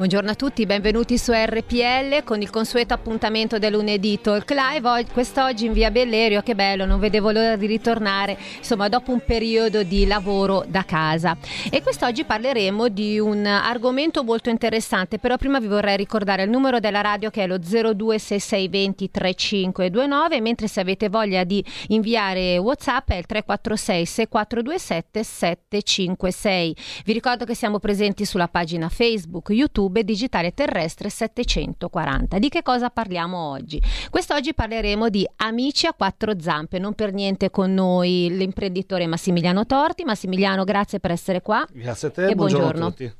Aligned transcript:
Buongiorno 0.00 0.30
a 0.30 0.34
tutti, 0.34 0.64
benvenuti 0.64 1.18
su 1.18 1.30
RPL 1.30 2.24
con 2.24 2.40
il 2.40 2.48
consueto 2.48 2.94
appuntamento 2.94 3.58
del 3.58 3.72
lunedì 3.72 4.18
Talk 4.18 4.50
Live. 4.50 5.12
Quest'oggi 5.12 5.66
in 5.66 5.74
via 5.74 5.90
Bellerio, 5.90 6.40
che 6.40 6.54
bello, 6.54 6.86
non 6.86 6.98
vedevo 6.98 7.30
l'ora 7.30 7.54
di 7.56 7.66
ritornare, 7.66 8.38
insomma, 8.56 8.88
dopo 8.88 9.12
un 9.12 9.20
periodo 9.22 9.82
di 9.82 10.06
lavoro 10.06 10.64
da 10.66 10.86
casa. 10.86 11.36
E 11.70 11.82
quest'oggi 11.82 12.24
parleremo 12.24 12.88
di 12.88 13.18
un 13.18 13.44
argomento 13.44 14.24
molto 14.24 14.48
interessante, 14.48 15.18
però 15.18 15.36
prima 15.36 15.60
vi 15.60 15.66
vorrei 15.66 15.98
ricordare 15.98 16.44
il 16.44 16.48
numero 16.48 16.80
della 16.80 17.02
radio 17.02 17.28
che 17.28 17.42
è 17.42 17.46
lo 17.46 17.58
026620 17.58 19.10
3529, 19.10 20.40
mentre 20.40 20.66
se 20.66 20.80
avete 20.80 21.10
voglia 21.10 21.44
di 21.44 21.62
inviare 21.88 22.56
WhatsApp 22.56 23.10
è 23.10 23.16
il 23.16 23.26
346 23.26 24.06
6427 24.06 25.22
756. 25.22 26.76
Vi 27.04 27.12
ricordo 27.12 27.44
che 27.44 27.54
siamo 27.54 27.78
presenti 27.78 28.24
sulla 28.24 28.48
pagina 28.48 28.88
Facebook, 28.88 29.50
YouTube 29.50 29.88
Tube 29.90 30.04
Digitale 30.04 30.54
Terrestre 30.54 31.10
740. 31.10 32.38
Di 32.38 32.48
che 32.48 32.62
cosa 32.62 32.90
parliamo 32.90 33.36
oggi? 33.36 33.82
Quest'oggi 34.08 34.54
parleremo 34.54 35.08
di 35.08 35.28
Amici 35.38 35.86
a 35.86 35.92
quattro 35.92 36.38
zampe, 36.38 36.78
non 36.78 36.94
per 36.94 37.12
niente 37.12 37.50
con 37.50 37.74
noi 37.74 38.28
l'imprenditore 38.30 39.08
Massimiliano 39.08 39.66
Torti. 39.66 40.04
Massimiliano, 40.04 40.62
grazie 40.62 41.00
per 41.00 41.10
essere 41.10 41.42
qua. 41.42 41.66
Grazie 41.72 42.06
a 42.06 42.10
te 42.12 42.28
e 42.28 42.34
buongiorno. 42.36 42.68
buongiorno 42.68 42.86
a 42.86 42.90
tutti. 42.90 43.19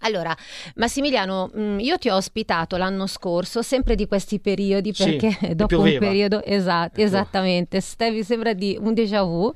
Allora, 0.00 0.36
Massimiliano, 0.76 1.50
mm, 1.56 1.80
io 1.80 1.98
ti 1.98 2.08
ho 2.08 2.14
ospitato 2.14 2.76
l'anno 2.76 3.06
scorso, 3.06 3.62
sempre 3.62 3.94
di 3.94 4.06
questi 4.06 4.38
periodi, 4.38 4.92
perché 4.92 5.30
sì, 5.30 5.54
dopo 5.56 5.80
un 5.80 5.96
periodo 5.98 6.42
esatto, 6.44 7.00
esattamente, 7.00 7.82
mi 8.10 8.22
sembra 8.22 8.52
di 8.52 8.78
un 8.80 8.94
déjà 8.94 9.22
vu. 9.22 9.52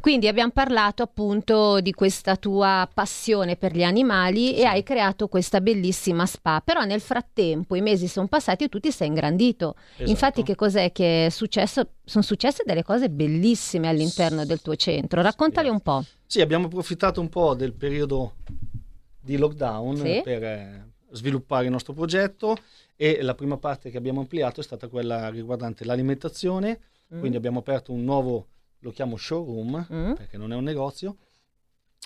Quindi 0.00 0.28
abbiamo 0.28 0.50
parlato 0.50 1.02
appunto 1.02 1.80
di 1.80 1.92
questa 1.92 2.36
tua 2.36 2.88
passione 2.92 3.56
per 3.56 3.74
gli 3.74 3.82
animali 3.82 4.48
sì. 4.48 4.54
e 4.56 4.64
hai 4.64 4.82
creato 4.82 5.28
questa 5.28 5.60
bellissima 5.60 6.24
spa. 6.24 6.62
Però 6.64 6.82
nel 6.84 7.00
frattempo 7.00 7.74
i 7.74 7.82
mesi 7.82 8.08
sono 8.08 8.28
passati 8.28 8.64
e 8.64 8.68
tu 8.68 8.80
ti 8.80 8.90
sei 8.90 9.08
ingrandito. 9.08 9.74
Esatto. 9.94 10.10
Infatti, 10.10 10.42
che 10.42 10.54
cos'è 10.54 10.90
che 10.92 11.26
è 11.26 11.28
successo? 11.28 11.88
Sono 12.04 12.24
successe 12.24 12.62
delle 12.64 12.82
cose 12.82 13.10
bellissime 13.10 13.88
all'interno 13.88 14.46
del 14.46 14.62
tuo 14.62 14.74
centro. 14.76 15.20
Raccontali 15.20 15.66
sì. 15.66 15.72
un 15.72 15.80
po'. 15.80 16.04
Sì, 16.26 16.40
abbiamo 16.40 16.66
approfittato 16.66 17.20
un 17.20 17.28
po' 17.28 17.54
del 17.54 17.74
periodo 17.74 18.36
di 19.22 19.36
lockdown 19.36 19.96
sì. 19.96 20.20
per 20.22 20.42
eh, 20.42 20.92
sviluppare 21.12 21.66
il 21.66 21.70
nostro 21.70 21.92
progetto 21.92 22.56
e 22.96 23.22
la 23.22 23.34
prima 23.34 23.56
parte 23.56 23.90
che 23.90 23.96
abbiamo 23.96 24.20
ampliato 24.20 24.60
è 24.60 24.62
stata 24.64 24.88
quella 24.88 25.28
riguardante 25.28 25.84
l'alimentazione, 25.84 26.80
mm. 27.14 27.18
quindi 27.18 27.36
abbiamo 27.36 27.60
aperto 27.60 27.92
un 27.92 28.04
nuovo, 28.04 28.48
lo 28.80 28.90
chiamo 28.90 29.16
showroom, 29.16 29.86
mm. 29.92 30.12
perché 30.14 30.36
non 30.36 30.52
è 30.52 30.56
un 30.56 30.64
negozio, 30.64 31.16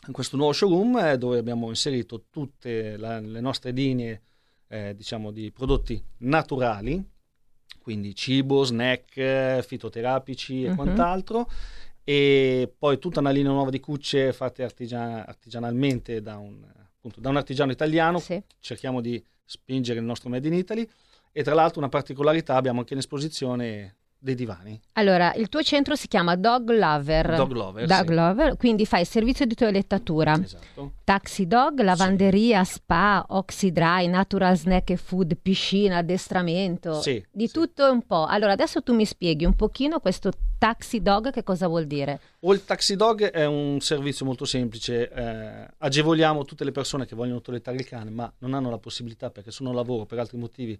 in 0.07 0.13
questo 0.13 0.37
nuovo 0.37 0.53
showroom 0.53 0.99
eh, 0.99 1.19
dove 1.19 1.39
abbiamo 1.39 1.69
inserito 1.69 2.27
tutte 2.31 2.97
la, 2.97 3.19
le 3.19 3.41
nostre 3.41 3.71
linee 3.71 4.23
eh, 4.69 4.95
diciamo 4.95 5.31
di 5.31 5.51
prodotti 5.51 6.03
naturali, 6.19 7.03
quindi 7.81 8.15
cibo, 8.15 8.65
snack, 8.65 9.63
fitoterapici 9.63 10.65
e 10.65 10.67
mm-hmm. 10.67 10.77
quant'altro, 10.77 11.49
e 12.05 12.73
poi 12.79 12.99
tutta 12.99 13.21
una 13.21 13.31
linea 13.31 13.53
nuova 13.53 13.71
di 13.71 13.81
cucce 13.81 14.33
fatte 14.33 14.63
artigian- 14.63 15.25
artigianalmente 15.27 16.21
da 16.21 16.37
un 16.37 16.65
appunto, 17.07 17.21
da 17.21 17.29
un 17.29 17.37
artigiano 17.37 17.71
italiano, 17.71 18.19
sì. 18.19 18.43
cerchiamo 18.59 19.01
di 19.01 19.23
spingere 19.45 20.01
il 20.01 20.05
nostro 20.05 20.29
Made 20.29 20.47
in 20.49 20.55
Italy 20.55 20.89
e 21.33 21.43
tra 21.43 21.55
l'altro 21.55 21.79
una 21.79 21.89
particolarità 21.89 22.57
abbiamo 22.57 22.81
anche 22.81 22.95
in 22.95 22.99
esposizione 22.99 23.97
dei 24.19 24.35
divani. 24.35 24.81
Allora, 24.93 25.35
il 25.35 25.49
tuo 25.49 25.63
centro 25.63 25.95
si 25.95 26.09
chiama 26.09 26.37
Dog 26.37 26.71
Lover. 26.71 27.37
Dog 27.37 27.53
Lover, 27.53 27.87
Dog 27.87 28.09
sì. 28.09 28.15
Lover 28.15 28.57
quindi 28.57 28.87
fai 28.87 29.05
servizio 29.05 29.45
di 29.45 29.55
toilettatura. 29.55 30.41
Esatto. 30.43 30.93
Taxi 31.05 31.47
Dog, 31.47 31.81
lavanderia, 31.81 32.65
sì. 32.65 32.75
spa, 32.75 33.25
oxydry, 33.29 34.07
natural 34.09 34.57
snack 34.57 34.91
e 34.91 34.97
food, 34.97 35.37
piscina, 35.37 35.99
addestramento. 35.99 37.01
Sì, 37.01 37.25
di 37.31 37.47
sì. 37.47 37.53
tutto 37.53 37.91
un 37.91 38.03
po'. 38.03 38.25
Allora, 38.27 38.53
adesso 38.53 38.83
tu 38.83 38.95
mi 38.95 39.05
spieghi 39.05 39.45
un 39.45 39.55
pochino 39.55 40.01
questo 40.01 40.33
Taxi 40.59 41.03
Dog 41.03 41.31
che 41.31 41.43
cosa 41.43 41.69
vuol 41.69 41.87
dire? 41.87 42.21
O 42.41 42.53
il 42.53 42.65
Taxi 42.65 42.97
Dog 42.97 43.31
è 43.31 43.45
un 43.45 43.81
servizio 43.81 44.25
molto 44.25 44.45
semplice. 44.45 45.11
Eh, 45.11 45.69
agevoliamo 45.79 46.45
tutte 46.45 46.65
le 46.65 46.73
persone 46.73 47.07
che 47.07 47.15
vogliono 47.15 47.41
toilettare 47.41 47.77
il 47.77 47.87
cane, 47.87 48.11
ma 48.11 48.33
non 48.39 48.55
hanno 48.55 48.71
la 48.71 48.79
possibilità 48.79 49.31
perché 49.31 49.51
sono 49.51 49.71
a 49.71 49.75
lavoro 49.75 50.07
per 50.07 50.19
altri 50.19 50.39
motivi 50.39 50.79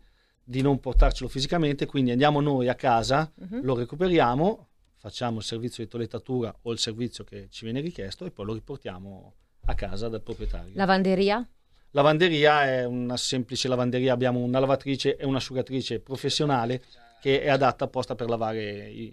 di 0.49 0.63
non 0.63 0.79
portarcelo 0.79 1.29
fisicamente, 1.29 1.87
quindi 1.87 2.13
andiamo 2.13 2.41
noi 2.41 2.69
a 2.69 2.77
casa, 2.77 3.31
uh-huh. 3.35 3.63
lo 3.63 3.75
recuperiamo, 3.75 4.69
facciamo 4.95 5.39
il 5.39 5.45
servizio 5.45 5.83
di 5.83 5.91
toilettatura 5.91 6.57
o 6.63 6.71
il 6.71 6.79
servizio 6.79 7.25
che 7.25 7.49
ci 7.51 7.65
viene 7.65 7.81
richiesto 7.81 8.25
e 8.25 8.31
poi 8.31 8.47
lo 8.47 8.55
riportiamo 8.55 9.35
a 9.65 9.75
casa 9.75 10.09
dal 10.09 10.23
proprietario. 10.23 10.73
Lavanderia? 10.77 11.45
Lavanderia 11.91 12.65
è 12.65 12.85
una 12.85 13.17
semplice 13.17 13.67
lavanderia, 13.67 14.13
abbiamo 14.13 14.39
una 14.39 14.61
lavatrice 14.61 15.17
e 15.17 15.27
un'asciugatrice 15.27 15.99
professionale 15.99 16.81
che 17.21 17.43
è 17.43 17.49
adatta 17.49 17.87
apposta 17.87 18.15
per 18.15 18.29
lavare 18.29 18.89
i, 18.89 19.13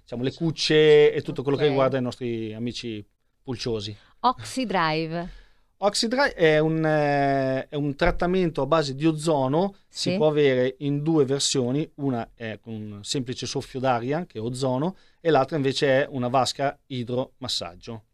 diciamo, 0.00 0.24
le 0.24 0.32
cucce 0.32 1.12
e 1.12 1.22
tutto 1.22 1.42
quello 1.42 1.56
okay. 1.56 1.68
che 1.68 1.74
riguarda 1.74 1.98
i 1.98 2.02
nostri 2.02 2.52
amici 2.54 3.06
pulciosi. 3.40 3.96
Oxydrive. 4.18 5.41
Oxydry 5.84 6.30
è 6.34 6.58
un, 6.60 6.84
eh, 6.84 7.66
è 7.66 7.74
un, 7.74 7.96
trattamento 7.96 8.62
a 8.62 8.66
base 8.66 8.94
di 8.94 9.04
ozono, 9.04 9.74
sì. 9.88 10.10
si 10.10 10.16
può 10.16 10.28
avere 10.28 10.76
in 10.78 11.02
due 11.02 11.24
versioni, 11.24 11.88
una 11.96 12.30
è 12.34 12.60
con 12.62 12.72
un 12.72 12.98
semplice 13.02 13.46
soffio 13.46 13.80
d'aria, 13.80 14.24
che 14.24 14.38
è 14.38 14.40
ozono, 14.40 14.96
e 15.20 15.30
l'altra 15.30 15.56
invece 15.56 16.04
è 16.04 16.08
una 16.08 16.28
vasca 16.28 16.78
idromassaggio. 16.86 18.04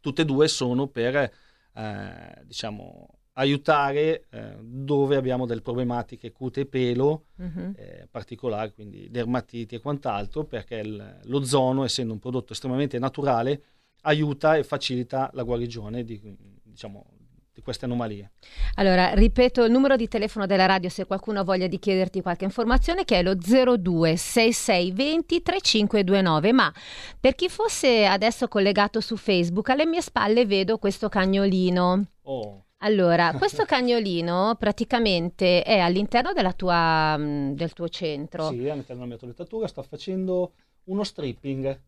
Tutte 0.00 0.22
e 0.22 0.24
due 0.24 0.46
sono 0.46 0.86
per 0.86 1.16
eh, 1.16 2.42
diciamo, 2.44 3.08
aiutare 3.32 4.26
eh, 4.30 4.56
dove 4.60 5.16
abbiamo 5.16 5.46
delle 5.46 5.62
problematiche 5.62 6.30
cute 6.30 6.60
e 6.60 6.66
pelo 6.66 7.24
uh-huh. 7.34 7.74
particolari, 8.08 8.72
quindi 8.72 9.10
dermatiti 9.10 9.74
e 9.74 9.80
quant'altro, 9.80 10.44
perché 10.44 10.76
il, 10.76 11.22
l'ozono, 11.24 11.82
essendo 11.82 12.12
un 12.12 12.20
prodotto 12.20 12.52
estremamente 12.52 13.00
naturale, 13.00 13.62
aiuta 14.02 14.54
e 14.54 14.62
facilita 14.62 15.28
la 15.32 15.42
guarigione 15.42 16.04
di 16.04 16.52
diciamo, 16.74 17.06
di 17.54 17.62
queste 17.62 17.84
anomalie. 17.84 18.32
Allora, 18.74 19.14
ripeto 19.14 19.62
il 19.64 19.70
numero 19.70 19.94
di 19.94 20.08
telefono 20.08 20.44
della 20.44 20.66
radio 20.66 20.88
se 20.88 21.06
qualcuno 21.06 21.40
ha 21.40 21.44
voglia 21.44 21.68
di 21.68 21.78
chiederti 21.78 22.20
qualche 22.20 22.44
informazione 22.44 23.04
che 23.04 23.20
è 23.20 23.22
lo 23.22 23.36
02 23.36 24.16
6620 24.16 25.42
3529, 25.42 26.52
ma 26.52 26.72
per 27.18 27.36
chi 27.36 27.48
fosse 27.48 28.06
adesso 28.06 28.48
collegato 28.48 29.00
su 29.00 29.16
Facebook, 29.16 29.70
alle 29.70 29.86
mie 29.86 30.02
spalle 30.02 30.44
vedo 30.46 30.78
questo 30.78 31.08
cagnolino. 31.08 32.06
Oh. 32.22 32.64
Allora, 32.78 33.32
questo 33.38 33.64
cagnolino 33.64 34.56
praticamente 34.58 35.62
è 35.62 35.78
all'interno 35.78 36.32
tua, 36.56 37.16
del 37.18 37.72
tuo 37.72 37.88
centro. 37.88 38.48
Sì, 38.48 38.68
all'interno 38.68 39.02
della 39.02 39.06
mia 39.06 39.16
toilettatura 39.16 39.68
sto 39.68 39.82
facendo 39.82 40.54
uno 40.86 41.04
stripping 41.04 41.80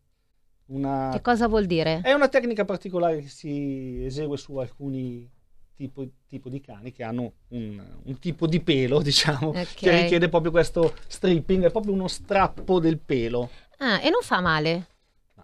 una... 0.67 1.09
Che 1.13 1.21
cosa 1.21 1.47
vuol 1.47 1.65
dire? 1.65 2.01
È 2.03 2.13
una 2.13 2.27
tecnica 2.27 2.65
particolare 2.65 3.21
che 3.21 3.27
si 3.27 4.03
esegue 4.03 4.37
su 4.37 4.55
alcuni 4.57 5.29
tipo, 5.75 6.05
tipo 6.27 6.49
di 6.49 6.59
cani 6.59 6.91
che 6.91 7.03
hanno 7.03 7.33
un, 7.49 7.81
un, 8.03 8.19
tipo 8.19 8.47
di 8.47 8.59
pelo, 8.59 9.01
diciamo, 9.03 9.49
okay. 9.49 9.65
che 9.65 10.01
richiede 10.01 10.29
proprio 10.29 10.51
questo 10.51 10.93
stripping, 11.07 11.65
è 11.65 11.71
proprio 11.71 11.93
uno 11.93 12.07
strappo 12.07 12.79
del 12.79 12.99
pelo. 12.99 13.49
Ah, 13.77 14.01
e 14.01 14.09
non 14.09 14.21
fa 14.21 14.41
male? 14.41 14.87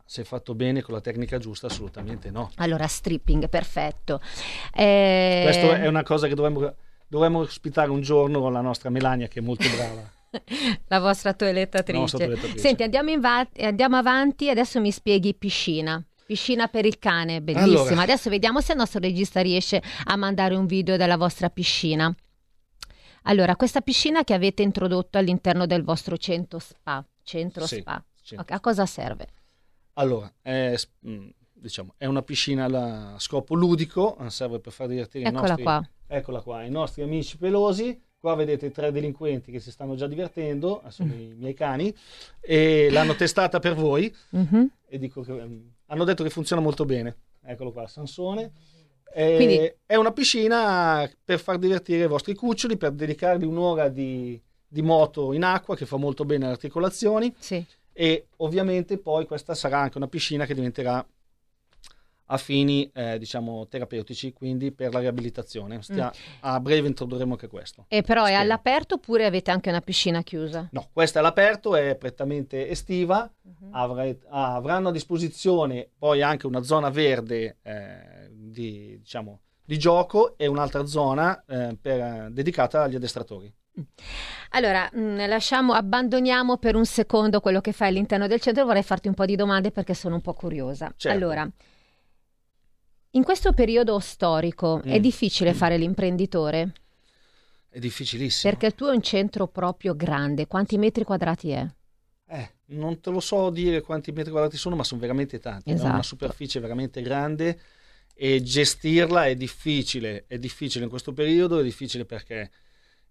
se 0.05 0.25
fatto 0.25 0.53
bene 0.53 0.81
con 0.81 0.93
la 0.93 1.01
tecnica 1.01 1.37
giusta, 1.37 1.67
assolutamente 1.67 2.29
no. 2.29 2.51
Allora, 2.57 2.85
stripping, 2.85 3.49
perfetto. 3.49 4.21
Eh... 4.71 5.41
Questa 5.43 5.81
è 5.81 5.87
una 5.87 6.03
cosa 6.03 6.27
che 6.27 6.35
dovremmo, 6.35 6.75
dovremmo 7.07 7.39
ospitare 7.39 7.89
un 7.89 8.01
giorno 8.01 8.39
con 8.39 8.53
la 8.53 8.61
nostra 8.61 8.89
Melania, 8.89 9.27
che 9.27 9.39
è 9.39 9.41
molto 9.41 9.65
brava. 9.75 10.11
la 10.87 10.99
vostra 10.99 11.33
toilettatrice. 11.33 11.99
Nostra 11.99 12.25
toilettatrice. 12.25 12.59
Senti, 12.59 12.83
andiamo, 12.83 13.19
va- 13.19 13.47
andiamo 13.59 13.97
avanti, 13.97 14.49
adesso 14.49 14.79
mi 14.79 14.91
spieghi 14.91 15.33
piscina. 15.33 16.03
Piscina 16.25 16.67
per 16.67 16.85
il 16.85 16.99
cane, 16.99 17.41
bellissima. 17.41 17.81
Allora. 17.81 18.01
Adesso 18.01 18.29
vediamo 18.29 18.61
se 18.61 18.71
il 18.71 18.77
nostro 18.77 18.99
regista 18.99 19.41
riesce 19.41 19.81
a 20.05 20.15
mandare 20.15 20.55
un 20.55 20.65
video 20.65 20.97
della 20.97 21.17
vostra 21.17 21.49
piscina. 21.49 22.13
Allora, 23.23 23.55
questa 23.55 23.81
piscina 23.81 24.23
che 24.23 24.33
avete 24.33 24.63
introdotto 24.63 25.17
all'interno 25.17 25.65
del 25.65 25.83
vostro 25.83 26.17
centro 26.17 26.59
spa, 26.59 27.05
centro 27.23 27.65
sì, 27.65 27.79
spa, 27.79 28.03
okay, 28.35 28.57
a 28.57 28.59
cosa 28.59 28.85
serve? 28.85 29.27
Allora, 29.93 30.33
è, 30.41 30.75
mm, 31.07 31.29
diciamo, 31.53 31.93
è 31.97 32.05
una 32.05 32.21
piscina 32.21 32.65
a 32.65 33.19
scopo 33.19 33.53
ludico, 33.53 34.17
serve 34.27 34.59
per 34.59 34.73
far 34.73 34.87
divertire 34.87 35.25
Eccola 35.25 35.39
i 35.39 35.47
nostri, 35.47 35.63
qua. 35.63 35.89
eccola 36.07 36.41
qua, 36.41 36.63
i 36.63 36.69
nostri 36.69 37.01
amici 37.01 37.37
pelosi 37.37 38.01
Qua 38.23 38.35
vedete 38.35 38.71
tre 38.71 38.89
delinquenti 38.93 39.51
che 39.51 39.59
si 39.59 39.69
stanno 39.69 39.95
già 39.95 40.07
divertendo, 40.07 40.81
sono 40.87 41.11
i 41.13 41.35
miei 41.37 41.53
cani, 41.53 41.93
e 42.39 42.87
l'hanno 42.89 43.15
testata 43.15 43.59
per 43.59 43.75
voi. 43.75 44.15
Mm-hmm. 44.37 44.65
E 44.87 44.97
dico 44.97 45.23
che 45.23 45.31
um, 45.33 45.73
hanno 45.87 46.05
detto 46.05 46.23
che 46.23 46.29
funziona 46.29 46.61
molto 46.61 46.85
bene. 46.85 47.17
Eccolo 47.43 47.73
qua, 47.73 47.85
Sansone. 47.85 48.53
Eh, 49.13 49.35
Quindi... 49.35 49.73
È 49.85 49.95
una 49.95 50.13
piscina 50.13 51.05
per 51.21 51.37
far 51.37 51.57
divertire 51.57 52.05
i 52.05 52.07
vostri 52.07 52.33
cuccioli, 52.33 52.77
per 52.77 52.93
dedicargli 52.93 53.43
un'ora 53.43 53.89
di, 53.89 54.41
di 54.65 54.81
moto 54.81 55.33
in 55.33 55.43
acqua 55.43 55.75
che 55.75 55.85
fa 55.85 55.97
molto 55.97 56.23
bene 56.23 56.45
alle 56.45 56.53
articolazioni. 56.53 57.35
Sì. 57.37 57.61
E 57.91 58.27
ovviamente 58.37 58.99
poi 58.99 59.25
questa 59.25 59.53
sarà 59.53 59.79
anche 59.79 59.97
una 59.97 60.07
piscina 60.07 60.45
che 60.45 60.53
diventerà 60.53 61.05
a 62.27 62.37
fini 62.37 62.89
eh, 62.93 63.17
diciamo 63.17 63.67
terapeutici, 63.67 64.33
quindi 64.33 64.71
per 64.71 64.93
la 64.93 64.99
riabilitazione. 64.99 65.81
Stia, 65.81 66.07
mm. 66.07 66.37
A 66.41 66.59
breve 66.59 66.87
introdurremo 66.87 67.33
anche 67.33 67.47
questo. 67.47 67.85
E 67.87 68.01
però 68.01 68.23
Spero. 68.23 68.37
è 68.37 68.41
all'aperto 68.41 68.95
oppure 68.95 69.25
avete 69.25 69.51
anche 69.51 69.69
una 69.69 69.81
piscina 69.81 70.21
chiusa? 70.21 70.67
No, 70.71 70.89
questa 70.91 71.19
è 71.19 71.21
all'aperto, 71.21 71.75
è 71.75 71.95
prettamente 71.95 72.69
estiva, 72.69 73.29
uh-huh. 73.41 73.69
Avrai, 73.71 74.17
avranno 74.29 74.89
a 74.89 74.91
disposizione 74.91 75.89
poi 75.97 76.21
anche 76.21 76.47
una 76.47 76.63
zona 76.63 76.89
verde 76.89 77.57
eh, 77.61 78.29
di, 78.31 78.97
diciamo, 78.99 79.41
di, 79.63 79.77
gioco 79.77 80.37
e 80.37 80.47
un'altra 80.47 80.85
zona 80.85 81.43
eh, 81.47 81.77
per, 81.79 82.29
dedicata 82.31 82.83
agli 82.83 82.95
addestratori. 82.95 83.53
Mm. 83.79 83.83
Allora, 84.51 84.87
mh, 84.91 84.99
mm, 84.99 85.27
lasciamo, 85.27 85.73
abbandoniamo 85.73 86.57
per 86.57 86.75
un 86.75 86.85
secondo 86.85 87.39
quello 87.39 87.61
che 87.61 87.71
fai 87.71 87.89
all'interno 87.89 88.27
del 88.27 88.39
centro. 88.39 88.65
Vorrei 88.65 88.83
farti 88.83 89.07
un 89.07 89.15
po' 89.15 89.25
di 89.25 89.35
domande 89.35 89.71
perché 89.71 89.93
sono 89.93 90.15
un 90.15 90.21
po' 90.21 90.33
curiosa. 90.33 90.93
Certo. 90.95 91.17
Allora, 91.17 91.49
in 93.15 93.23
questo 93.23 93.53
periodo 93.53 93.99
storico 93.99 94.77
mm. 94.77 94.89
è 94.89 94.99
difficile 94.99 95.53
fare 95.53 95.77
l'imprenditore? 95.77 96.73
È 97.69 97.79
difficilissimo. 97.79 98.51
Perché 98.51 98.67
il 98.67 98.75
tuo 98.75 98.91
è 98.91 98.95
un 98.95 99.01
centro 99.01 99.47
proprio 99.47 99.95
grande. 99.95 100.47
Quanti 100.47 100.77
metri 100.77 101.03
quadrati 101.03 101.51
è? 101.51 101.67
Eh, 102.27 102.51
non 102.67 102.99
te 102.99 103.09
lo 103.09 103.19
so 103.19 103.49
dire 103.49 103.81
quanti 103.81 104.11
metri 104.11 104.31
quadrati 104.31 104.57
sono, 104.57 104.75
ma 104.75 104.83
sono 104.83 105.01
veramente 105.01 105.39
tanti. 105.39 105.71
Esatto. 105.71 105.89
È 105.89 105.93
una 105.93 106.03
superficie 106.03 106.59
veramente 106.59 107.01
grande 107.01 107.59
e 108.15 108.41
gestirla 108.41 109.25
è 109.27 109.35
difficile. 109.35 110.25
È 110.27 110.37
difficile 110.37 110.83
in 110.83 110.89
questo 110.89 111.13
periodo, 111.13 111.59
è 111.59 111.63
difficile 111.63 112.05
perché 112.05 112.51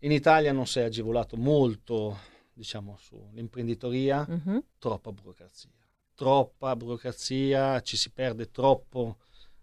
in 0.00 0.10
Italia 0.10 0.52
non 0.52 0.66
si 0.66 0.80
è 0.80 0.82
agevolato 0.82 1.36
molto, 1.36 2.18
diciamo, 2.52 2.96
sull'imprenditoria. 3.00 4.26
Mm-hmm. 4.28 4.58
Troppa 4.78 5.12
burocrazia. 5.12 5.70
Troppa 6.14 6.74
burocrazia, 6.74 7.80
ci 7.80 7.96
si 7.96 8.10
perde 8.10 8.50
troppo 8.50 9.18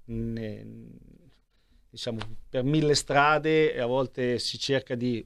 ne, 0.09 0.65
diciamo, 1.89 2.19
per 2.50 2.63
mille 2.63 2.95
strade 2.95 3.73
e 3.73 3.79
a 3.79 3.85
volte 3.85 4.39
si 4.39 4.57
cerca 4.57 4.95
di 4.95 5.25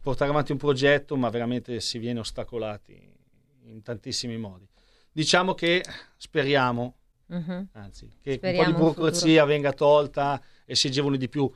portare 0.00 0.30
avanti 0.30 0.52
un 0.52 0.58
progetto, 0.58 1.16
ma 1.16 1.28
veramente 1.28 1.80
si 1.80 1.98
viene 1.98 2.20
ostacolati 2.20 3.12
in 3.64 3.82
tantissimi 3.82 4.36
modi. 4.36 4.68
Diciamo 5.12 5.54
che 5.54 5.84
speriamo, 6.16 6.96
uh-huh. 7.26 7.68
anzi, 7.72 8.08
che 8.20 8.34
speriamo 8.34 8.68
un 8.68 8.72
po' 8.72 8.78
di 8.78 8.94
burocrazia 8.94 9.44
venga 9.44 9.72
tolta 9.72 10.42
e 10.64 10.74
si 10.74 10.86
agevoli 10.86 11.18
di 11.18 11.28
più 11.28 11.50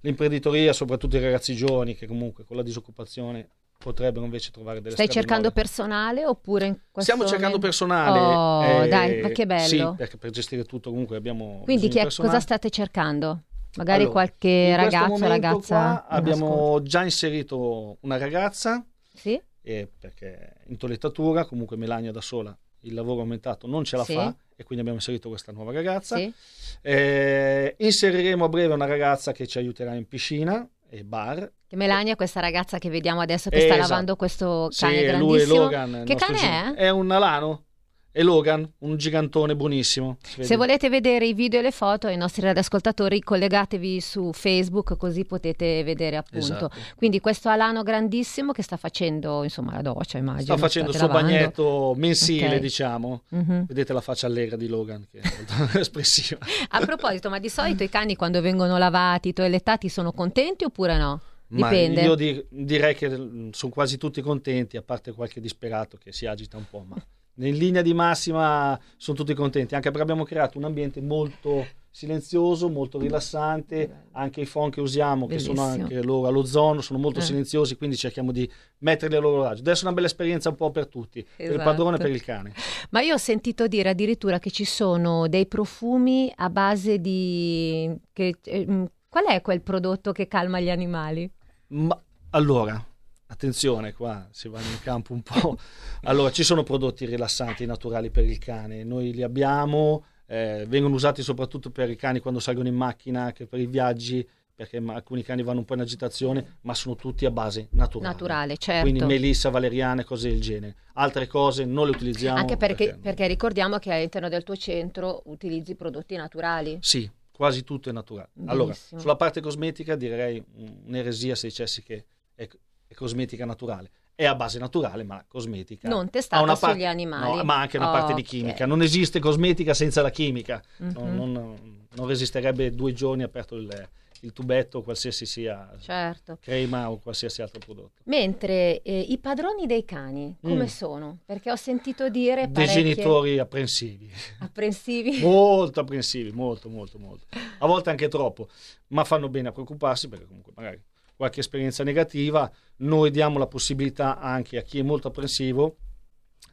l'imprenditoria, 0.00 0.72
soprattutto 0.72 1.16
i 1.16 1.20
ragazzi 1.20 1.54
giovani 1.54 1.94
che 1.94 2.06
comunque 2.06 2.44
con 2.44 2.56
la 2.56 2.62
disoccupazione 2.62 3.48
potrebbero 3.84 4.24
invece 4.24 4.50
trovare 4.50 4.80
delle 4.80 4.94
Stai 4.94 5.10
cercando 5.10 5.48
nuove. 5.48 5.60
personale 5.60 6.24
oppure 6.24 6.64
in 6.64 6.78
questo 6.90 7.12
Stiamo 7.12 7.28
cercando 7.28 7.58
personale. 7.58 8.18
Oh, 8.18 8.84
eh, 8.84 8.88
dai, 8.88 9.20
ma 9.20 9.28
che 9.28 9.44
bello. 9.44 9.66
Sì, 9.66 9.94
perché 9.94 10.16
per 10.16 10.30
gestire 10.30 10.64
tutto 10.64 10.88
comunque 10.88 11.18
abbiamo 11.18 11.60
Quindi 11.64 11.88
chi 11.88 11.98
è, 11.98 12.06
cosa 12.10 12.40
state 12.40 12.70
cercando? 12.70 13.42
Magari 13.76 14.04
allora, 14.04 14.12
qualche 14.12 14.74
ragazzo 14.74 15.28
ragazza? 15.28 16.06
abbiamo 16.06 16.80
già 16.82 17.02
inserito 17.02 17.98
una 18.00 18.16
ragazza. 18.16 18.82
Sì. 19.12 19.38
Eh, 19.60 19.86
perché 19.98 20.54
in 20.68 20.78
toilettatura, 20.78 21.44
comunque 21.44 21.76
Melania 21.76 22.10
da 22.10 22.22
sola 22.22 22.56
il 22.80 22.94
lavoro 22.94 23.20
aumentato 23.20 23.66
non 23.66 23.84
ce 23.84 23.96
la 23.96 24.04
sì. 24.04 24.14
fa 24.14 24.34
e 24.56 24.62
quindi 24.62 24.80
abbiamo 24.80 24.94
inserito 24.94 25.28
questa 25.28 25.52
nuova 25.52 25.72
ragazza. 25.72 26.16
Sì. 26.16 26.32
Eh, 26.80 27.74
inseriremo 27.78 28.44
a 28.46 28.48
breve 28.48 28.72
una 28.72 28.86
ragazza 28.86 29.32
che 29.32 29.46
ci 29.46 29.58
aiuterà 29.58 29.92
in 29.92 30.08
piscina 30.08 30.66
e 30.88 31.04
bar. 31.04 31.50
Che 31.74 31.80
Melania, 31.80 32.14
questa 32.14 32.38
ragazza 32.38 32.78
che 32.78 32.88
vediamo 32.88 33.20
adesso 33.20 33.50
che 33.50 33.56
eh, 33.56 33.60
sta 33.62 33.74
esatto. 33.74 33.88
lavando 33.88 34.14
questo 34.14 34.68
cane 34.78 34.98
sì, 34.98 35.02
grandissimo. 35.02 35.54
Logan. 35.56 36.02
Che 36.06 36.14
cane 36.14 36.38
è? 36.38 36.74
È 36.74 36.88
un 36.88 37.10
alano 37.10 37.64
e 38.12 38.22
Logan, 38.22 38.70
un 38.78 38.96
gigantone 38.96 39.56
buonissimo. 39.56 40.18
Se 40.22 40.54
volete 40.54 40.88
vedere 40.88 41.26
i 41.26 41.34
video 41.34 41.58
e 41.58 41.62
le 41.64 41.72
foto 41.72 42.06
ai 42.06 42.16
nostri 42.16 42.42
radioascoltatori, 42.42 43.18
collegatevi 43.18 44.00
su 44.00 44.30
Facebook 44.32 44.96
così 44.96 45.24
potete 45.24 45.82
vedere 45.82 46.14
appunto. 46.16 46.46
Esatto. 46.46 46.70
Quindi 46.94 47.18
questo 47.18 47.48
alano 47.48 47.82
grandissimo 47.82 48.52
che 48.52 48.62
sta 48.62 48.76
facendo 48.76 49.42
insomma 49.42 49.72
la 49.72 49.82
doccia, 49.82 50.18
immagino. 50.18 50.56
Sta 50.56 50.56
facendo 50.56 50.90
il 50.90 50.96
suo 50.96 51.08
lavando. 51.08 51.26
bagnetto 51.26 51.94
mensile, 51.96 52.46
okay. 52.46 52.60
diciamo. 52.60 53.22
Mm-hmm. 53.34 53.62
Vedete 53.64 53.92
la 53.92 54.00
faccia 54.00 54.28
allegra 54.28 54.54
di 54.54 54.68
Logan 54.68 55.04
che 55.10 55.18
è 55.18 55.32
molto 55.56 55.74
espressiva. 55.80 56.38
A 56.68 56.78
proposito, 56.78 57.30
ma 57.30 57.40
di 57.40 57.48
solito 57.48 57.82
i 57.82 57.88
cani 57.88 58.14
quando 58.14 58.40
vengono 58.40 58.78
lavati, 58.78 59.32
toilettati 59.32 59.88
sono 59.88 60.12
contenti 60.12 60.62
oppure 60.62 60.96
no? 60.98 61.20
Dipende. 61.54 62.00
Ma 62.00 62.06
io 62.06 62.14
di- 62.14 62.44
direi 62.48 62.94
che 62.94 63.08
sono 63.08 63.72
quasi 63.72 63.96
tutti 63.96 64.20
contenti, 64.20 64.76
a 64.76 64.82
parte 64.82 65.12
qualche 65.12 65.40
disperato 65.40 65.96
che 65.96 66.12
si 66.12 66.26
agita 66.26 66.56
un 66.56 66.64
po', 66.68 66.84
ma 66.86 66.96
in 67.36 67.56
linea 67.56 67.82
di 67.82 67.94
massima 67.94 68.78
sono 68.96 69.16
tutti 69.16 69.34
contenti, 69.34 69.74
anche 69.74 69.88
perché 69.88 70.02
abbiamo 70.02 70.24
creato 70.24 70.58
un 70.58 70.64
ambiente 70.64 71.00
molto 71.00 71.66
silenzioso, 71.90 72.68
molto 72.68 72.98
rilassante, 72.98 74.08
anche 74.12 74.40
i 74.40 74.46
phon 74.46 74.68
che 74.70 74.80
usiamo, 74.80 75.26
Bellissimo. 75.26 75.54
che 75.54 75.60
sono 75.60 75.70
anche 75.70 76.02
loro 76.02 76.26
all'ozono, 76.26 76.80
sono 76.80 76.98
molto 76.98 77.20
eh. 77.20 77.22
silenziosi, 77.22 77.76
quindi 77.76 77.96
cerchiamo 77.96 78.32
di 78.32 78.50
metterli 78.78 79.14
a 79.14 79.20
loro 79.20 79.42
raggio. 79.42 79.60
Adesso 79.60 79.82
è 79.82 79.86
una 79.86 79.94
bella 79.94 80.06
esperienza 80.06 80.48
un 80.48 80.56
po' 80.56 80.72
per 80.72 80.88
tutti, 80.88 81.20
esatto. 81.20 81.34
per 81.36 81.46
il 81.46 81.52
esatto. 81.52 81.70
padrone 81.70 81.96
e 81.96 81.98
per 82.00 82.10
il 82.10 82.22
cane. 82.24 82.52
Ma 82.90 83.00
io 83.00 83.14
ho 83.14 83.18
sentito 83.18 83.68
dire 83.68 83.90
addirittura 83.90 84.40
che 84.40 84.50
ci 84.50 84.64
sono 84.64 85.28
dei 85.28 85.46
profumi 85.46 86.32
a 86.34 86.50
base 86.50 87.00
di... 87.00 87.94
Che, 88.12 88.34
eh, 88.42 88.88
qual 89.08 89.26
è 89.26 89.40
quel 89.40 89.60
prodotto 89.60 90.10
che 90.10 90.26
calma 90.26 90.58
gli 90.58 90.70
animali? 90.70 91.30
Ma 91.74 92.00
allora, 92.30 92.84
attenzione 93.26 93.92
qua 93.92 94.28
si 94.30 94.48
va 94.48 94.60
in 94.60 94.78
campo 94.80 95.12
un 95.12 95.22
po'. 95.22 95.58
Allora, 96.06 96.30
ci 96.30 96.42
sono 96.42 96.62
prodotti 96.62 97.06
rilassanti 97.06 97.64
naturali 97.64 98.10
per 98.10 98.24
il 98.24 98.36
cane, 98.38 98.84
noi 98.84 99.12
li 99.14 99.22
abbiamo, 99.22 100.04
eh, 100.26 100.66
vengono 100.68 100.94
usati 100.94 101.22
soprattutto 101.22 101.70
per 101.70 101.88
i 101.88 101.96
cani 101.96 102.20
quando 102.20 102.40
salgono 102.40 102.68
in 102.68 102.74
macchina, 102.74 103.32
che 103.32 103.46
per 103.46 103.58
i 103.58 103.66
viaggi, 103.66 104.28
perché 104.54 104.76
alcuni 104.76 105.22
cani 105.22 105.42
vanno 105.42 105.60
un 105.60 105.64
po' 105.64 105.74
in 105.74 105.80
agitazione, 105.80 106.58
ma 106.60 106.74
sono 106.74 106.94
tutti 106.94 107.24
a 107.24 107.30
base 107.30 107.68
naturale. 107.70 108.12
Naturale, 108.12 108.56
certo. 108.58 108.82
Quindi 108.82 109.04
melissa, 109.04 109.48
valeriane, 109.48 110.04
cose 110.04 110.28
del 110.28 110.42
genere. 110.42 110.76
Altre 110.92 111.26
cose 111.26 111.64
non 111.64 111.86
le 111.86 111.92
utilizziamo. 111.92 112.38
Anche 112.38 112.58
perché, 112.58 112.84
perché, 112.84 113.00
perché 113.00 113.26
ricordiamo 113.26 113.78
che 113.78 113.92
all'interno 113.92 114.28
del 114.28 114.42
tuo 114.42 114.56
centro 114.56 115.22
utilizzi 115.24 115.74
prodotti 115.74 116.16
naturali. 116.16 116.76
Sì, 116.82 117.10
quasi 117.34 117.64
tutto 117.64 117.88
è 117.88 117.92
naturale. 117.92 118.30
Benissimo. 118.32 118.52
Allora, 118.52 118.74
sulla 118.74 119.16
parte 119.16 119.40
cosmetica 119.40 119.96
direi 119.96 120.42
un'eresia 120.86 121.34
se 121.34 121.48
dicessi 121.48 121.82
che 121.82 122.04
è 122.34 122.48
è 122.86 122.94
cosmetica 122.94 123.44
naturale. 123.44 123.90
È 124.14 124.24
a 124.24 124.34
base 124.36 124.60
naturale, 124.60 125.02
ma 125.02 125.24
cosmetica. 125.26 125.88
Non 125.88 126.08
testata 126.08 126.40
una 126.40 126.54
sugli 126.54 126.84
animali. 126.84 127.36
No, 127.36 127.42
ma 127.42 127.56
anche 127.56 127.76
una 127.76 127.88
oh, 127.88 127.92
parte 127.92 128.14
di 128.14 128.22
chimica. 128.22 128.64
Non 128.64 128.80
esiste 128.80 129.18
cosmetica 129.18 129.74
senza 129.74 130.02
la 130.02 130.10
chimica. 130.10 130.62
Mm-hmm. 130.82 130.92
Non, 130.92 131.32
non, 131.32 131.86
non, 131.92 132.06
resisterebbe 132.06 132.70
due 132.70 132.92
giorni 132.92 133.24
aperto 133.24 133.56
il, 133.56 133.88
il 134.24 134.32
tubetto, 134.32 134.82
qualsiasi 134.82 135.26
sia 135.26 135.70
certo. 135.78 136.38
crema 136.40 136.90
o 136.90 136.98
qualsiasi 136.98 137.42
altro 137.42 137.60
prodotto. 137.60 138.00
Mentre 138.04 138.80
eh, 138.82 138.98
i 138.98 139.18
padroni 139.18 139.66
dei 139.66 139.84
cani, 139.84 140.36
come 140.40 140.64
mm. 140.64 140.66
sono? 140.66 141.18
Perché 141.24 141.50
ho 141.50 141.56
sentito 141.56 142.08
dire 142.08 142.48
parecchie... 142.48 142.82
Dei 142.82 142.94
genitori 142.94 143.38
apprensivi. 143.38 144.10
Apprensivi? 144.40 145.20
molto 145.22 145.80
apprensivi, 145.80 146.32
molto, 146.32 146.68
molto, 146.68 146.98
molto. 146.98 147.26
A 147.58 147.66
volte 147.66 147.90
anche 147.90 148.08
troppo, 148.08 148.48
ma 148.88 149.04
fanno 149.04 149.28
bene 149.28 149.48
a 149.48 149.52
preoccuparsi 149.52 150.08
perché 150.08 150.26
comunque 150.26 150.52
magari 150.56 150.82
qualche 151.16 151.40
esperienza 151.40 151.84
negativa, 151.84 152.50
noi 152.78 153.10
diamo 153.10 153.38
la 153.38 153.46
possibilità 153.46 154.18
anche 154.18 154.58
a 154.58 154.62
chi 154.62 154.80
è 154.80 154.82
molto 154.82 155.08
apprensivo 155.08 155.76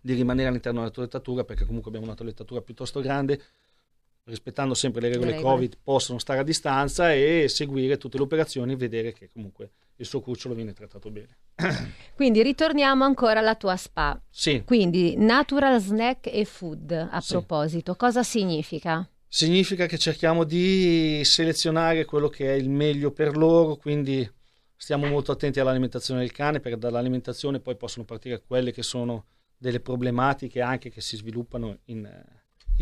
di 0.02 0.14
rimanere 0.14 0.50
all'interno 0.50 0.80
della 0.80 0.92
toilettatura, 0.92 1.44
perché 1.44 1.66
comunque 1.66 1.90
abbiamo 1.90 2.08
una 2.08 2.16
toilettatura 2.16 2.62
piuttosto 2.62 3.02
grande, 3.02 3.42
rispettando 4.32 4.74
sempre 4.74 5.02
le 5.02 5.10
regole, 5.10 5.32
regole 5.32 5.48
Covid, 5.48 5.78
possono 5.84 6.18
stare 6.18 6.40
a 6.40 6.44
distanza 6.44 7.14
e 7.14 7.46
seguire 7.48 7.98
tutte 7.98 8.18
le 8.18 8.24
operazioni 8.24 8.72
e 8.72 8.76
vedere 8.78 9.12
che 9.14 9.30
comunque 9.32 9.72
il 9.98 10.06
suo 10.06 10.22
cucciolo 10.22 10.56
viene 10.56 10.74
trattato 10.74 11.12
bene. 11.12 11.38
Quindi 12.16 12.42
ritorniamo 12.42 13.04
ancora 13.04 13.40
alla 13.40 13.56
tua 13.56 13.76
spa. 13.76 14.20
Sì. 14.30 14.64
Quindi 14.66 15.16
natural 15.18 15.80
snack 15.80 16.28
e 16.28 16.46
food, 16.46 16.92
a 16.92 17.20
sì. 17.22 17.34
proposito, 17.34 17.96
cosa 17.96 18.24
significa? 18.24 19.08
Significa 19.28 19.86
che 19.86 19.98
cerchiamo 19.98 20.44
di 20.44 21.22
selezionare 21.24 22.06
quello 22.06 22.30
che 22.30 22.54
è 22.54 22.56
il 22.56 22.70
meglio 22.70 23.12
per 23.12 23.38
loro, 23.38 23.76
quindi 23.76 24.30
stiamo 24.76 25.06
molto 25.08 25.32
attenti 25.32 25.60
all'alimentazione 25.60 26.22
del 26.22 26.32
cane 26.32 26.60
perché 26.60 26.78
dall'alimentazione 26.78 27.60
poi 27.60 27.76
possono 27.76 28.04
partire 28.04 28.42
quelle 28.42 28.72
che 28.72 28.82
sono 28.82 29.26
delle 29.56 29.80
problematiche 29.80 30.60
anche 30.60 30.90
che 30.90 31.02
si 31.02 31.16
sviluppano 31.18 31.78
in, 31.86 32.10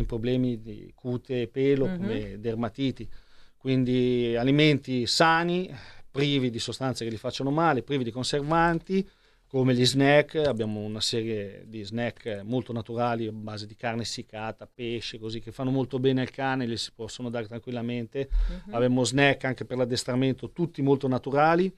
in 0.00 0.06
problemi 0.06 0.60
di 0.60 0.92
cute 0.94 1.42
e 1.42 1.48
pelo 1.48 1.86
mm-hmm. 1.86 1.96
come 1.96 2.40
dermatiti. 2.40 3.08
Quindi 3.56 4.34
alimenti 4.36 5.06
sani, 5.06 5.70
privi 6.10 6.50
di 6.50 6.58
sostanze 6.58 7.04
che 7.04 7.10
li 7.10 7.16
facciano 7.16 7.50
male, 7.50 7.82
privi 7.82 8.04
di 8.04 8.10
conservanti, 8.10 9.08
come 9.46 9.74
gli 9.74 9.84
snack, 9.84 10.36
abbiamo 10.36 10.78
una 10.78 11.00
serie 11.00 11.64
di 11.66 11.82
snack 11.82 12.42
molto 12.44 12.72
naturali 12.72 13.26
a 13.26 13.32
base 13.32 13.66
di 13.66 13.74
carne 13.74 14.02
essiccata, 14.02 14.68
pesce, 14.72 15.18
così 15.18 15.40
che 15.40 15.50
fanno 15.50 15.72
molto 15.72 15.98
bene 15.98 16.20
al 16.20 16.30
cane, 16.30 16.66
li 16.66 16.76
si 16.76 16.92
possono 16.94 17.30
dare 17.30 17.48
tranquillamente. 17.48 18.30
Uh-huh. 18.30 18.74
Abbiamo 18.76 19.02
snack 19.02 19.44
anche 19.44 19.64
per 19.64 19.76
l'addestramento, 19.76 20.52
tutti 20.52 20.82
molto 20.82 21.08
naturali. 21.08 21.72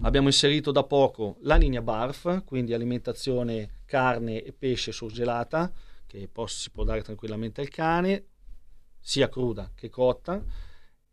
Abbiamo 0.00 0.28
inserito 0.28 0.72
da 0.72 0.84
poco 0.84 1.36
la 1.42 1.56
linea 1.56 1.82
BARF, 1.82 2.44
quindi 2.44 2.72
alimentazione 2.72 3.82
carne 3.84 4.42
e 4.42 4.52
pesce 4.52 4.90
surgelata, 4.90 5.70
che 6.08 6.28
si 6.46 6.70
può 6.70 6.82
dare 6.82 7.02
tranquillamente 7.02 7.60
al 7.60 7.68
cane, 7.68 8.24
sia 8.98 9.28
cruda 9.28 9.70
che 9.76 9.88
cotta. 9.88 10.42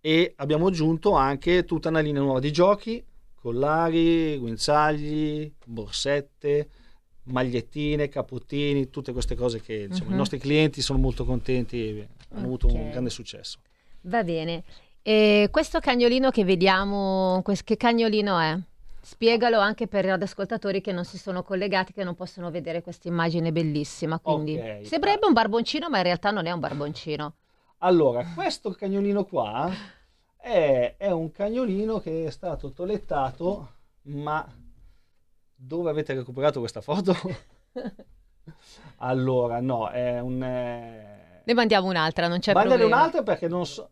E 0.02 0.34
abbiamo 0.38 0.68
aggiunto 0.68 1.14
anche 1.14 1.66
tutta 1.66 1.90
una 1.90 2.00
linea 2.00 2.22
nuova 2.22 2.40
di 2.40 2.52
giochi 2.52 3.04
collari, 3.46 4.40
guinzagli, 4.40 5.54
borsette, 5.64 6.68
magliettine, 7.26 8.10
capottini, 8.10 8.90
tutte 8.90 9.12
queste 9.14 9.36
cose 9.36 9.62
che 9.62 9.88
diciamo, 9.88 10.06
uh-huh. 10.06 10.08
i 10.08 10.14
mhm. 10.14 10.18
nostri 10.18 10.40
clienti 10.40 10.82
sono 10.82 10.98
molto 10.98 11.26
contenti 11.26 11.78
e 11.78 11.90
hanno 11.92 12.08
okay. 12.30 12.44
avuto 12.44 12.68
un 12.74 12.90
grande 12.90 13.12
successo. 13.12 13.60
Va 14.02 14.24
bene. 14.24 14.64
E 15.04 15.50
questo 15.52 15.80
cagnolino 15.80 16.32
che 16.32 16.44
vediamo, 16.44 17.44
che 17.64 17.78
cagnolino 17.78 18.40
è? 18.40 18.60
Spiegalo 19.06 19.60
anche 19.60 19.86
per 19.86 20.04
gli 20.04 20.10
ascoltatori 20.10 20.82
che 20.82 20.92
non 20.92 21.06
si 21.06 21.20
sono 21.20 21.44
collegati, 21.44 21.94
che 21.94 22.04
non 22.04 22.16
possono 22.16 22.50
vedere 22.50 22.82
questa 22.82 23.08
immagine 23.08 23.52
bellissima. 23.52 24.18
Quindi 24.18 24.56
okay. 24.58 24.84
sembrerebbe 24.84 25.28
un 25.28 25.34
barboncino, 25.34 25.90
ma 25.90 25.98
in 25.98 26.04
realtà 26.04 26.32
non 26.32 26.48
è 26.48 26.52
un 26.52 26.60
barboncino. 26.60 27.36
Allora, 27.80 28.26
questo 28.34 28.72
cagnolino 28.72 29.24
qua 29.26 29.72
è, 30.36 30.96
è 30.98 31.12
un 31.12 31.30
cagnolino 31.30 32.00
che 32.00 32.26
è 32.26 32.32
stato 32.32 32.72
tolettato, 32.72 33.74
ma 34.06 34.44
dove 35.54 35.90
avete 35.92 36.16
recuperato 36.16 36.58
questa 36.58 36.82
foto? 36.82 37.14
allora, 38.98 39.62
no, 39.62 39.88
è 39.88 40.20
un... 40.20 40.42
Eh... 40.42 41.42
Ne 41.44 41.54
mandiamo 41.54 41.88
un'altra, 41.90 42.28
non 42.28 42.40
c'è 42.40 42.54
Mandane 42.54 42.76
problema. 42.76 43.02
un'altra 43.02 43.22
perché 43.22 43.48
non 43.48 43.68
so... 43.68 43.88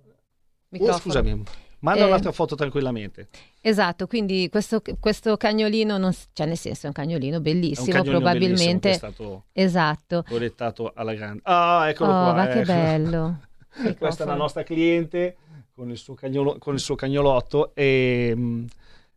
Oh, 0.75 0.91
scusami, 0.93 1.43
manda 1.83 2.03
eh, 2.03 2.07
un'altra 2.07 2.31
foto 2.31 2.55
tranquillamente. 2.55 3.27
Esatto, 3.61 4.07
quindi 4.07 4.49
questo, 4.49 4.81
questo, 4.99 5.37
cagnolino, 5.37 5.97
non, 5.97 6.13
cioè 6.33 6.47
nel 6.47 6.57
senso 6.57 6.85
è 6.85 6.87
un 6.87 6.93
cagnolino 6.93 7.39
bellissimo, 7.39 7.87
un 7.87 7.91
cagnolino 7.91 8.19
probabilmente... 8.19 8.89
Bellissimo 8.89 9.43
è 9.51 9.67
stato 9.67 10.23
esatto. 10.25 10.91
alla 10.95 11.13
grande. 11.13 11.41
Ah, 11.43 11.89
eccolo 11.89 12.09
oh, 12.11 12.23
qua. 12.23 12.33
Ma 12.33 12.47
che 12.47 12.61
ecco. 12.61 12.73
bello. 12.73 13.39
Questa 13.97 14.23
è 14.23 14.27
la 14.27 14.35
nostra 14.35 14.63
cliente 14.63 15.37
con 15.73 15.89
il 15.89 15.97
suo, 15.97 16.13
cagnolo, 16.13 16.57
con 16.57 16.73
il 16.73 16.79
suo 16.79 16.95
cagnolotto 16.95 17.73
e 17.73 18.33
mh, 18.35 18.65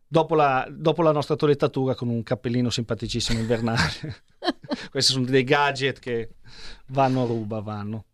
dopo, 0.07 0.35
la, 0.35 0.67
dopo, 0.69 1.01
la, 1.01 1.11
nostra 1.11 1.35
tolettatura 1.35 1.95
con 1.95 2.09
un 2.09 2.23
cappellino 2.23 2.69
simpaticissimo 2.69 3.39
invernale. 3.39 4.23
Questi 4.91 5.13
sono 5.13 5.25
dei 5.25 5.43
gadget 5.43 5.99
che 5.99 6.29
vanno 6.87 7.23
a 7.23 7.25
ruba, 7.25 7.59
vanno. 7.59 8.05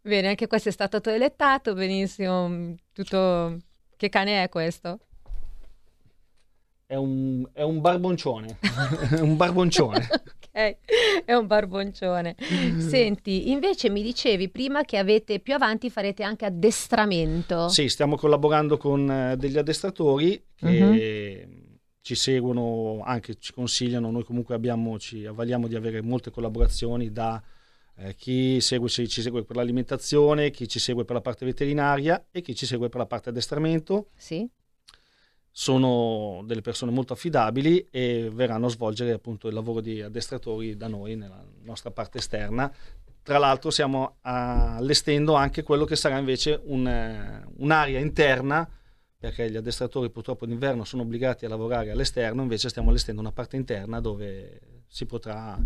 Bene, 0.00 0.28
anche 0.28 0.46
questo 0.46 0.68
è 0.68 0.72
stato 0.72 1.00
toilettato, 1.00 1.74
benissimo. 1.74 2.74
Tutto... 2.92 3.58
Che 3.96 4.08
cane 4.08 4.42
è 4.42 4.48
questo? 4.48 5.00
È 6.86 6.96
un, 6.96 7.48
è 7.52 7.62
un 7.62 7.80
barboncione. 7.80 8.58
un 9.20 9.36
barboncione. 9.36 10.06
ok, 10.12 10.76
è 11.24 11.32
un 11.32 11.46
barboncione. 11.46 12.36
Senti, 12.78 13.50
invece 13.50 13.88
mi 13.88 14.02
dicevi 14.02 14.50
prima 14.50 14.82
che 14.82 14.98
avete 14.98 15.40
più 15.40 15.54
avanti 15.54 15.88
farete 15.90 16.22
anche 16.22 16.44
addestramento. 16.44 17.68
Sì, 17.68 17.88
stiamo 17.88 18.16
collaborando 18.16 18.76
con 18.76 19.10
eh, 19.10 19.36
degli 19.36 19.56
addestratori 19.56 20.44
che 20.54 21.46
uh-huh. 21.48 21.78
ci 22.02 22.14
seguono, 22.14 23.02
anche 23.02 23.36
ci 23.38 23.52
consigliano. 23.52 24.10
Noi 24.10 24.24
comunque 24.24 24.54
abbiamo, 24.54 24.98
ci 24.98 25.24
avvaliamo 25.24 25.66
di 25.66 25.76
avere 25.76 26.02
molte 26.02 26.30
collaborazioni 26.30 27.10
da 27.10 27.42
eh, 27.96 28.14
chi 28.14 28.60
segue, 28.60 28.88
ci 28.88 29.06
segue 29.08 29.44
per 29.44 29.56
l'alimentazione, 29.56 30.50
chi 30.50 30.68
ci 30.68 30.78
segue 30.78 31.04
per 31.04 31.16
la 31.16 31.22
parte 31.22 31.44
veterinaria 31.44 32.26
e 32.30 32.40
chi 32.40 32.54
ci 32.54 32.66
segue 32.66 32.88
per 32.88 33.00
la 33.00 33.06
parte 33.06 33.30
addestramento. 33.30 34.08
Sì 34.16 34.48
sono 35.56 36.42
delle 36.46 36.62
persone 36.62 36.90
molto 36.90 37.12
affidabili 37.12 37.86
e 37.88 38.28
verranno 38.32 38.66
a 38.66 38.70
svolgere 38.70 39.12
appunto 39.12 39.46
il 39.46 39.54
lavoro 39.54 39.80
di 39.80 40.02
addestratori 40.02 40.76
da 40.76 40.88
noi 40.88 41.14
nella 41.14 41.40
nostra 41.62 41.92
parte 41.92 42.18
esterna. 42.18 42.68
Tra 43.22 43.38
l'altro 43.38 43.70
stiamo 43.70 44.16
allestendo 44.22 45.34
anche 45.34 45.62
quello 45.62 45.84
che 45.84 45.94
sarà 45.94 46.18
invece 46.18 46.60
un, 46.64 46.88
eh, 46.88 47.44
un'area 47.58 48.00
interna 48.00 48.68
perché 49.16 49.48
gli 49.48 49.56
addestratori 49.56 50.10
purtroppo 50.10 50.44
d'inverno 50.44 50.82
sono 50.82 51.02
obbligati 51.02 51.44
a 51.44 51.48
lavorare 51.48 51.92
all'esterno, 51.92 52.42
invece 52.42 52.68
stiamo 52.68 52.90
allestendo 52.90 53.20
una 53.20 53.30
parte 53.30 53.54
interna 53.54 54.00
dove 54.00 54.82
si 54.88 55.06
potrà 55.06 55.56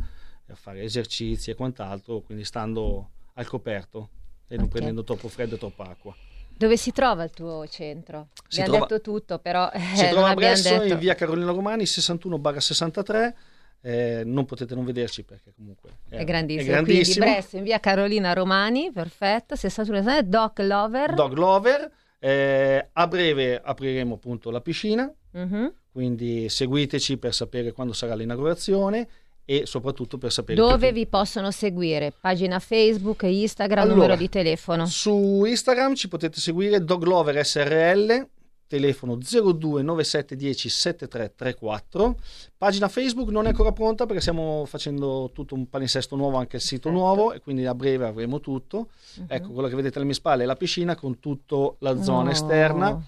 fare 0.54 0.82
esercizi 0.82 1.50
e 1.50 1.54
quant'altro, 1.54 2.20
quindi 2.20 2.44
stando 2.44 3.10
al 3.34 3.46
coperto 3.46 4.10
e 4.48 4.54
non 4.56 4.64
okay. 4.64 4.68
prendendo 4.70 5.04
troppo 5.04 5.28
freddo 5.28 5.54
e 5.54 5.58
troppa 5.58 5.84
acqua. 5.84 6.14
Dove 6.58 6.76
si 6.76 6.90
trova 6.90 7.22
il 7.22 7.30
tuo 7.30 7.66
centro? 7.68 8.30
Si 8.48 8.60
abbiamo 8.60 8.80
detto 8.80 9.00
tutto, 9.00 9.38
però 9.38 9.70
eh, 9.70 9.78
si 9.94 10.08
trova 10.08 10.30
a 10.30 10.34
Bresso 10.34 10.70
detto... 10.70 10.92
in 10.92 10.98
via 10.98 11.14
Carolina 11.14 11.52
Romani 11.52 11.84
61-63. 11.84 13.32
Eh, 13.80 14.22
non 14.24 14.44
potete 14.44 14.74
non 14.74 14.84
vederci 14.84 15.22
perché 15.22 15.52
comunque 15.54 15.98
è, 16.08 16.16
è 16.16 16.24
grandissimo. 16.24 16.68
È 16.68 16.72
grandissimo. 16.72 17.24
Quindi 17.24 17.40
Bresso 17.40 17.56
in 17.58 17.62
via 17.62 17.78
Carolina 17.78 18.32
Romani, 18.32 18.90
perfetto, 18.90 19.54
61 19.54 20.22
Dog 20.22 20.60
Lover. 20.60 21.14
Dog 21.14 21.32
Lover. 21.34 21.92
Eh, 22.18 22.88
a 22.92 23.06
breve 23.06 23.60
apriremo 23.62 24.14
appunto 24.14 24.50
la 24.50 24.60
piscina, 24.60 25.08
uh-huh. 25.30 25.72
quindi 25.92 26.48
seguiteci 26.48 27.16
per 27.18 27.32
sapere 27.32 27.70
quando 27.70 27.92
sarà 27.92 28.16
l'inaugurazione 28.16 29.08
e 29.50 29.64
soprattutto 29.64 30.18
per 30.18 30.30
sapere 30.30 30.60
dove 30.60 30.92
vi 30.92 31.06
possono 31.06 31.50
seguire? 31.50 32.12
Pagina 32.20 32.58
Facebook, 32.58 33.22
Instagram, 33.22 33.84
allora, 33.84 33.94
numero 33.94 34.16
di 34.16 34.28
telefono. 34.28 34.84
su 34.84 35.42
Instagram 35.46 35.94
ci 35.94 36.06
potete 36.06 36.38
seguire 36.38 36.84
Doglover 36.84 37.42
SRL 37.42 38.28
telefono 38.66 39.16
029710 39.16 40.68
7334 40.68 42.18
pagina 42.58 42.88
Facebook 42.88 43.30
non 43.30 43.46
è 43.46 43.48
ancora 43.48 43.72
pronta 43.72 44.04
perché 44.04 44.20
stiamo 44.20 44.66
facendo 44.66 45.30
tutto 45.32 45.54
un 45.54 45.66
palinsesto 45.70 46.14
nuovo 46.14 46.36
anche 46.36 46.56
il 46.56 46.62
sito 46.62 46.90
nuovo 46.90 47.32
e 47.32 47.40
quindi 47.40 47.64
a 47.64 47.74
breve 47.74 48.04
avremo 48.06 48.40
tutto. 48.40 48.88
Uh-huh. 49.16 49.24
ecco 49.28 49.52
quello 49.52 49.68
che 49.68 49.76
vedete 49.76 49.96
alle 49.96 50.04
mie 50.04 50.14
spalle 50.14 50.42
è 50.42 50.46
la 50.46 50.56
piscina 50.56 50.94
con 50.94 51.20
tutta 51.20 51.72
la 51.78 52.02
zona 52.02 52.28
oh. 52.28 52.32
esterna 52.32 53.02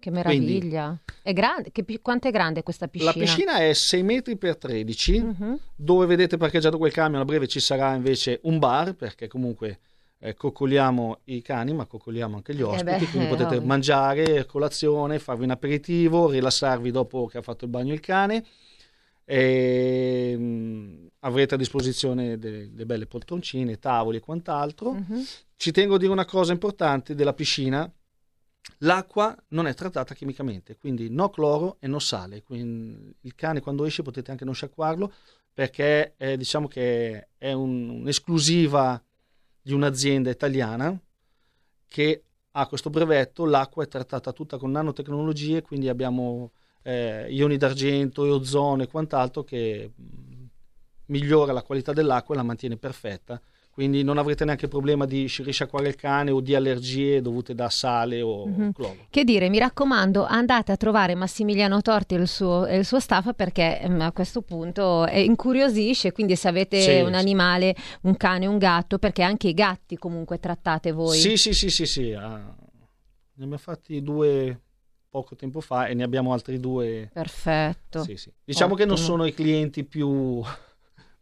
che 0.00 0.10
meraviglia! 0.10 0.86
Quindi, 0.86 1.22
è 1.22 1.32
grande, 1.32 1.70
che, 1.70 1.84
quanto 2.02 2.26
è 2.26 2.32
grande 2.32 2.64
questa 2.64 2.88
piscina? 2.88 3.12
La 3.12 3.18
piscina 3.18 3.58
è 3.58 3.72
6 3.72 4.02
metri 4.02 4.36
per 4.36 4.56
13, 4.56 5.18
uh-huh. 5.18 5.60
dove 5.76 6.06
vedete 6.06 6.36
parcheggiato 6.36 6.78
quel 6.78 6.90
camion, 6.90 7.20
a 7.20 7.24
breve 7.24 7.46
ci 7.46 7.60
sarà 7.60 7.94
invece 7.94 8.40
un 8.44 8.58
bar, 8.58 8.94
perché 8.94 9.28
comunque 9.28 9.78
eh, 10.18 10.34
coccoliamo 10.34 11.20
i 11.24 11.42
cani, 11.42 11.72
ma 11.72 11.86
coccoliamo 11.86 12.36
anche 12.36 12.54
gli 12.54 12.60
eh 12.60 12.64
ospiti, 12.64 12.90
eh 12.90 12.98
beh, 12.98 13.06
quindi 13.06 13.28
potete 13.28 13.56
ovvio. 13.56 13.66
mangiare, 13.66 14.46
colazione, 14.46 15.18
farvi 15.18 15.44
un 15.44 15.50
aperitivo, 15.50 16.28
rilassarvi 16.28 16.90
dopo 16.90 17.26
che 17.26 17.38
ha 17.38 17.42
fatto 17.42 17.64
il 17.64 17.70
bagno 17.70 17.92
il 17.92 18.00
cane. 18.00 18.44
E, 19.24 20.34
mh, 20.36 20.42
mm, 20.42 21.06
avrete 21.20 21.54
a 21.54 21.58
disposizione 21.58 22.38
delle, 22.38 22.70
delle, 22.70 22.86
belle 22.86 23.06
poltroncine, 23.06 23.78
tavoli 23.78 24.16
e 24.16 24.20
quant'altro. 24.20 24.90
Uh-huh. 24.90 25.24
Ci 25.56 25.70
tengo 25.70 25.94
a 25.94 25.98
dire 25.98 26.10
una 26.10 26.24
cosa 26.24 26.52
importante 26.52 27.14
della 27.14 27.32
piscina 27.32 27.90
L'acqua 28.82 29.36
non 29.48 29.66
è 29.66 29.74
trattata 29.74 30.14
chimicamente, 30.14 30.76
quindi 30.76 31.10
no 31.10 31.28
cloro 31.28 31.76
e 31.80 31.86
no 31.86 31.98
sale. 31.98 32.42
Quindi 32.42 33.14
il 33.20 33.34
cane 33.34 33.60
quando 33.60 33.84
esce 33.84 34.02
potete 34.02 34.30
anche 34.30 34.44
non 34.44 34.54
sciacquarlo 34.54 35.12
perché 35.52 36.14
eh, 36.16 36.36
diciamo 36.36 36.68
che 36.68 37.28
è 37.36 37.52
un, 37.52 37.90
un'esclusiva 37.90 39.02
di 39.60 39.72
un'azienda 39.74 40.30
italiana 40.30 40.98
che 41.88 42.24
ha 42.52 42.66
questo 42.66 42.88
brevetto. 42.88 43.44
L'acqua 43.44 43.84
è 43.84 43.88
trattata 43.88 44.32
tutta 44.32 44.56
con 44.56 44.70
nanotecnologie, 44.70 45.60
quindi 45.60 45.88
abbiamo 45.88 46.52
eh, 46.82 47.30
ioni 47.30 47.58
d'argento 47.58 48.22
ozono 48.22 48.82
e 48.82 48.88
quant'altro 48.88 49.44
che 49.44 49.92
mm, 50.00 50.44
migliora 51.06 51.52
la 51.52 51.62
qualità 51.62 51.92
dell'acqua 51.92 52.34
e 52.34 52.38
la 52.38 52.44
mantiene 52.44 52.78
perfetta 52.78 53.40
quindi 53.80 54.02
non 54.02 54.18
avrete 54.18 54.44
neanche 54.44 54.68
problema 54.68 55.06
di 55.06 55.26
risciacquare 55.38 55.88
il 55.88 55.94
cane 55.94 56.30
o 56.30 56.42
di 56.42 56.54
allergie 56.54 57.22
dovute 57.22 57.54
da 57.54 57.70
sale 57.70 58.20
o 58.20 58.46
mm-hmm. 58.46 58.70
cloro. 58.72 59.06
Che 59.08 59.24
dire, 59.24 59.48
mi 59.48 59.58
raccomando, 59.58 60.26
andate 60.26 60.70
a 60.70 60.76
trovare 60.76 61.14
Massimiliano 61.14 61.80
Torti 61.80 62.14
e 62.14 62.18
il 62.18 62.28
suo, 62.28 62.66
e 62.66 62.76
il 62.76 62.84
suo 62.84 63.00
staff 63.00 63.32
perché 63.32 63.80
um, 63.84 64.02
a 64.02 64.12
questo 64.12 64.42
punto 64.42 65.06
eh, 65.06 65.24
incuriosisce, 65.24 66.12
quindi 66.12 66.36
se 66.36 66.48
avete 66.48 66.78
sì, 66.78 67.00
un 67.00 67.14
animale, 67.14 67.74
un 68.02 68.18
cane, 68.18 68.44
un 68.44 68.58
gatto, 68.58 68.98
perché 68.98 69.22
anche 69.22 69.48
i 69.48 69.54
gatti 69.54 69.96
comunque 69.96 70.38
trattate 70.38 70.92
voi. 70.92 71.16
Sì, 71.16 71.38
sì, 71.38 71.54
sì, 71.54 71.70
sì, 71.70 71.86
sì. 71.86 72.12
Ah, 72.12 72.36
ne 72.36 73.44
abbiamo 73.44 73.56
fatti 73.56 74.02
due 74.02 74.60
poco 75.08 75.36
tempo 75.36 75.62
fa 75.62 75.86
e 75.86 75.94
ne 75.94 76.02
abbiamo 76.02 76.34
altri 76.34 76.60
due. 76.60 77.08
Perfetto. 77.10 78.02
Sì, 78.02 78.18
sì. 78.18 78.30
Diciamo 78.44 78.74
Ottimo. 78.74 78.90
che 78.90 78.94
non 78.94 79.02
sono 79.02 79.24
i 79.24 79.32
clienti 79.32 79.84
più 79.84 80.42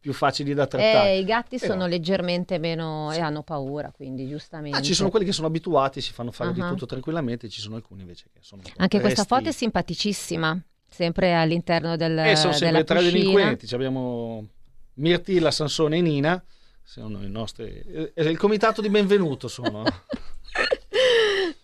più 0.00 0.12
facili 0.12 0.54
da 0.54 0.66
trattare. 0.66 1.10
Eh, 1.10 1.18
I 1.18 1.24
gatti 1.24 1.58
Però... 1.58 1.72
sono 1.72 1.86
leggermente 1.86 2.58
meno 2.58 3.08
sì. 3.10 3.18
e 3.18 3.20
hanno 3.20 3.42
paura, 3.42 3.90
quindi 3.90 4.28
giustamente. 4.28 4.78
Ah, 4.78 4.82
ci 4.82 4.94
sono 4.94 5.10
quelli 5.10 5.24
che 5.24 5.32
sono 5.32 5.46
abituati, 5.48 6.00
si 6.00 6.12
fanno 6.12 6.30
fare 6.30 6.50
uh-huh. 6.50 6.56
di 6.56 6.68
tutto 6.68 6.86
tranquillamente, 6.86 7.48
ci 7.48 7.60
sono 7.60 7.76
alcuni 7.76 8.02
invece 8.02 8.26
che 8.32 8.40
sono. 8.40 8.62
Anche 8.76 9.00
questa 9.00 9.24
foto 9.24 9.48
è 9.48 9.52
simpaticissima. 9.52 10.60
Sempre 10.90 11.34
all'interno 11.34 11.96
del 11.96 12.18
E 12.18 12.34
sono 12.36 12.54
sempre 12.54 12.82
tre 12.82 13.00
cucina. 13.00 13.18
delinquenti, 13.18 13.74
abbiamo 13.74 14.46
Mirtilla, 14.94 15.50
Sansone 15.50 15.98
e 15.98 16.00
Nina, 16.00 16.42
sono 16.82 17.22
i 17.22 17.28
nostri... 17.28 17.82
il 18.14 18.38
comitato 18.38 18.80
di 18.80 18.88
benvenuto 18.88 19.48
sono. 19.48 19.84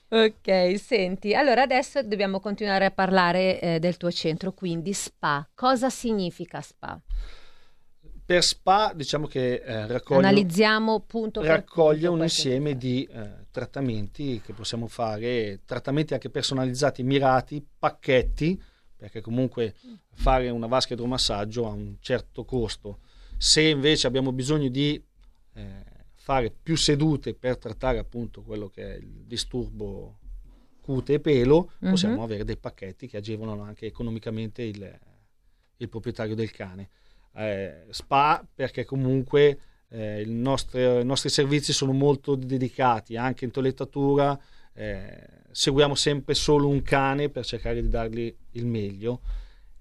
ok, 0.09 0.79
senti, 0.79 1.35
allora 1.35 1.63
adesso 1.63 2.03
dobbiamo 2.03 2.39
continuare 2.39 2.85
a 2.85 2.91
parlare 2.91 3.59
eh, 3.61 3.79
del 3.79 3.97
tuo 3.97 4.13
centro, 4.13 4.53
quindi 4.53 4.93
spa. 4.93 5.49
Cosa 5.55 5.89
significa 5.89 6.61
spa? 6.61 7.01
Per 8.27 8.43
spa 8.43 8.93
diciamo 8.95 9.27
che 9.27 9.57
eh, 9.57 9.87
raccoglie, 9.87 10.23
un 12.09 12.23
insieme 12.23 12.77
di 12.77 13.05
eh, 13.05 13.47
trattamenti 13.51 14.41
che 14.43 14.55
possiamo 14.55 14.87
fare, 14.87 15.61
trattamenti 15.67 16.15
anche 16.15 16.31
personalizzati, 16.31 17.03
mirati, 17.03 17.65
pacchetti, 17.79 18.61
perché 18.97 19.21
comunque 19.21 19.75
fare 20.15 20.49
una 20.49 20.67
vasca 20.67 20.95
idromassaggio 20.95 21.67
ha 21.67 21.73
un 21.73 21.97
certo 22.01 22.45
costo. 22.45 23.01
Se 23.37 23.61
invece 23.61 24.07
abbiamo 24.07 24.33
bisogno 24.33 24.69
di 24.69 25.03
eh, 25.55 25.85
fare 26.15 26.51
più 26.51 26.77
sedute 26.77 27.35
per 27.35 27.59
trattare 27.59 27.99
appunto 27.99 28.41
quello 28.41 28.71
che 28.71 28.95
è 28.95 28.97
il 28.97 29.25
disturbo 29.27 30.21
cute 30.81 31.15
e 31.15 31.21
pelo, 31.21 31.73
mm-hmm. 31.83 31.93
possiamo 31.93 32.23
avere 32.23 32.45
dei 32.45 32.57
pacchetti 32.57 33.07
che 33.07 33.19
agevolano 33.19 33.63
anche 33.63 33.85
economicamente 33.85 34.63
il, 34.63 34.99
il 35.77 35.89
proprietario 35.91 36.35
del 36.35 36.51
cane. 36.51 36.89
Eh, 37.37 37.87
spa 37.91 38.47
perché 38.55 38.85
comunque 38.85 39.59
eh, 39.89 40.25
nostro, 40.25 41.01
i 41.01 41.05
nostri 41.05 41.29
servizi 41.29 41.73
sono 41.73 41.91
molto 41.93 42.37
dedicati 42.37 43.17
anche 43.17 43.45
in 43.45 43.51
toilettatura 43.51 44.39
eh, 44.73 45.29
seguiamo 45.51 45.97
sempre 45.97 46.35
solo 46.35 46.69
un 46.69 46.83
cane 46.83 47.31
per 47.31 47.45
cercare 47.45 47.83
di 47.83 47.89
dargli 47.89 48.33
il 48.53 48.67
meglio 48.67 49.21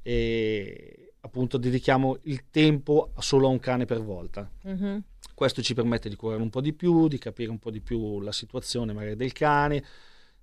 e 0.01 1.13
appunto 1.21 1.57
dedichiamo 1.57 2.17
il 2.23 2.45
tempo 2.49 3.11
solo 3.19 3.45
a 3.45 3.51
un 3.51 3.59
cane 3.59 3.85
per 3.85 4.01
volta 4.01 4.49
mm-hmm. 4.67 4.97
questo 5.35 5.61
ci 5.61 5.75
permette 5.75 6.09
di 6.09 6.15
curare 6.15 6.41
un 6.41 6.49
po' 6.49 6.61
di 6.61 6.73
più 6.73 7.07
di 7.07 7.19
capire 7.19 7.51
un 7.51 7.59
po' 7.59 7.69
di 7.69 7.81
più 7.81 8.19
la 8.19 8.31
situazione 8.31 8.93
magari 8.93 9.15
del 9.15 9.31
cane 9.31 9.83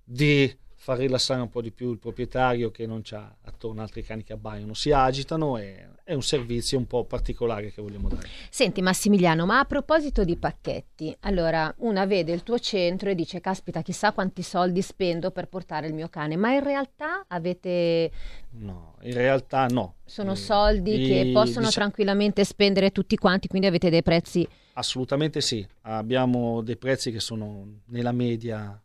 di 0.01 0.49
far 0.81 0.97
rilassare 0.97 1.39
un 1.41 1.49
po' 1.51 1.61
di 1.61 1.69
più 1.69 1.91
il 1.91 1.99
proprietario 1.99 2.71
che 2.71 2.87
non 2.87 3.01
c'ha 3.03 3.37
attorno 3.43 3.83
altri 3.83 4.01
cani 4.01 4.23
che 4.23 4.33
abbaiano, 4.33 4.73
si 4.73 4.91
agitano 4.91 5.57
e 5.57 5.89
è 6.03 6.15
un 6.15 6.23
servizio 6.23 6.79
un 6.79 6.87
po' 6.87 7.05
particolare 7.05 7.71
che 7.71 7.83
vogliamo 7.83 8.09
dare. 8.09 8.27
Senti 8.49 8.81
Massimiliano, 8.81 9.45
ma 9.45 9.59
a 9.59 9.65
proposito 9.65 10.23
di 10.23 10.35
pacchetti, 10.37 11.15
allora 11.19 11.71
una 11.81 12.07
vede 12.07 12.31
il 12.31 12.41
tuo 12.41 12.57
centro 12.57 13.11
e 13.11 13.15
dice 13.15 13.39
caspita 13.39 13.83
chissà 13.83 14.11
quanti 14.11 14.41
soldi 14.41 14.81
spendo 14.81 15.29
per 15.29 15.49
portare 15.49 15.85
il 15.85 15.93
mio 15.93 16.09
cane, 16.09 16.35
ma 16.35 16.51
in 16.51 16.63
realtà 16.63 17.25
avete... 17.27 18.11
No, 18.53 18.95
in 19.03 19.13
realtà 19.13 19.67
no. 19.67 19.97
Sono 20.03 20.33
soldi 20.33 20.99
I, 20.99 21.05
che 21.05 21.31
possono 21.31 21.67
dic- 21.67 21.75
tranquillamente 21.75 22.43
spendere 22.43 22.89
tutti 22.89 23.15
quanti, 23.17 23.47
quindi 23.47 23.67
avete 23.67 23.91
dei 23.91 24.01
prezzi... 24.01 24.47
Assolutamente 24.73 25.41
sì, 25.41 25.63
abbiamo 25.81 26.61
dei 26.61 26.77
prezzi 26.77 27.11
che 27.11 27.19
sono 27.19 27.81
nella 27.89 28.11
media 28.11 28.81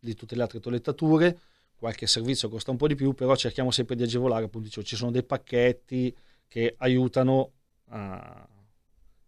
di 0.00 0.14
tutte 0.14 0.34
le 0.34 0.42
altre 0.42 0.58
toilettature, 0.58 1.38
qualche 1.76 2.06
servizio 2.06 2.48
costa 2.48 2.70
un 2.70 2.76
po' 2.76 2.88
di 2.88 2.94
più, 2.94 3.12
però 3.14 3.36
cerchiamo 3.36 3.70
sempre 3.70 3.96
di 3.96 4.02
agevolare, 4.02 4.44
appunto 4.44 4.66
dicevo, 4.66 4.86
ci 4.86 4.96
sono 4.96 5.10
dei 5.10 5.22
pacchetti 5.22 6.14
che 6.48 6.74
aiutano 6.78 7.52
a, 7.90 8.48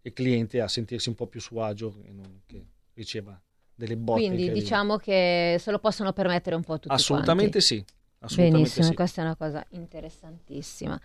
il 0.03 0.13
cliente 0.13 0.61
a 0.61 0.69
sentirsi 0.69 1.09
un 1.09 1.15
po' 1.15 1.27
più 1.27 1.41
suo 1.41 1.63
agio 1.63 1.99
e 2.05 2.13
non 2.13 2.41
che 2.47 2.67
riceva 2.95 3.41
delle 3.75 3.97
botte. 3.97 4.21
Quindi 4.27 4.51
diciamo 4.51 4.97
che 4.97 5.57
se 5.59 5.71
lo 5.71 5.79
possono 5.79 6.13
permettere 6.13 6.57
un 6.57 6.63
po' 6.63 6.79
tutti 6.79 6.95
Assolutamente 6.95 7.59
quanti. 7.59 7.67
sì. 7.67 7.85
Assolutamente 8.19 8.59
Benissimo, 8.59 8.87
sì. 8.87 8.95
questa 8.95 9.21
è 9.21 9.25
una 9.25 9.37
cosa 9.37 9.65
interessantissima. 9.71 11.01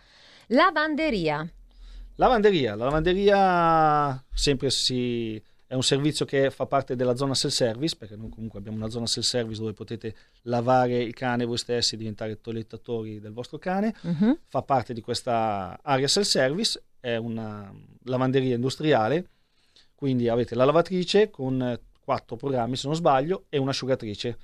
Lavanderia. 0.48 1.52
Lavanderia, 2.16 2.76
la 2.76 2.86
lavanderia 2.86 4.24
sempre 4.34 4.70
si 4.70 5.42
è 5.68 5.74
un 5.74 5.84
servizio 5.84 6.26
che 6.26 6.50
fa 6.50 6.66
parte 6.66 6.96
della 6.96 7.16
zona 7.18 7.36
self-service, 7.36 7.98
perché 7.98 8.16
noi 8.16 8.30
comunque 8.30 8.58
abbiamo 8.58 8.78
una 8.78 8.90
zona 8.90 9.06
self-service 9.06 9.60
dove 9.60 9.74
potete 9.74 10.16
lavare 10.44 11.02
il 11.04 11.14
cane 11.14 11.44
voi 11.44 11.58
stessi 11.58 11.96
e 11.96 11.98
diventare 11.98 12.40
toilettatori 12.40 13.20
del 13.20 13.34
vostro 13.34 13.58
cane. 13.58 13.94
Uh-huh. 14.02 14.40
Fa 14.48 14.62
parte 14.62 14.94
di 14.94 15.02
questa 15.02 15.78
area 15.82 16.08
self-service, 16.08 16.84
è 17.02 17.18
una 17.18 17.70
lavanderia 18.04 18.56
industriale, 18.56 19.30
quindi 19.94 20.30
avete 20.30 20.56
la 20.56 20.64
lavatrice 20.64 21.30
con 21.30 21.78
quattro 22.00 22.38
programmi 22.38 22.78
se 22.78 22.88
non 22.88 22.96
sbaglio 22.96 23.48
e 23.50 23.58
un'asciugatrice. 23.58 24.38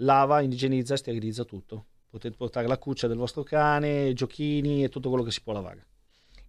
Lava, 0.00 0.40
igienizza 0.40 0.94
e 0.94 0.96
sterilizza 0.96 1.44
tutto. 1.44 1.84
Potete 2.08 2.34
portare 2.34 2.66
la 2.66 2.78
cuccia 2.78 3.08
del 3.08 3.18
vostro 3.18 3.42
cane, 3.42 4.14
giochini 4.14 4.84
e 4.84 4.88
tutto 4.88 5.10
quello 5.10 5.24
che 5.24 5.32
si 5.32 5.42
può 5.42 5.52
lavare. 5.52 5.86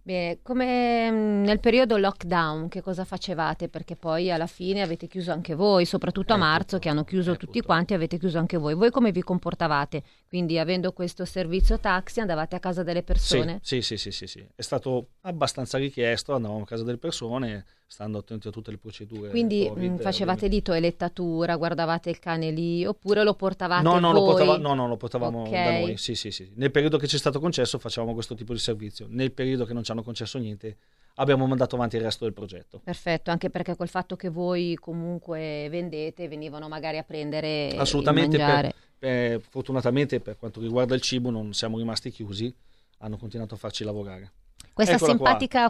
Bene, 0.02 0.38
come 0.42 1.10
mm, 1.10 1.42
nel 1.42 1.60
periodo 1.60 1.98
lockdown, 1.98 2.68
che 2.68 2.80
cosa 2.80 3.04
facevate? 3.04 3.68
Perché 3.68 3.96
poi 3.96 4.30
alla 4.30 4.46
fine 4.46 4.80
avete 4.80 5.06
chiuso 5.06 5.30
anche 5.30 5.54
voi, 5.54 5.84
soprattutto 5.84 6.32
a 6.32 6.36
eh, 6.36 6.38
marzo, 6.38 6.78
che 6.78 6.88
hanno 6.88 7.04
chiuso 7.04 7.32
tutti 7.32 7.44
purtroppo. 7.44 7.66
quanti, 7.66 7.94
avete 7.94 8.18
chiuso 8.18 8.38
anche 8.38 8.56
voi. 8.56 8.74
Voi 8.74 8.90
come 8.90 9.12
vi 9.12 9.22
comportavate? 9.22 10.02
Quindi, 10.26 10.58
avendo 10.58 10.92
questo 10.92 11.24
servizio 11.24 11.78
taxi, 11.78 12.20
andavate 12.20 12.56
a 12.56 12.60
casa 12.60 12.82
delle 12.82 13.02
persone? 13.02 13.60
Sì, 13.62 13.82
sì, 13.82 13.96
sì, 13.98 14.10
sì, 14.10 14.26
sì. 14.26 14.46
È 14.54 14.62
stato 14.62 15.08
abbastanza 15.22 15.76
richiesto, 15.76 16.34
andavamo 16.34 16.62
a 16.62 16.66
casa 16.66 16.82
delle 16.82 16.98
persone, 16.98 17.64
stando 17.90 18.18
attenti 18.18 18.46
a 18.46 18.52
tutte 18.52 18.70
le 18.70 18.78
procedure. 18.78 19.30
Quindi 19.30 19.66
COVID, 19.66 19.90
mm, 19.90 19.96
facevate 19.96 20.48
di 20.48 20.62
toilettatura, 20.62 21.56
guardavate 21.56 22.08
il 22.08 22.20
cane 22.20 22.52
lì, 22.52 22.86
oppure 22.86 23.24
lo 23.24 23.34
portavate 23.34 23.82
no, 23.82 23.98
no, 23.98 24.12
voi? 24.12 24.20
Lo 24.20 24.24
portava, 24.26 24.58
no, 24.58 24.74
no, 24.74 24.86
lo 24.86 24.96
portavamo 24.96 25.40
okay. 25.40 25.64
da 25.64 25.86
noi. 25.86 25.96
Sì, 25.96 26.14
sì, 26.14 26.30
sì. 26.30 26.52
Nel 26.54 26.70
periodo 26.70 26.98
che 26.98 27.08
ci 27.08 27.16
è 27.16 27.18
stato 27.18 27.40
concesso 27.40 27.80
facevamo 27.80 28.14
questo 28.14 28.36
tipo 28.36 28.52
di 28.52 28.60
servizio. 28.60 29.06
Nel 29.08 29.32
periodo 29.32 29.64
che 29.64 29.72
non 29.72 29.82
ci 29.82 29.90
hanno 29.90 30.04
concesso 30.04 30.38
niente 30.38 30.76
abbiamo 31.16 31.48
mandato 31.48 31.74
avanti 31.74 31.96
il 31.96 32.02
resto 32.02 32.22
del 32.22 32.32
progetto. 32.32 32.80
Perfetto, 32.84 33.32
anche 33.32 33.50
perché 33.50 33.74
col 33.74 33.88
fatto 33.88 34.14
che 34.14 34.28
voi 34.28 34.76
comunque 34.76 35.66
vendete 35.68 36.28
venivano 36.28 36.68
magari 36.68 36.96
a 36.96 37.02
prendere 37.02 37.74
Assolutamente, 37.76 38.38
per, 38.38 38.72
per, 38.96 39.40
fortunatamente 39.40 40.20
per 40.20 40.36
quanto 40.36 40.60
riguarda 40.60 40.94
il 40.94 41.00
cibo 41.00 41.30
non 41.30 41.52
siamo 41.54 41.76
rimasti 41.76 42.12
chiusi, 42.12 42.54
hanno 42.98 43.16
continuato 43.16 43.54
a 43.54 43.58
farci 43.58 43.82
lavorare. 43.82 44.30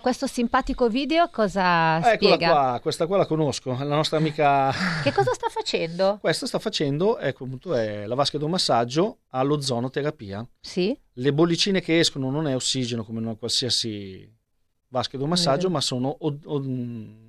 Questo 0.00 0.26
simpatico 0.26 0.88
video 0.88 1.28
cosa 1.30 1.98
Eccola 1.98 2.14
spiega? 2.14 2.48
Qua, 2.50 2.78
questa 2.80 3.06
qua 3.06 3.16
la 3.16 3.26
conosco, 3.26 3.70
la 3.70 3.94
nostra 3.96 4.18
amica... 4.18 4.72
che 5.02 5.12
cosa 5.12 5.32
sta 5.32 5.48
facendo? 5.48 6.18
Questa 6.20 6.46
sta 6.46 6.58
facendo, 6.58 7.18
ecco 7.18 7.44
appunto, 7.44 7.74
è 7.74 8.06
la 8.06 8.14
vasca 8.14 8.38
d'omassaggio 8.38 9.18
all'ozonoterapia. 9.30 10.46
Sì. 10.60 10.96
Le 11.14 11.32
bollicine 11.32 11.80
che 11.80 11.98
escono 11.98 12.30
non 12.30 12.46
è 12.46 12.54
ossigeno 12.54 13.04
come 13.04 13.20
una 13.20 13.34
qualsiasi 13.34 14.38
vasche 14.90 15.16
massaggio, 15.18 15.68
mm. 15.68 15.72
ma 15.72 15.80
sono 15.80 16.16
o- 16.18 16.38
o- 16.44 16.64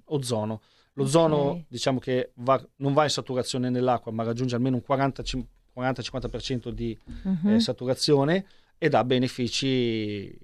ozono. 0.05 0.61
L'ozono 0.93 1.37
okay. 1.37 1.65
diciamo 1.69 1.99
che 1.99 2.31
va, 2.35 2.61
non 2.77 2.93
va 2.93 3.03
in 3.03 3.09
saturazione 3.09 3.69
nell'acqua, 3.69 4.11
ma 4.11 4.23
raggiunge 4.23 4.55
almeno 4.55 4.75
un 4.75 4.83
40-50% 4.87 6.69
di 6.69 6.97
mm-hmm. 7.27 7.55
eh, 7.55 7.59
saturazione 7.59 8.45
e 8.77 8.89
dà 8.89 9.03
benefici. 9.03 10.37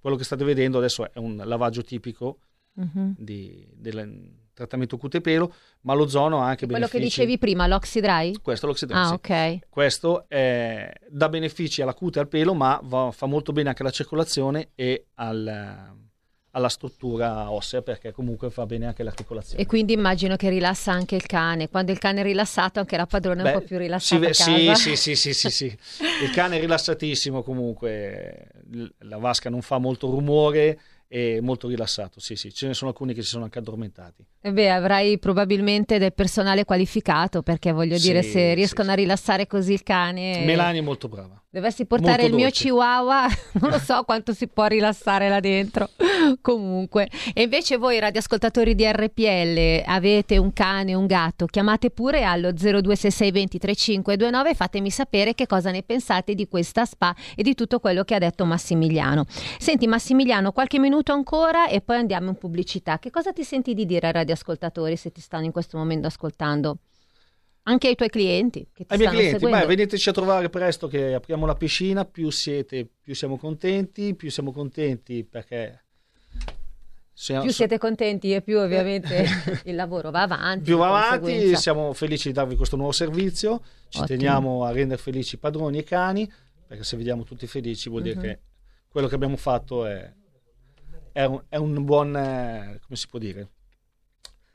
Quello 0.00 0.16
che 0.16 0.24
state 0.24 0.44
vedendo 0.44 0.78
adesso 0.78 1.12
è 1.12 1.18
un 1.18 1.42
lavaggio 1.44 1.82
tipico 1.82 2.38
mm-hmm. 2.80 3.10
di, 3.16 3.66
del 3.74 4.38
trattamento 4.54 4.96
cute 4.96 5.20
pelo, 5.20 5.52
ma 5.82 5.94
l'ozono 5.94 6.40
ha 6.40 6.46
anche 6.46 6.66
Quello 6.66 6.86
benefici. 6.86 6.90
Quello 6.90 7.04
che 7.04 7.22
dicevi 7.22 7.38
prima, 7.38 7.66
l'oxidry? 7.66 8.34
Questo 8.40 8.66
è 8.66 8.68
l'oxidry. 8.68 8.96
Ah, 8.96 9.06
sì. 9.06 9.14
ok. 9.14 9.58
Questo 9.68 10.28
è, 10.28 10.90
dà 11.08 11.28
benefici 11.28 11.82
alla 11.82 11.94
cute 11.94 12.18
e 12.18 12.22
al 12.22 12.28
pelo, 12.28 12.54
ma 12.54 12.80
va, 12.82 13.10
fa 13.10 13.26
molto 13.26 13.52
bene 13.52 13.68
anche 13.68 13.82
alla 13.82 13.90
circolazione 13.90 14.70
e 14.74 15.06
al, 15.14 16.09
alla 16.52 16.68
struttura 16.68 17.50
ossea 17.50 17.82
perché 17.82 18.12
comunque 18.12 18.50
fa 18.50 18.66
bene 18.66 18.86
anche 18.86 19.02
l'articolazione. 19.02 19.62
E 19.62 19.66
quindi 19.66 19.92
immagino 19.92 20.36
che 20.36 20.48
rilassa 20.48 20.92
anche 20.92 21.14
il 21.14 21.26
cane. 21.26 21.68
Quando 21.68 21.92
il 21.92 21.98
cane 21.98 22.20
è 22.20 22.24
rilassato, 22.24 22.80
anche 22.80 22.96
la 22.96 23.06
padrona 23.06 23.42
Beh, 23.42 23.50
è 23.50 23.54
un 23.54 23.60
po' 23.60 23.66
più 23.66 23.78
rilassata. 23.78 24.32
Sì, 24.32 24.74
sì, 24.74 24.96
sì, 24.96 25.14
sì, 25.14 25.32
sì, 25.34 25.50
sì, 25.50 25.78
Il 26.22 26.30
cane 26.32 26.56
è 26.56 26.60
rilassatissimo 26.60 27.42
comunque, 27.42 28.48
la 28.98 29.18
vasca 29.18 29.50
non 29.50 29.62
fa 29.62 29.78
molto 29.78 30.10
rumore 30.10 30.78
e 31.12 31.40
molto 31.42 31.66
rilassato. 31.66 32.20
Sì, 32.20 32.36
sì, 32.36 32.54
ce 32.54 32.68
ne 32.68 32.74
sono 32.74 32.90
alcuni 32.90 33.14
che 33.14 33.22
si 33.22 33.30
sono 33.30 33.42
anche 33.42 33.58
addormentati. 33.58 34.24
E 34.40 34.52
beh, 34.52 34.70
avrai 34.70 35.18
probabilmente 35.18 35.98
del 35.98 36.14
personale 36.14 36.64
qualificato 36.64 37.42
perché 37.42 37.72
voglio 37.72 37.98
sì, 37.98 38.06
dire, 38.06 38.22
se 38.22 38.54
riescono 38.54 38.86
sì, 38.86 38.92
a 38.92 38.94
rilassare 38.94 39.48
così 39.48 39.72
il 39.72 39.82
cane. 39.82 40.44
Melani 40.44 40.78
è 40.78 40.82
molto 40.82 41.08
brava. 41.08 41.42
Dovessi 41.52 41.84
portare 41.84 42.22
molto 42.22 42.36
il 42.36 42.42
dolce. 42.42 42.44
mio 42.44 42.54
chihuahua, 42.54 43.26
non 43.60 43.70
lo 43.70 43.78
so 43.80 44.04
quanto 44.04 44.32
si 44.32 44.46
può 44.46 44.66
rilassare 44.66 45.28
là 45.28 45.40
dentro. 45.40 45.90
Comunque, 46.40 47.10
e 47.34 47.42
invece 47.42 47.76
voi 47.76 47.98
radioascoltatori 47.98 48.76
di 48.76 48.86
RPL 48.86 49.82
avete 49.84 50.38
un 50.38 50.52
cane, 50.52 50.94
un 50.94 51.06
gatto, 51.06 51.46
chiamate 51.46 51.90
pure 51.90 52.22
allo 52.22 52.50
0266203529 52.50 54.46
e 54.46 54.54
fatemi 54.54 54.90
sapere 54.90 55.34
che 55.34 55.46
cosa 55.46 55.72
ne 55.72 55.82
pensate 55.82 56.36
di 56.36 56.46
questa 56.46 56.84
spa 56.84 57.12
e 57.34 57.42
di 57.42 57.54
tutto 57.54 57.80
quello 57.80 58.04
che 58.04 58.14
ha 58.14 58.18
detto 58.18 58.44
Massimiliano. 58.44 59.24
Senti 59.58 59.88
Massimiliano, 59.88 60.52
qualche 60.52 60.78
minuto 60.78 60.99
ancora 61.08 61.68
e 61.68 61.80
poi 61.80 61.96
andiamo 61.96 62.28
in 62.28 62.36
pubblicità. 62.36 62.98
Che 62.98 63.10
cosa 63.10 63.32
ti 63.32 63.44
senti 63.44 63.74
di 63.74 63.86
dire 63.86 64.08
ai 64.08 64.12
radioascoltatori 64.12 64.96
se 64.96 65.10
ti 65.10 65.20
stanno 65.20 65.44
in 65.44 65.52
questo 65.52 65.76
momento 65.76 66.06
ascoltando? 66.06 66.78
Anche 67.64 67.88
ai 67.88 67.94
tuoi 67.94 68.08
clienti 68.08 68.68
che 68.72 68.86
ti 68.86 68.92
ai 68.92 68.98
miei 68.98 69.10
clienti, 69.10 69.46
beh, 69.46 69.66
veniteci 69.66 70.08
a 70.08 70.12
trovare 70.12 70.48
presto 70.48 70.88
che 70.88 71.14
apriamo 71.14 71.44
la 71.46 71.54
piscina, 71.54 72.04
più 72.04 72.30
siete, 72.30 72.88
più 73.00 73.14
siamo 73.14 73.36
contenti, 73.36 74.14
più 74.14 74.30
siamo 74.30 74.50
contenti 74.50 75.24
perché 75.24 75.84
siamo, 77.12 77.42
più 77.42 77.52
siete 77.52 77.76
contenti 77.76 78.32
e 78.32 78.40
più 78.40 78.58
ovviamente 78.58 79.26
il 79.66 79.74
lavoro 79.74 80.10
va 80.10 80.22
avanti. 80.22 80.64
Più 80.64 80.78
va 80.78 80.86
avanti, 80.86 81.54
siamo 81.54 81.92
felici 81.92 82.28
di 82.28 82.34
darvi 82.34 82.56
questo 82.56 82.76
nuovo 82.76 82.92
servizio, 82.92 83.60
ci 83.88 84.00
Ottimo. 84.00 84.06
teniamo 84.06 84.64
a 84.64 84.72
rendere 84.72 85.00
felici 85.00 85.34
i 85.34 85.38
padroni 85.38 85.76
e 85.76 85.80
i 85.80 85.84
cani, 85.84 86.32
perché 86.66 86.82
se 86.82 86.96
vediamo 86.96 87.24
tutti 87.24 87.46
felici 87.46 87.90
vuol 87.90 88.02
uh-huh. 88.02 88.08
dire 88.08 88.18
mhm. 88.18 88.26
che 88.26 88.40
quello 88.88 89.06
che 89.06 89.14
abbiamo 89.14 89.36
fatto 89.36 89.84
è, 89.84 90.10
è, 91.12 91.24
un, 91.24 91.42
è 91.48 91.56
un, 91.56 91.84
buon, 91.84 92.16
eh, 92.16 92.80
come 92.82 92.96
si 92.96 93.06
può 93.08 93.18
dire? 93.18 93.48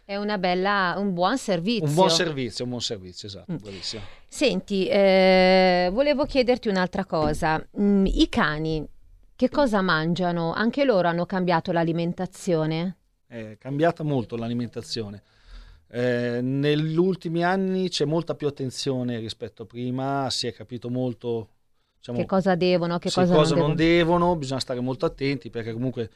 È 0.03 0.15
una 0.15 0.37
bella, 0.37 0.95
un 0.97 1.13
buon 1.13 1.37
servizio. 1.37 1.87
Un 1.87 1.93
buon 1.95 2.09
servizio, 2.09 2.63
un 2.63 2.69
buon 2.69 2.81
servizio, 2.81 3.27
esatto, 3.27 3.51
mm. 3.51 3.55
bravissimo. 3.55 4.01
Senti, 4.27 4.87
eh, 4.87 5.89
volevo 5.91 6.25
chiederti 6.25 6.67
un'altra 6.67 7.05
cosa. 7.05 7.65
Mm, 7.79 8.05
I 8.05 8.29
cani 8.29 8.87
che 9.35 9.49
cosa 9.49 9.81
mangiano? 9.81 10.53
Anche 10.53 10.85
loro 10.85 11.09
hanno 11.09 11.25
cambiato 11.25 11.73
l'alimentazione? 11.73 12.97
È 13.27 13.57
cambiata 13.59 14.01
molto 14.01 14.37
l'alimentazione. 14.37 15.23
Eh, 15.89 16.39
negli 16.41 16.95
ultimi 16.95 17.43
anni 17.43 17.89
c'è 17.89 18.05
molta 18.05 18.33
più 18.35 18.47
attenzione 18.47 19.19
rispetto 19.19 19.63
a 19.63 19.65
prima, 19.65 20.29
si 20.29 20.47
è 20.47 20.53
capito 20.53 20.89
molto 20.89 21.49
diciamo, 21.97 22.17
che 22.19 22.25
cosa 22.25 22.55
devono, 22.55 22.97
che 22.97 23.11
cosa, 23.11 23.35
cosa 23.35 23.55
non, 23.55 23.67
non 23.67 23.75
devono. 23.75 24.37
bisogna 24.37 24.61
stare 24.61 24.79
molto 24.79 25.05
attenti 25.05 25.49
perché 25.49 25.73
comunque 25.73 26.09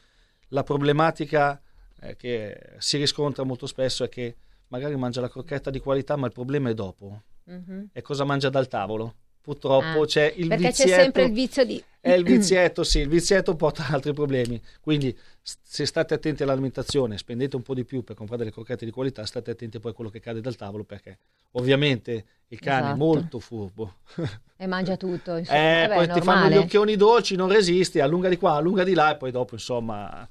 la 0.50 0.62
problematica 0.62 1.60
eh, 2.00 2.14
che 2.14 2.74
si 2.78 2.96
riscontra 2.96 3.42
molto 3.42 3.66
spesso 3.66 4.04
è 4.04 4.08
che 4.08 4.36
magari 4.68 4.94
mangia 4.96 5.20
la 5.20 5.28
crocchetta 5.28 5.70
di 5.70 5.80
qualità, 5.80 6.16
ma 6.16 6.26
il 6.26 6.32
problema 6.32 6.70
è 6.70 6.74
dopo. 6.74 7.22
Mm-hmm. 7.50 7.86
È 7.92 8.00
cosa 8.00 8.24
mangia 8.24 8.48
dal 8.48 8.68
tavolo 8.68 9.14
purtroppo 9.40 10.02
ah, 10.02 10.06
c'è 10.06 10.32
il 10.36 10.48
perché 10.48 10.68
vizietto. 10.68 10.90
c'è 10.90 11.02
sempre 11.02 11.24
il 11.24 11.32
vizio 11.32 11.64
di... 11.64 11.82
È 12.02 12.12
il 12.12 12.24
vizietto, 12.24 12.82
sì, 12.82 13.00
il 13.00 13.08
vizietto 13.08 13.54
porta 13.56 13.86
altri 13.92 14.14
problemi. 14.14 14.60
Quindi 14.80 15.16
se 15.42 15.84
state 15.84 16.14
attenti 16.14 16.42
all'alimentazione, 16.42 17.18
spendete 17.18 17.56
un 17.56 17.62
po' 17.62 17.74
di 17.74 17.84
più 17.84 18.02
per 18.02 18.16
comprare 18.16 18.42
delle 18.42 18.54
crocchette 18.54 18.86
di 18.86 18.90
qualità, 18.90 19.26
state 19.26 19.50
attenti 19.50 19.78
poi 19.78 19.90
a 19.90 19.94
quello 19.94 20.08
che 20.08 20.18
cade 20.18 20.40
dal 20.40 20.56
tavolo 20.56 20.84
perché 20.84 21.18
ovviamente 21.52 22.24
il 22.48 22.58
cane 22.58 22.80
esatto. 22.80 22.94
è 22.94 22.98
molto 22.98 23.38
furbo. 23.38 23.94
E 24.60 24.66
mangia 24.66 24.98
tutto. 24.98 25.36
Insomma. 25.36 25.58
Eh, 25.58 25.86
Vabbè, 25.88 26.06
poi 26.06 26.14
ti 26.14 26.20
fanno 26.20 26.50
gli 26.50 26.58
occhioni 26.58 26.94
dolci, 26.94 27.34
non 27.34 27.48
resisti, 27.48 27.98
allunga 27.98 28.28
di 28.28 28.36
qua, 28.36 28.56
allunga 28.56 28.84
di 28.84 28.92
là 28.92 29.12
e 29.12 29.16
poi 29.16 29.30
dopo 29.30 29.54
insomma... 29.54 30.28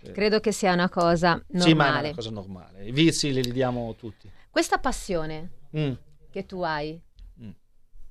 Eh. 0.00 0.12
Credo 0.12 0.40
che 0.40 0.50
sia 0.50 0.72
una 0.72 0.88
cosa 0.88 1.32
normale. 1.48 1.62
Sì, 1.62 1.74
ma 1.74 1.96
è 1.96 2.00
una 2.00 2.14
cosa 2.14 2.30
normale. 2.30 2.86
I 2.86 2.92
vizi 2.92 3.34
li 3.34 3.52
diamo 3.52 3.94
tutti. 3.98 4.30
Questa 4.48 4.78
passione 4.78 5.50
mm. 5.76 5.92
che 6.30 6.46
tu 6.46 6.62
hai 6.62 6.98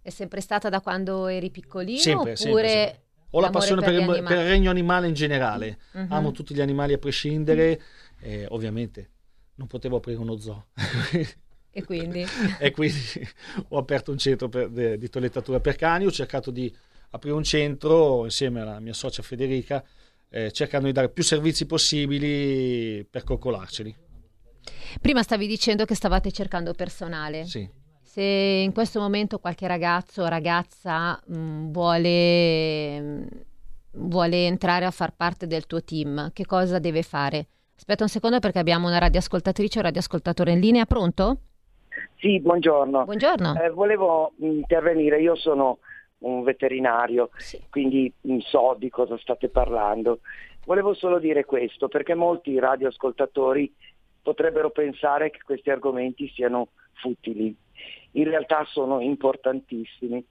è 0.06 0.12
sempre 0.12 0.40
stata 0.40 0.70
da 0.70 0.82
quando 0.82 1.26
eri 1.26 1.50
piccolino 1.50 1.98
sempre, 1.98 2.34
oppure... 2.34 2.38
Sempre, 2.38 2.70
sempre. 2.70 3.04
Ho 3.32 3.40
la 3.42 3.50
passione 3.50 3.82
per, 3.82 4.06
per, 4.06 4.18
il, 4.18 4.24
per, 4.24 4.38
il, 4.38 4.46
regno 4.46 4.70
animale 4.70 5.08
in 5.08 5.14
generale. 5.16 5.80
Uh-huh. 5.94 6.06
Amo 6.10 6.32
tutti 6.32 6.54
gli 6.54 6.62
animali 6.62 6.94
a 6.94 7.00
prescindere. 7.00 7.82
E 8.22 8.46
ovviamente 8.50 9.10
non 9.56 9.68
potevo 9.68 9.98
aprire 9.98 10.20
uno 10.20 10.38
zoo. 10.38 10.68
e 11.72 11.84
quindi? 11.84 12.24
e 12.60 12.72
quindi 12.72 13.02
ho 13.70 13.78
aperto 13.78 14.12
un 14.12 14.20
centro 14.20 14.48
per, 14.48 14.70
de, 14.70 14.98
di 15.00 15.10
toilettatura 15.10 15.60
per 15.60 15.76
cani. 15.76 16.06
Ho 16.06 16.12
cercato 16.12 16.52
di 16.52 16.74
aprire 17.10 17.36
un 17.36 17.44
centro 17.44 18.24
insieme 18.26 18.62
alla 18.62 18.80
mia 18.80 18.94
socia 18.94 19.24
Federica, 19.24 19.84
eh, 20.30 20.52
cercando 20.52 20.86
di 20.86 20.94
dare 20.94 21.10
più 21.10 21.24
servizi 21.24 21.66
possibili 21.66 23.04
per 23.10 23.24
coccolarceli. 23.24 23.94
Prima 25.02 25.24
stavi 25.24 25.48
dicendo 25.48 25.84
che 25.84 25.96
stavate 25.96 26.32
cercando 26.32 26.74
personale. 26.74 27.46
Sì 27.46 27.84
se 28.16 28.62
in 28.64 28.72
questo 28.72 29.02
momento 29.02 29.40
qualche 29.40 29.68
ragazzo 29.68 30.22
o 30.24 30.28
ragazza 30.30 31.22
mh, 31.26 31.38
mm, 31.38 31.72
vuole, 31.74 33.00
mh, 33.02 33.04
mm, 33.04 34.08
vuole 34.08 34.46
entrare 34.46 34.86
a 34.86 34.92
far 34.92 35.14
parte 35.14 35.48
del 35.48 35.66
tuo 35.66 35.84
team, 35.84 36.32
che 36.32 36.46
cosa 36.46 36.80
deve 36.80 37.02
fare? 37.02 37.48
Aspetta 37.76 38.04
un 38.04 38.10
secondo 38.10 38.40
perché 38.40 38.60
abbiamo 38.60 38.88
una 38.88 39.00
radioascoltatrice 39.00 39.80
o 39.80 39.82
radioascoltatore 39.82 40.54
in 40.54 40.62
linea, 40.62 40.86
pronto? 40.86 41.40
Sì, 42.16 42.40
buongiorno. 42.40 43.04
Buongiorno. 43.04 43.62
Eh, 43.62 43.70
volevo 43.72 44.32
intervenire, 44.38 45.20
io 45.20 45.36
sono 45.36 45.80
un 46.20 46.42
veterinario, 46.44 47.32
sì. 47.36 47.62
quindi 47.70 48.14
so 48.40 48.78
di 48.80 48.90
cosa 48.90 49.18
state 49.18 49.50
parlando. 49.50 50.20
Volevo 50.66 50.94
solo 50.94 51.20
dire 51.20 51.44
questo, 51.44 51.90
perché 51.90 52.14
molti 52.14 52.58
radioascoltatori 52.60 53.76
potrebbero 54.22 54.70
pensare 54.70 55.32
che 55.32 55.40
questi 55.44 55.70
argomenti 55.70 56.30
siano 56.30 56.70
futili 56.94 57.54
in 58.12 58.24
realtà 58.26 58.66
sono 58.66 59.00
importantissimi, 59.00 60.26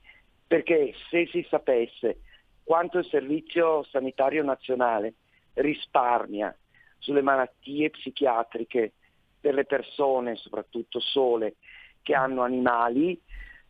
perché 0.46 0.94
se 1.10 1.26
si 1.26 1.46
sapesse 1.48 2.20
quanto 2.62 2.98
il 2.98 3.06
Servizio 3.06 3.82
Sanitario 3.84 4.42
Nazionale 4.42 5.14
risparmia 5.54 6.56
sulle 6.98 7.22
malattie 7.22 7.90
psichiatriche 7.90 8.92
per 9.40 9.54
le 9.54 9.64
persone, 9.66 10.36
soprattutto 10.36 11.00
sole, 11.00 11.56
che 12.02 12.14
hanno 12.14 12.42
animali, 12.42 13.20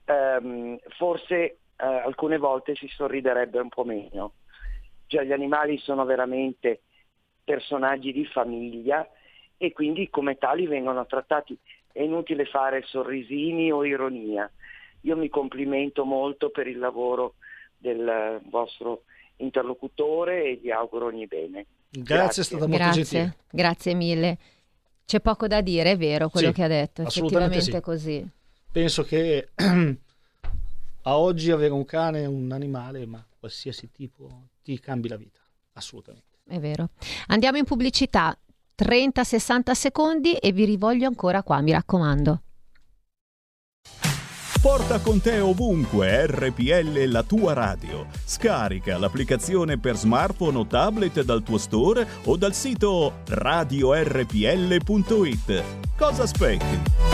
ehm, 0.05 0.79
forse 0.97 1.37
eh, 1.37 1.57
alcune 1.77 2.39
volte 2.39 2.75
si 2.77 2.87
sorriderebbe 2.89 3.59
un 3.59 3.69
po' 3.69 3.85
meno. 3.85 4.35
Cioè 5.07 5.25
gli 5.25 5.33
animali 5.33 5.79
sono 5.79 6.05
veramente 6.05 6.83
personaggi 7.43 8.13
di 8.13 8.25
famiglia 8.25 9.07
e 9.57 9.73
quindi 9.73 10.09
come 10.09 10.37
tali 10.39 10.67
vengono 10.67 11.05
trattati 11.07 11.59
è 11.95 12.03
inutile 12.03 12.45
fare 12.45 12.83
sorrisini 12.85 13.71
o 13.71 13.85
ironia. 13.85 14.51
Io 15.03 15.17
mi 15.17 15.29
complimento 15.29 16.05
molto 16.05 16.51
per 16.51 16.67
il 16.67 16.79
lavoro 16.79 17.35
del 17.79 18.41
vostro 18.51 19.05
interlocutore 19.37 20.43
e 20.43 20.57
vi 20.57 20.73
auguro 20.73 21.07
ogni 21.07 21.27
bene. 21.29 21.67
Grazie, 21.89 22.17
Grazie. 22.17 22.43
è 22.43 22.45
stata 22.45 22.67
molto 22.67 22.83
Grazie. 22.83 23.03
gentile. 23.05 23.37
Grazie 23.49 23.95
mille. 23.95 24.39
C'è 25.07 25.21
poco 25.21 25.47
da 25.47 25.61
dire, 25.61 25.93
è 25.93 25.97
vero 25.97 26.29
quello 26.29 26.49
sì, 26.49 26.55
che 26.55 26.63
ha 26.65 26.69
detto, 26.69 27.03
effettivamente 27.03 27.61
sì. 27.61 27.81
così. 27.81 28.29
Penso 28.73 29.05
che 29.05 29.51
a 31.03 31.17
oggi 31.17 31.53
avere 31.53 31.73
un 31.73 31.85
cane, 31.85 32.27
un 32.27 32.51
animale, 32.51 33.07
ma 33.07 33.25
qualsiasi 33.39 33.93
tipo, 33.93 34.49
ti 34.65 34.81
cambi 34.81 35.09
la 35.09 35.17
vita, 35.17 35.39
assolutamente. 35.75 36.39
È 36.45 36.59
vero. 36.59 36.89
Andiamo 37.29 37.59
in 37.59 37.65
pubblicità. 37.65 38.37
30-60 38.77 39.73
secondi 39.73 40.35
e 40.35 40.53
vi 40.53 40.65
rivoglio 40.65 41.07
ancora 41.07 41.43
qua, 41.43 41.61
mi 41.61 41.73
raccomando. 41.73 42.41
Porta 44.65 44.99
con 45.01 45.21
te 45.21 45.41
ovunque 45.41 46.27
RPL 46.27 47.05
la 47.11 47.23
tua 47.23 47.53
radio. 47.53 48.07
Scarica 48.25 48.97
l'applicazione 48.97 49.79
per 49.79 49.95
smartphone 49.97 50.57
o 50.57 50.67
tablet 50.67 51.23
dal 51.23 51.43
tuo 51.43 51.59
store 51.59 52.07
o 52.25 52.39
dal 52.39 52.55
sito 52.55 53.17
radiorpl.it. 53.27 54.33
Cosa 55.99 56.23
aspetti? 56.23 57.14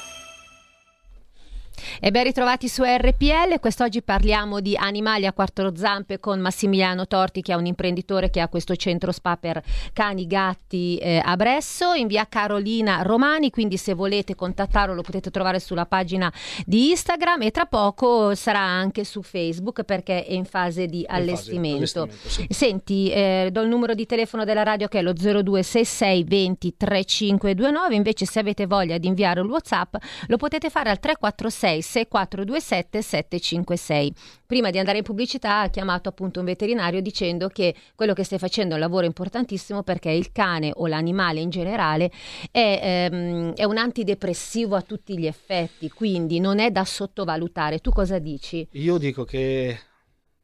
E 2.03 2.09
ben 2.09 2.23
ritrovati 2.23 2.67
su 2.67 2.81
RPL, 2.81 3.59
quest'oggi 3.59 4.01
parliamo 4.01 4.59
di 4.59 4.75
animali 4.75 5.27
a 5.27 5.33
quattro 5.33 5.75
zampe 5.75 6.19
con 6.19 6.39
Massimiliano 6.39 7.05
Torti 7.05 7.43
che 7.43 7.51
è 7.51 7.55
un 7.55 7.67
imprenditore 7.67 8.31
che 8.31 8.39
ha 8.39 8.47
questo 8.47 8.75
centro 8.75 9.11
spa 9.11 9.37
per 9.37 9.61
cani, 9.93 10.25
gatti 10.25 10.97
eh, 10.97 11.21
a 11.23 11.35
Bresso 11.35 11.93
in 11.93 12.07
via 12.07 12.25
Carolina 12.27 13.03
Romani, 13.03 13.51
quindi 13.51 13.77
se 13.77 13.93
volete 13.93 14.33
contattarlo 14.33 14.95
lo 14.95 15.03
potete 15.03 15.29
trovare 15.29 15.59
sulla 15.59 15.85
pagina 15.85 16.33
di 16.65 16.89
Instagram 16.89 17.43
e 17.43 17.51
tra 17.51 17.65
poco 17.65 18.33
sarà 18.33 18.61
anche 18.61 19.03
su 19.03 19.21
Facebook 19.21 19.83
perché 19.83 20.25
è 20.25 20.33
in 20.33 20.45
fase 20.45 20.87
di 20.87 21.05
allestimento. 21.07 22.07
Fase, 22.07 22.29
sì. 22.29 22.47
Senti, 22.49 23.11
eh, 23.11 23.49
do 23.51 23.61
il 23.61 23.69
numero 23.69 23.93
di 23.93 24.07
telefono 24.07 24.43
della 24.43 24.63
radio 24.63 24.87
che 24.87 24.97
è 24.97 25.01
lo 25.03 25.13
0266 25.13 26.23
20 26.23 26.73
3529, 26.77 27.93
invece 27.93 28.25
se 28.25 28.39
avete 28.39 28.65
voglia 28.65 28.97
di 28.97 29.05
inviare 29.05 29.39
un 29.39 29.49
WhatsApp 29.49 29.97
lo 30.25 30.37
potete 30.37 30.71
fare 30.71 30.89
al 30.89 30.99
346 30.99 31.89
6427 31.91 33.01
756. 33.01 34.13
Prima 34.45 34.69
di 34.69 34.79
andare 34.79 34.99
in 34.99 35.03
pubblicità 35.03 35.61
ha 35.61 35.69
chiamato 35.69 36.09
appunto 36.09 36.39
un 36.39 36.45
veterinario 36.45 37.01
dicendo 37.01 37.49
che 37.49 37.75
quello 37.95 38.13
che 38.13 38.23
stai 38.23 38.39
facendo 38.39 38.71
è 38.71 38.75
un 38.75 38.81
lavoro 38.81 39.05
importantissimo 39.05 39.83
perché 39.83 40.09
il 40.11 40.31
cane 40.31 40.71
o 40.73 40.87
l'animale 40.87 41.41
in 41.41 41.49
generale 41.49 42.09
è, 42.49 43.07
ehm, 43.11 43.53
è 43.55 43.65
un 43.65 43.77
antidepressivo 43.77 44.75
a 44.75 44.81
tutti 44.81 45.17
gli 45.17 45.25
effetti, 45.25 45.89
quindi 45.89 46.39
non 46.39 46.59
è 46.59 46.71
da 46.71 46.85
sottovalutare. 46.85 47.79
Tu 47.79 47.91
cosa 47.91 48.19
dici? 48.19 48.67
Io 48.71 48.97
dico 48.97 49.25
che 49.25 49.77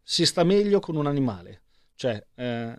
si 0.03 0.25
sta 0.25 0.43
meglio 0.43 0.79
con 0.79 0.95
un 0.95 1.07
animale, 1.07 1.61
cioè 1.95 2.21
eh, 2.35 2.75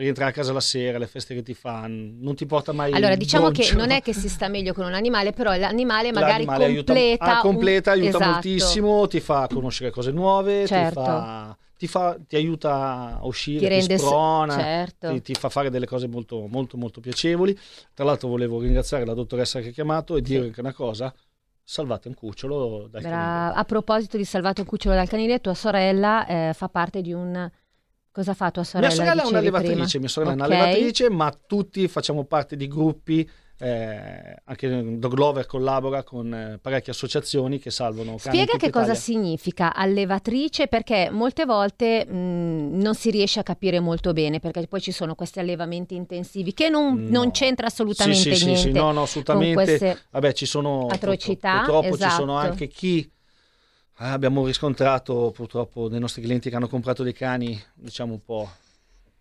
rientrare 0.00 0.30
a 0.30 0.32
casa 0.34 0.52
la 0.52 0.60
sera, 0.60 0.98
le 0.98 1.06
feste 1.06 1.34
che 1.34 1.42
ti 1.42 1.54
fanno, 1.54 2.12
non 2.18 2.34
ti 2.34 2.46
porta 2.46 2.72
mai 2.72 2.92
Allora, 2.92 3.14
diciamo 3.14 3.44
goncio. 3.44 3.62
che 3.62 3.74
non 3.76 3.90
è 3.90 4.00
che 4.00 4.12
si 4.12 4.28
sta 4.28 4.48
meglio 4.48 4.72
con 4.72 4.86
un 4.86 4.94
animale, 4.94 5.32
però 5.32 5.54
l'animale 5.54 6.10
magari 6.10 6.44
l'animale 6.44 6.74
completa, 6.74 7.24
aiuta, 7.24 7.38
ah, 7.38 7.40
completa, 7.40 7.90
aiuta 7.92 8.08
esatto. 8.08 8.30
moltissimo, 8.30 9.06
ti 9.06 9.20
fa 9.20 9.46
conoscere 9.48 9.90
cose 9.90 10.10
nuove, 10.10 10.66
certo. 10.66 11.00
ti, 11.00 11.06
fa, 11.06 11.56
ti, 11.76 11.86
fa, 11.86 12.18
ti, 12.26 12.36
aiuta 12.36 13.18
a 13.20 13.26
uscire, 13.26 13.80
ti, 13.80 13.86
ti 13.86 13.98
sprona, 13.98 14.58
certo. 14.58 15.12
ti, 15.12 15.22
ti, 15.22 15.34
fa 15.34 15.48
fare 15.50 15.70
delle 15.70 15.86
cose 15.86 16.08
molto, 16.08 16.46
molto, 16.48 16.76
molto 16.76 17.00
piacevoli. 17.00 17.56
Tra 17.92 18.04
l'altro 18.04 18.28
volevo 18.28 18.60
ringraziare 18.60 19.04
la 19.04 19.14
dottoressa 19.14 19.60
che 19.60 19.68
ha 19.68 19.72
chiamato 19.72 20.16
e 20.16 20.22
dire 20.22 20.44
anche 20.44 20.60
una 20.60 20.72
cosa, 20.72 21.14
salvate 21.62 22.08
un 22.08 22.14
cucciolo 22.14 22.88
dal 22.90 23.02
Bra- 23.02 23.10
canile. 23.10 23.60
A 23.60 23.64
proposito 23.64 24.16
di 24.16 24.24
salvate 24.24 24.62
un 24.62 24.66
cucciolo 24.66 24.94
dal 24.94 25.08
canile, 25.08 25.40
tua 25.40 25.54
sorella 25.54 26.26
eh, 26.26 26.52
fa 26.54 26.68
parte 26.68 27.02
di 27.02 27.12
un 27.12 27.50
Cosa 28.12 28.34
fa 28.34 28.50
tua 28.50 28.64
sorella? 28.64 28.92
Mia 28.92 28.96
sorella 28.96 29.22
è 29.22 29.26
un'allevatrice, 29.26 29.98
mia 29.98 30.08
sorella 30.08 30.32
okay. 30.32 30.44
è 30.44 30.48
un'allevatrice, 30.48 31.10
ma 31.10 31.32
tutti 31.46 31.86
facciamo 31.88 32.24
parte 32.24 32.56
di 32.56 32.66
gruppi 32.66 33.28
eh, 33.62 34.36
anche 34.44 34.98
Dog 34.98 35.12
Lover 35.12 35.44
collabora 35.44 36.02
con 36.02 36.32
eh, 36.32 36.58
parecchie 36.60 36.92
associazioni 36.92 37.58
che 37.58 37.70
salvano 37.70 38.16
cani 38.16 38.20
Spiega 38.20 38.56
che 38.56 38.66
Italia. 38.68 38.86
cosa 38.86 38.94
significa 38.94 39.74
allevatrice 39.74 40.66
perché 40.66 41.10
molte 41.10 41.44
volte 41.44 42.06
mh, 42.06 42.80
non 42.80 42.94
si 42.94 43.10
riesce 43.10 43.38
a 43.38 43.42
capire 43.42 43.78
molto 43.78 44.14
bene 44.14 44.40
perché 44.40 44.66
poi 44.66 44.80
ci 44.80 44.92
sono 44.92 45.14
questi 45.14 45.40
allevamenti 45.40 45.94
intensivi 45.94 46.54
che 46.54 46.70
non, 46.70 47.02
no. 47.02 47.10
non 47.10 47.30
c'entra 47.32 47.66
assolutamente 47.66 48.34
sì, 48.34 48.34
sì, 48.34 48.44
niente 48.46 48.62
sì, 48.62 48.68
sì, 48.68 48.74
no, 48.74 48.92
no, 48.92 49.02
assolutamente. 49.02 50.04
Vabbè, 50.10 50.32
ci 50.32 50.46
sono 50.46 50.86
atrocità, 50.86 51.58
purtroppo, 51.58 51.80
purtroppo 51.80 51.94
esatto. 51.96 52.10
ci 52.10 52.16
sono 52.16 52.36
anche 52.36 52.68
chi 52.68 53.10
abbiamo 54.08 54.46
riscontrato 54.46 55.30
purtroppo 55.34 55.88
dei 55.88 56.00
nostri 56.00 56.22
clienti 56.22 56.48
che 56.48 56.56
hanno 56.56 56.68
comprato 56.68 57.02
dei 57.02 57.12
cani, 57.12 57.60
diciamo 57.74 58.14
un 58.14 58.24
po', 58.24 58.50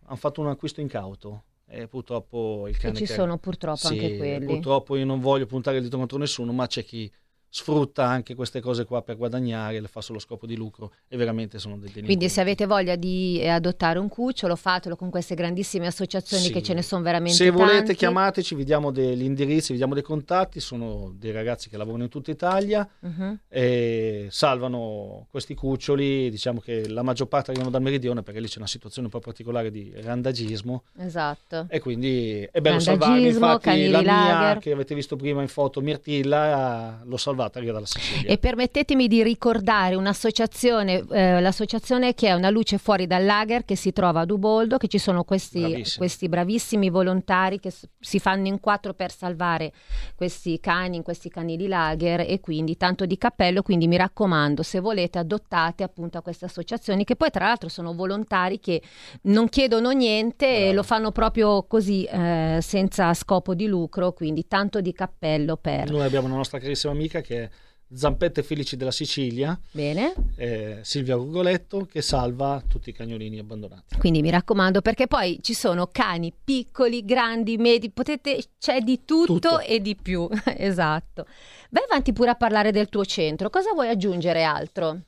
hanno 0.05 0.15
fatto 0.15 0.41
un 0.41 0.47
acquisto 0.47 0.79
incauto 0.79 1.43
e 1.67 1.87
purtroppo 1.87 2.65
il 2.67 2.77
cane... 2.77 2.93
E 2.93 2.97
ci 2.97 3.05
che... 3.05 3.13
sono 3.13 3.37
purtroppo 3.37 3.87
sì, 3.87 3.93
anche 3.93 4.17
quelli. 4.17 4.45
Purtroppo 4.45 4.95
io 4.95 5.05
non 5.05 5.19
voglio 5.19 5.45
puntare 5.45 5.77
il 5.77 5.83
dito 5.83 5.97
contro 5.97 6.17
nessuno, 6.17 6.53
ma 6.53 6.65
c'è 6.67 6.83
chi 6.83 7.11
sfrutta 7.49 8.05
anche 8.05 8.35
queste 8.35 8.62
cose 8.62 8.85
qua 8.85 9.01
per 9.01 9.17
guadagnare, 9.17 9.79
le 9.79 9.88
fa 9.88 10.01
solo 10.01 10.19
scopo 10.19 10.45
di 10.45 10.55
lucro 10.55 10.93
e 11.07 11.17
veramente 11.17 11.57
sono 11.57 11.73
dei 11.73 11.91
delinquenti. 11.91 12.05
Quindi 12.07 12.29
se 12.29 12.41
avete 12.41 12.65
voglia 12.65 12.95
di 12.95 13.39
eh, 13.41 13.47
adottare 13.49 13.97
un 13.97 14.07
cucciolo, 14.07 14.55
fatelo 14.55 14.95
con 14.95 15.09
queste 15.09 15.33
grandissime 15.35 15.88
associazioni 15.88 16.43
sì. 16.43 16.51
che 16.51 16.62
ce 16.62 16.73
ne 16.73 16.83
sono 16.83 17.01
veramente 17.01 17.38
Se 17.38 17.47
tanti. 17.47 17.59
volete 17.59 17.95
chiamateci, 17.95 18.55
vi 18.55 18.63
diamo 18.63 18.91
degli 18.91 19.23
indirizzi, 19.23 19.71
vi 19.71 19.77
diamo 19.77 19.95
dei 19.95 20.03
contatti, 20.03 20.59
sono 20.59 21.12
dei 21.17 21.31
ragazzi 21.31 21.69
che 21.69 21.77
lavorano 21.77 22.03
in 22.03 22.09
tutta 22.09 22.29
Italia 22.29 22.88
uh-huh. 22.99 23.38
e 23.47 24.27
salvano 24.29 25.25
questi 25.31 25.55
cuccioli, 25.55 26.29
diciamo 26.29 26.59
che 26.59 26.88
la 26.88 27.01
maggior 27.01 27.27
parte 27.27 27.49
arrivano 27.49 27.71
dal 27.71 27.81
meridione 27.81 28.21
perché 28.21 28.39
lì 28.39 28.47
c'è 28.47 28.59
una 28.59 28.67
situazione 28.67 29.07
un 29.07 29.13
po' 29.13 29.19
particolare 29.19 29.71
di 29.71 29.91
randagismo. 29.95 30.83
Esatto. 30.99 31.65
E 31.69 31.79
quindi 31.79 32.47
è 32.51 32.62
bello 32.62 32.79
salvarli, 32.79 33.27
infatti 33.27 33.88
la 33.89 34.01
mia 34.01 34.57
che 34.59 34.71
avete 34.71 34.93
visto 34.93 35.15
prima 35.15 35.41
in 35.41 35.47
foto 35.47 35.81
Mirtilla 35.81 37.01
lo 37.05 37.17
salva 37.17 37.38
salvata 37.39 37.60
via 37.60 37.71
dalla 37.71 37.86
Sicilia. 37.86 38.30
E 38.30 38.38
permettetemi 38.38 39.08
di 39.08 39.23
ricordare 39.23 39.95
un'associazione, 39.95 41.06
eh, 41.10 41.39
l'associazione 41.39 42.13
che 42.13 42.28
è 42.28 42.34
Una 42.34 42.49
luce 42.49 42.78
fuori 42.78 43.08
dal 43.08 43.23
lager 43.23 43.63
che 43.65 43.75
si 43.75 43.93
trova 43.93 44.21
ad 44.21 44.32
Uboldo, 44.32 44.78
che 44.78 44.88
ci 44.88 44.97
sono 44.97 45.23
questi 45.23 45.60
bravissimi, 45.60 45.97
questi 45.97 46.30
bravissimi 46.30 46.89
volontari 46.89 47.60
che 47.60 47.71
si 47.99 48.19
fanno 48.19 48.47
in 48.47 48.60
quattro 48.60 48.93
per 48.93 49.12
salvare 49.12 49.71
questi 50.15 50.60
cani 50.60 50.97
in 50.97 51.04
questi 51.04 51.30
canili 51.30 51.67
lager 51.67 52.21
e 52.21 52.39
quindi 52.39 52.75
tanto 52.78 53.06
di 53.06 53.17
cappello, 53.17 53.62
quindi 53.62 53.88
mi 53.88 53.97
raccomando 53.97 54.63
se 54.63 54.80
volete 54.80 55.19
adottate 55.19 55.84
appunto 55.84 56.17
a 56.17 56.21
queste 56.21 56.45
associazioni 56.45 57.04
che 57.04 57.15
poi 57.15 57.30
tra 57.30 57.45
l'altro 57.45 57.69
sono 57.69 57.93
volontari 57.93 58.60
che 58.60 58.82
non 59.23 59.47
chiedono 59.49 59.91
niente 59.91 60.47
Bravo. 60.47 60.65
e 60.65 60.73
lo 60.73 60.84
fanno 60.84 61.12
proprio 61.12 61.63
così 61.63 62.04
eh, 62.04 62.60
senza 62.62 63.13
scopo 63.13 63.54
di 63.54 63.67
lucro, 63.67 64.12
quindi 64.13 64.47
tanto 64.47 64.82
di 64.82 64.91
cappello 64.93 65.58
per... 65.58 65.89
Noi 65.89 66.06
abbiamo 66.06 66.28
una 66.28 66.38
nostra 66.38 66.60
carissima 66.60 66.91
amica 66.93 67.21
che 67.21 67.28
che 67.29 67.43
è 67.43 67.49
Zampette 67.91 68.43
Felici 68.43 68.75
della 68.75 68.91
Sicilia, 68.91 69.59
Bene. 69.71 70.13
Eh, 70.35 70.79
Silvia 70.81 71.15
Rugoletto 71.15 71.85
che 71.85 72.01
salva 72.01 72.63
tutti 72.67 72.89
i 72.89 72.93
cagnolini 72.93 73.39
abbandonati. 73.39 73.97
Quindi 73.97 74.21
mi 74.21 74.31
raccomando 74.31 74.81
perché 74.81 75.07
poi 75.07 75.39
ci 75.41 75.53
sono 75.53 75.87
cani 75.91 76.33
piccoli, 76.43 77.03
grandi, 77.05 77.57
medi, 77.57 77.91
potete, 77.91 78.43
c'è 78.59 78.81
di 78.81 79.05
tutto, 79.05 79.33
tutto. 79.33 79.59
e 79.59 79.79
di 79.79 79.95
più, 79.95 80.27
esatto. 80.57 81.25
Vai 81.69 81.83
avanti 81.83 82.13
pure 82.13 82.31
a 82.31 82.35
parlare 82.35 82.71
del 82.71 82.89
tuo 82.89 83.05
centro, 83.05 83.49
cosa 83.49 83.73
vuoi 83.73 83.89
aggiungere 83.89 84.43
altro? 84.43 85.01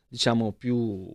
diciamo, 0.08 0.54
più 0.54 1.12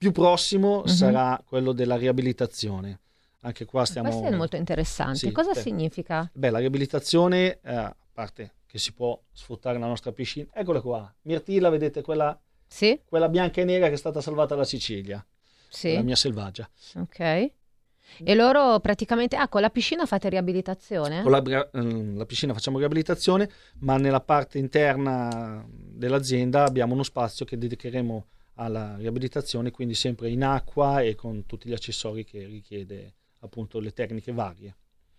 più 0.00 0.12
prossimo 0.12 0.78
uh-huh. 0.78 0.86
sarà 0.86 1.38
quello 1.46 1.72
della 1.72 1.96
riabilitazione. 1.96 3.00
Anche 3.42 3.66
qua 3.66 3.84
stiamo... 3.84 4.08
Questo 4.08 4.28
è 4.28 4.34
molto 4.34 4.56
interessante. 4.56 5.18
Sì, 5.18 5.30
Cosa 5.30 5.52
beh, 5.52 5.60
significa? 5.60 6.30
Beh, 6.32 6.48
la 6.48 6.58
riabilitazione, 6.58 7.60
eh, 7.62 7.74
a 7.74 7.94
parte 8.10 8.54
che 8.64 8.78
si 8.78 8.94
può 8.94 9.20
sfruttare 9.30 9.78
la 9.78 9.86
nostra 9.86 10.10
piscina, 10.12 10.48
eccola 10.54 10.80
qua. 10.80 11.14
Mirtilla, 11.24 11.68
vedete 11.68 12.00
quella, 12.00 12.38
sì? 12.66 12.98
quella 13.04 13.28
bianca 13.28 13.60
e 13.60 13.64
nera 13.64 13.88
che 13.88 13.92
è 13.92 13.98
stata 13.98 14.22
salvata 14.22 14.54
dalla 14.54 14.64
Sicilia. 14.64 15.22
Sì. 15.68 15.92
La 15.92 16.00
mia 16.00 16.16
selvaggia. 16.16 16.66
Ok. 16.94 17.20
E 17.20 18.34
loro 18.34 18.80
praticamente, 18.80 19.36
ah, 19.36 19.48
con 19.48 19.60
la 19.60 19.68
piscina 19.68 20.06
fate 20.06 20.30
riabilitazione? 20.30 21.20
Con 21.20 21.30
la, 21.30 21.42
mm, 21.76 22.16
la, 22.16 22.24
piscina 22.24 22.54
facciamo 22.54 22.78
riabilitazione, 22.78 23.50
ma 23.80 23.98
nella 23.98 24.22
parte 24.22 24.56
interna 24.56 25.62
dell'azienda 25.68 26.64
abbiamo 26.64 26.94
uno 26.94 27.02
spazio 27.02 27.44
che 27.44 27.58
dedicheremo 27.58 28.26
alla 28.54 28.96
riabilitazione, 28.96 29.70
quindi 29.70 29.94
sempre 29.94 30.30
in 30.30 30.44
acqua 30.44 31.00
e 31.00 31.14
con 31.14 31.46
tutti 31.46 31.68
gli 31.68 31.72
accessori 31.72 32.24
che 32.24 32.46
richiede 32.46 33.14
appunto 33.40 33.80
le 33.80 33.92
tecniche 33.92 34.32
varie. 34.32 34.76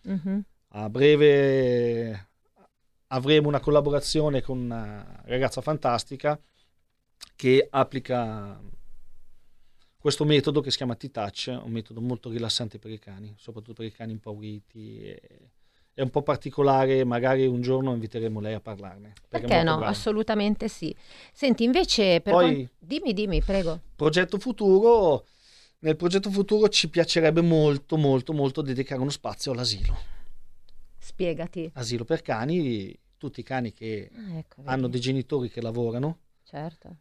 Mm-hmm. 0.08 0.39
A 0.70 0.89
breve 0.89 2.30
avremo 3.08 3.48
una 3.48 3.60
collaborazione 3.60 4.41
con 4.41 4.58
una 4.58 5.22
ragazza 5.26 5.62
fantastica 5.62 6.39
che 7.36 7.67
applica 7.70 8.60
questo 9.98 10.26
metodo 10.26 10.62
che 10.62 10.72
si 10.72 10.78
chiama 10.78 10.96
T-Touch, 10.96 11.60
un 11.63 11.72
metodo 11.72 12.02
molto 12.02 12.30
rilassante 12.30 12.80
per 12.80 12.89
i 12.91 12.98
cani, 12.98 13.36
soprattutto 13.38 13.74
per 13.74 13.86
i 13.86 13.91
cani 13.91 14.13
impauriti. 14.13 15.15
È 15.93 16.01
un 16.01 16.10
po' 16.10 16.21
particolare, 16.21 17.04
magari 17.04 17.45
un 17.45 17.62
giorno 17.62 17.93
inviteremo 17.93 18.39
lei 18.39 18.54
a 18.54 18.60
parlarne. 18.60 19.13
Perché, 19.27 19.47
perché 19.47 19.63
no? 19.63 19.77
Bravo. 19.77 19.91
Assolutamente 19.91 20.67
sì. 20.67 20.95
Senti, 21.34 21.63
invece, 21.63 22.21
per 22.21 22.34
Poi, 22.34 22.54
quant... 22.54 22.71
dimmi, 22.80 23.13
dimmi, 23.13 23.41
prego. 23.41 23.80
Progetto 23.95 24.39
futuro, 24.39 25.25
nel 25.80 25.95
progetto 25.95 26.30
futuro 26.30 26.69
ci 26.69 26.89
piacerebbe 26.89 27.41
molto, 27.41 27.97
molto, 27.97 28.34
molto 28.34 28.62
dedicare 28.62 29.01
uno 29.01 29.10
spazio 29.10 29.51
all'asilo. 29.51 29.97
Spiegati. 30.97 31.71
Asilo 31.73 32.06
per 32.06 32.21
cani, 32.21 32.97
tutti 33.17 33.39
i 33.39 33.43
cani 33.43 33.71
che 33.73 34.10
ah, 34.13 34.38
ecco, 34.38 34.62
hanno 34.65 34.88
dei 34.88 34.99
genitori 34.99 35.49
che 35.49 35.62
lavorano. 35.62 36.19
Certo 36.43 36.97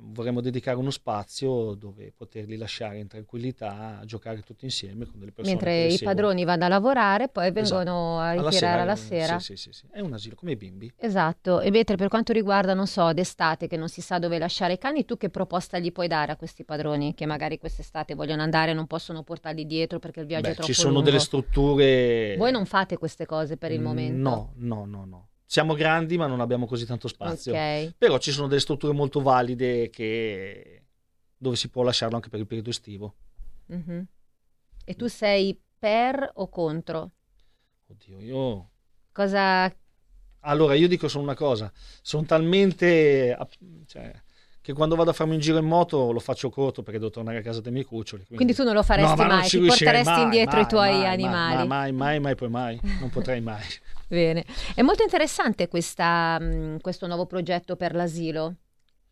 vorremmo 0.00 0.40
dedicare 0.40 0.76
uno 0.76 0.90
spazio 0.90 1.74
dove 1.74 2.12
poterli 2.14 2.56
lasciare 2.56 2.98
in 2.98 3.06
tranquillità 3.06 3.98
a 4.00 4.04
giocare 4.04 4.42
tutti 4.42 4.64
insieme 4.64 5.06
con 5.06 5.18
delle 5.18 5.32
persone 5.32 5.54
mentre 5.54 5.86
i 5.86 5.90
seguono. 5.92 6.14
padroni 6.14 6.44
vanno 6.44 6.64
a 6.64 6.68
lavorare 6.68 7.28
poi 7.28 7.50
vengono 7.50 8.20
esatto. 8.22 8.46
a 8.46 8.50
ritirare 8.50 8.80
alla 8.82 8.96
sera, 8.96 9.22
alla 9.24 9.38
sera. 9.38 9.38
Sì, 9.38 9.56
sì, 9.56 9.72
sì, 9.72 9.86
è 9.90 10.00
un 10.00 10.12
asilo 10.12 10.34
come 10.34 10.52
i 10.52 10.56
bimbi 10.56 10.92
esatto 10.96 11.60
e 11.60 11.70
mentre 11.70 11.96
per 11.96 12.08
quanto 12.08 12.32
riguarda 12.32 12.74
non 12.74 12.86
so 12.86 13.12
d'estate 13.12 13.68
che 13.68 13.76
non 13.76 13.88
si 13.88 14.00
sa 14.00 14.18
dove 14.18 14.38
lasciare 14.38 14.74
i 14.74 14.78
cani 14.78 15.04
tu 15.04 15.16
che 15.16 15.30
proposta 15.30 15.78
gli 15.78 15.92
puoi 15.92 16.08
dare 16.08 16.32
a 16.32 16.36
questi 16.36 16.64
padroni 16.64 17.14
che 17.14 17.26
magari 17.26 17.58
quest'estate 17.58 18.14
vogliono 18.14 18.42
andare 18.42 18.72
e 18.72 18.74
non 18.74 18.86
possono 18.86 19.22
portarli 19.22 19.66
dietro 19.66 19.98
perché 19.98 20.20
il 20.20 20.26
viaggio 20.26 20.46
Beh, 20.46 20.50
è 20.50 20.54
troppo 20.54 20.72
ci 20.72 20.78
sono 20.78 20.94
lungo. 20.94 21.04
delle 21.06 21.20
strutture 21.20 22.34
voi 22.36 22.52
non 22.52 22.66
fate 22.66 22.96
queste 22.98 23.24
cose 23.26 23.56
per 23.56 23.72
il 23.72 23.80
momento 23.80 24.28
no 24.28 24.52
no 24.56 24.84
no 24.84 25.04
no 25.04 25.27
siamo 25.48 25.72
grandi 25.72 26.18
ma 26.18 26.26
non 26.26 26.40
abbiamo 26.40 26.66
così 26.66 26.84
tanto 26.84 27.08
spazio. 27.08 27.52
Okay. 27.52 27.94
Però 27.96 28.18
ci 28.18 28.32
sono 28.32 28.48
delle 28.48 28.60
strutture 28.60 28.92
molto 28.92 29.22
valide 29.22 29.88
che... 29.88 30.82
dove 31.38 31.56
si 31.56 31.70
può 31.70 31.82
lasciarlo 31.82 32.16
anche 32.16 32.28
per 32.28 32.38
il 32.38 32.46
periodo 32.46 32.68
estivo. 32.68 33.14
Mm-hmm. 33.72 34.00
E 34.84 34.94
tu 34.94 35.06
sei 35.06 35.58
per 35.78 36.32
o 36.34 36.50
contro? 36.50 37.12
Oddio, 37.86 38.20
io... 38.20 38.70
Cosa... 39.10 39.74
Allora, 40.40 40.74
io 40.74 40.86
dico 40.86 41.08
solo 41.08 41.24
una 41.24 41.34
cosa. 41.34 41.72
Sono 42.02 42.24
talmente... 42.24 43.34
Cioè, 43.86 44.22
che 44.60 44.74
quando 44.74 44.96
vado 44.96 45.10
a 45.10 45.14
farmi 45.14 45.32
un 45.32 45.40
giro 45.40 45.56
in 45.56 45.64
moto 45.64 46.12
lo 46.12 46.20
faccio 46.20 46.50
corto 46.50 46.82
perché 46.82 46.98
devo 46.98 47.10
tornare 47.10 47.38
a 47.38 47.40
casa 47.40 47.62
dei 47.62 47.72
miei 47.72 47.86
cuccioli. 47.86 48.26
Quindi, 48.26 48.44
quindi 48.44 48.54
tu 48.54 48.64
non 48.64 48.74
lo 48.74 48.82
faresti 48.82 49.18
no, 49.18 49.26
mai, 49.26 49.48
ti 49.48 49.58
porteresti 49.60 50.10
mai, 50.10 50.22
indietro 50.24 50.56
mai, 50.56 50.62
i 50.62 50.66
tuoi 50.66 50.90
mai, 50.90 51.06
animali. 51.06 51.66
Mai, 51.66 51.92
mai, 51.92 52.20
mai, 52.20 52.34
poi 52.34 52.50
mai, 52.50 52.80
non 53.00 53.08
potrei 53.08 53.40
mai. 53.40 53.64
Bene, 54.08 54.44
è 54.74 54.80
molto 54.80 55.02
interessante 55.02 55.68
questa, 55.68 56.38
mm, 56.40 56.78
questo 56.78 57.06
nuovo 57.06 57.26
progetto 57.26 57.76
per 57.76 57.94
l'asilo. 57.94 58.56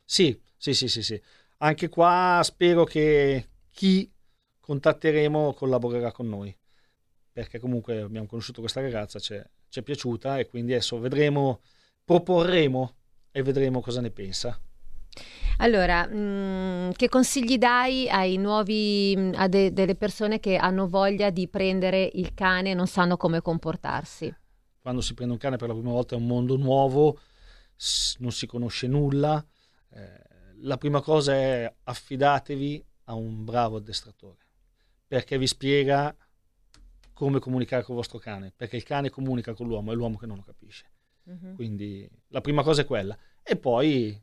Sì, 0.05 0.41
sì, 0.57 0.73
sì, 0.73 0.89
sì, 0.89 1.03
sì. 1.03 1.21
Anche 1.59 1.89
qua 1.89 2.41
spero 2.43 2.85
che 2.85 3.49
chi 3.71 4.11
contatteremo 4.59 5.53
collaborerà 5.53 6.13
con 6.13 6.29
noi, 6.29 6.57
perché 7.31 7.59
comunque 7.59 8.01
abbiamo 8.01 8.27
conosciuto 8.27 8.61
questa 8.61 8.81
ragazza, 8.81 9.19
ci 9.19 9.35
è 9.35 9.83
piaciuta 9.83 10.39
e 10.39 10.47
quindi 10.47 10.73
adesso 10.73 10.99
vedremo, 10.99 11.61
proporremo 12.03 12.95
e 13.31 13.43
vedremo 13.43 13.83
cosa 13.83 14.01
ne 14.01 14.11
pensa. 14.11 14.59
Allora, 15.59 16.07
mh, 16.07 16.17
mm, 16.17 16.91
che 16.93 17.09
consigli 17.09 17.59
dai 17.59 18.09
ai 18.09 18.37
nuovi, 18.39 19.15
mm, 19.17 19.33
a 19.37 19.49
de- 19.49 19.73
delle 19.73 19.95
persone 19.95 20.41
che 20.41 20.57
hanno 20.57 20.89
voglia 20.89 21.31
di 21.31 21.49
prendere 21.49 22.11
il 22.15 22.33
cane 22.35 22.71
e 22.71 22.75
non 22.75 22.87
sanno 22.87 23.17
come 23.17 23.41
comportarsi? 23.43 24.35
Quando 24.87 25.03
si 25.03 25.15
prende 25.15 25.33
un 25.33 25.41
cane 25.41 25.57
per 25.57 25.67
la 25.67 25.75
prima 25.75 25.91
volta 25.91 26.15
è 26.15 26.19
un 26.19 26.29
mondo 26.29 26.55
nuovo, 26.55 27.19
non 28.19 28.31
si 28.31 28.47
conosce 28.47 28.87
nulla. 28.87 29.45
Eh, 29.91 30.23
la 30.61 30.77
prima 30.77 31.01
cosa 31.01 31.35
è 31.35 31.75
affidatevi 31.83 32.87
a 33.07 33.15
un 33.15 33.45
bravo 33.45 33.79
addestratore 33.79 34.47
perché 35.05 35.39
vi 35.39 35.49
spiega 35.49 36.17
come 37.13 37.41
comunicare 37.41 37.83
con 37.83 37.97
il 37.97 38.01
vostro 38.01 38.21
cane, 38.21 38.53
perché 38.55 38.77
il 38.77 38.85
cane 38.85 39.11
comunica 39.11 39.55
con 39.55 39.67
l'uomo, 39.67 39.91
è 39.91 39.97
l'uomo 39.97 40.19
che 40.19 40.27
non 40.27 40.37
lo 40.37 40.45
capisce. 40.45 40.85
Uh-huh. 41.25 41.57
Quindi 41.57 42.09
la 42.29 42.41
prima 42.41 42.63
cosa 42.63 42.83
è 42.83 42.85
quella. 42.85 43.19
E 43.43 43.57
poi 43.57 44.17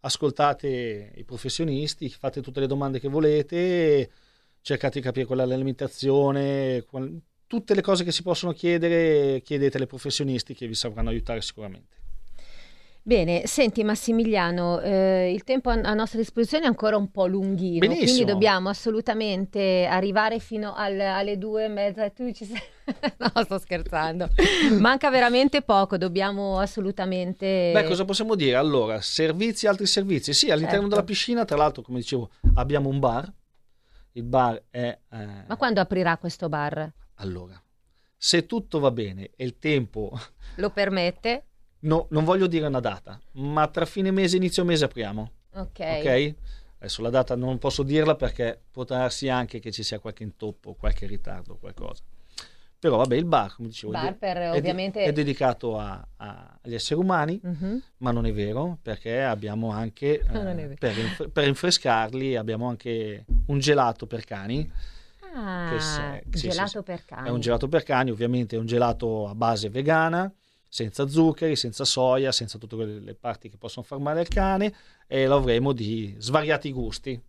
ascoltate 0.00 1.14
i 1.16 1.24
professionisti, 1.24 2.10
fate 2.10 2.42
tutte 2.42 2.60
le 2.60 2.66
domande 2.66 3.00
che 3.00 3.08
volete, 3.08 4.10
cercate 4.60 4.98
di 4.98 5.04
capire 5.06 5.24
qual 5.24 5.38
è 5.38 5.46
l'alimentazione, 5.46 6.82
qual... 6.82 7.22
tutte 7.46 7.74
le 7.74 7.82
cose 7.82 8.04
che 8.04 8.12
si 8.12 8.22
possono 8.22 8.52
chiedere, 8.52 9.40
chiedete 9.42 9.78
ai 9.78 9.86
professionisti 9.86 10.54
che 10.54 10.66
vi 10.66 10.74
sapranno 10.74 11.10
aiutare 11.10 11.40
sicuramente. 11.40 12.02
Bene, 13.06 13.46
senti 13.46 13.84
Massimiliano, 13.84 14.80
eh, 14.80 15.30
il 15.30 15.44
tempo 15.44 15.68
a, 15.68 15.74
a, 15.74 15.92
nostra 15.92 16.18
disposizione 16.18 16.64
è 16.64 16.68
ancora 16.68 16.96
un 16.96 17.10
po' 17.10 17.26
lunghino, 17.26 17.80
Benissimo. 17.80 18.06
quindi 18.06 18.24
dobbiamo 18.24 18.70
assolutamente 18.70 19.84
arrivare 19.84 20.38
fino 20.38 20.72
al, 20.74 20.98
alle 20.98 21.36
due 21.36 21.66
e 21.66 21.68
mezza. 21.68 22.08
Tu 22.08 22.32
ci 22.32 22.46
sei... 22.46 22.58
no, 23.18 23.42
sto 23.42 23.58
scherzando. 23.58 24.30
Manca 24.80 25.10
veramente 25.10 25.60
poco, 25.60 25.98
dobbiamo 25.98 26.58
assolutamente... 26.58 27.72
Beh, 27.74 27.84
cosa 27.84 28.06
possiamo 28.06 28.34
dire? 28.36 28.56
Allora, 28.56 28.98
servizi, 29.02 29.66
altri 29.66 29.84
servizi. 29.84 30.32
Sì, 30.32 30.46
all'interno 30.46 30.80
certo. 30.80 30.88
della 30.88 31.04
piscina, 31.04 31.44
tra 31.44 31.58
l'altro, 31.58 31.82
come 31.82 31.98
dicevo, 31.98 32.30
abbiamo 32.54 32.88
un 32.88 33.00
bar. 33.00 33.30
Il 34.12 34.22
bar 34.22 34.62
è... 34.70 34.98
Eh... 35.10 35.26
Ma 35.46 35.56
quando 35.58 35.82
aprirà 35.82 36.16
questo 36.16 36.48
bar? 36.48 36.90
Allora, 37.16 37.60
se 38.16 38.46
tutto 38.46 38.78
va 38.78 38.90
bene 38.90 39.30
e 39.36 39.44
il 39.44 39.58
tempo... 39.58 40.18
Lo 40.56 40.70
permette? 40.70 41.44
no, 41.84 42.06
non 42.10 42.24
voglio 42.24 42.46
dire 42.46 42.66
una 42.66 42.80
data, 42.80 43.20
ma 43.32 43.66
tra 43.68 43.86
fine 43.86 44.10
mese 44.10 44.34
e 44.34 44.38
inizio 44.38 44.64
mese 44.64 44.84
apriamo. 44.84 45.30
Ok. 45.54 45.80
Ok? 45.80 46.34
Adesso 46.78 47.02
la 47.02 47.10
data 47.10 47.34
non 47.34 47.58
posso 47.58 47.82
dirla 47.82 48.14
perché 48.14 48.60
può 48.70 48.84
darsi 48.84 49.28
anche 49.28 49.58
che 49.58 49.72
ci 49.72 49.82
sia 49.82 49.98
qualche 49.98 50.22
intoppo, 50.22 50.74
qualche 50.74 51.06
ritardo, 51.06 51.56
qualcosa. 51.56 52.02
Però 52.78 52.98
vabbè, 52.98 53.16
il 53.16 53.24
bar, 53.24 53.54
come 53.54 53.68
dicevo, 53.68 53.92
bar 53.92 54.14
per, 54.18 54.36
è, 54.36 54.50
ovviamente... 54.50 55.04
è, 55.04 55.10
dedicato 55.10 55.78
a, 55.78 56.06
a, 56.16 56.58
agli 56.60 56.74
esseri 56.74 57.00
umani, 57.00 57.40
uh-huh. 57.42 57.80
ma 57.98 58.10
non 58.10 58.26
è 58.26 58.32
vero 58.34 58.78
perché 58.82 59.22
abbiamo 59.22 59.70
anche, 59.70 60.20
eh, 60.20 60.76
per, 60.78 60.98
inf- 60.98 61.28
per, 61.30 61.44
rinfrescarli, 61.44 62.36
abbiamo 62.36 62.68
anche 62.68 63.24
un 63.46 63.58
gelato 63.58 64.06
per 64.06 64.24
cani. 64.24 64.70
Ah, 65.36 65.76
se, 65.78 66.24
sì, 66.30 66.48
gelato 66.48 66.78
sì, 66.78 66.82
per 66.82 67.04
cani. 67.04 67.28
È 67.28 67.30
un 67.30 67.40
gelato 67.40 67.66
per 67.66 67.82
cani, 67.82 68.10
ovviamente 68.10 68.54
è 68.54 68.58
un 68.58 68.66
gelato 68.66 69.28
a 69.28 69.34
base 69.34 69.68
vegana, 69.68 70.32
senza 70.68 71.08
zuccheri, 71.08 71.56
senza 71.56 71.84
soia, 71.84 72.30
senza 72.30 72.56
tutte 72.56 72.76
quelle 72.76 73.14
parti 73.14 73.48
che 73.48 73.56
possono 73.56 73.84
far 73.84 73.98
male 73.98 74.20
al 74.20 74.28
cane 74.28 74.72
e 75.08 75.26
lo 75.26 75.36
avremo 75.36 75.72
di 75.72 76.14
svariati 76.18 76.70
gusti. 76.72 77.20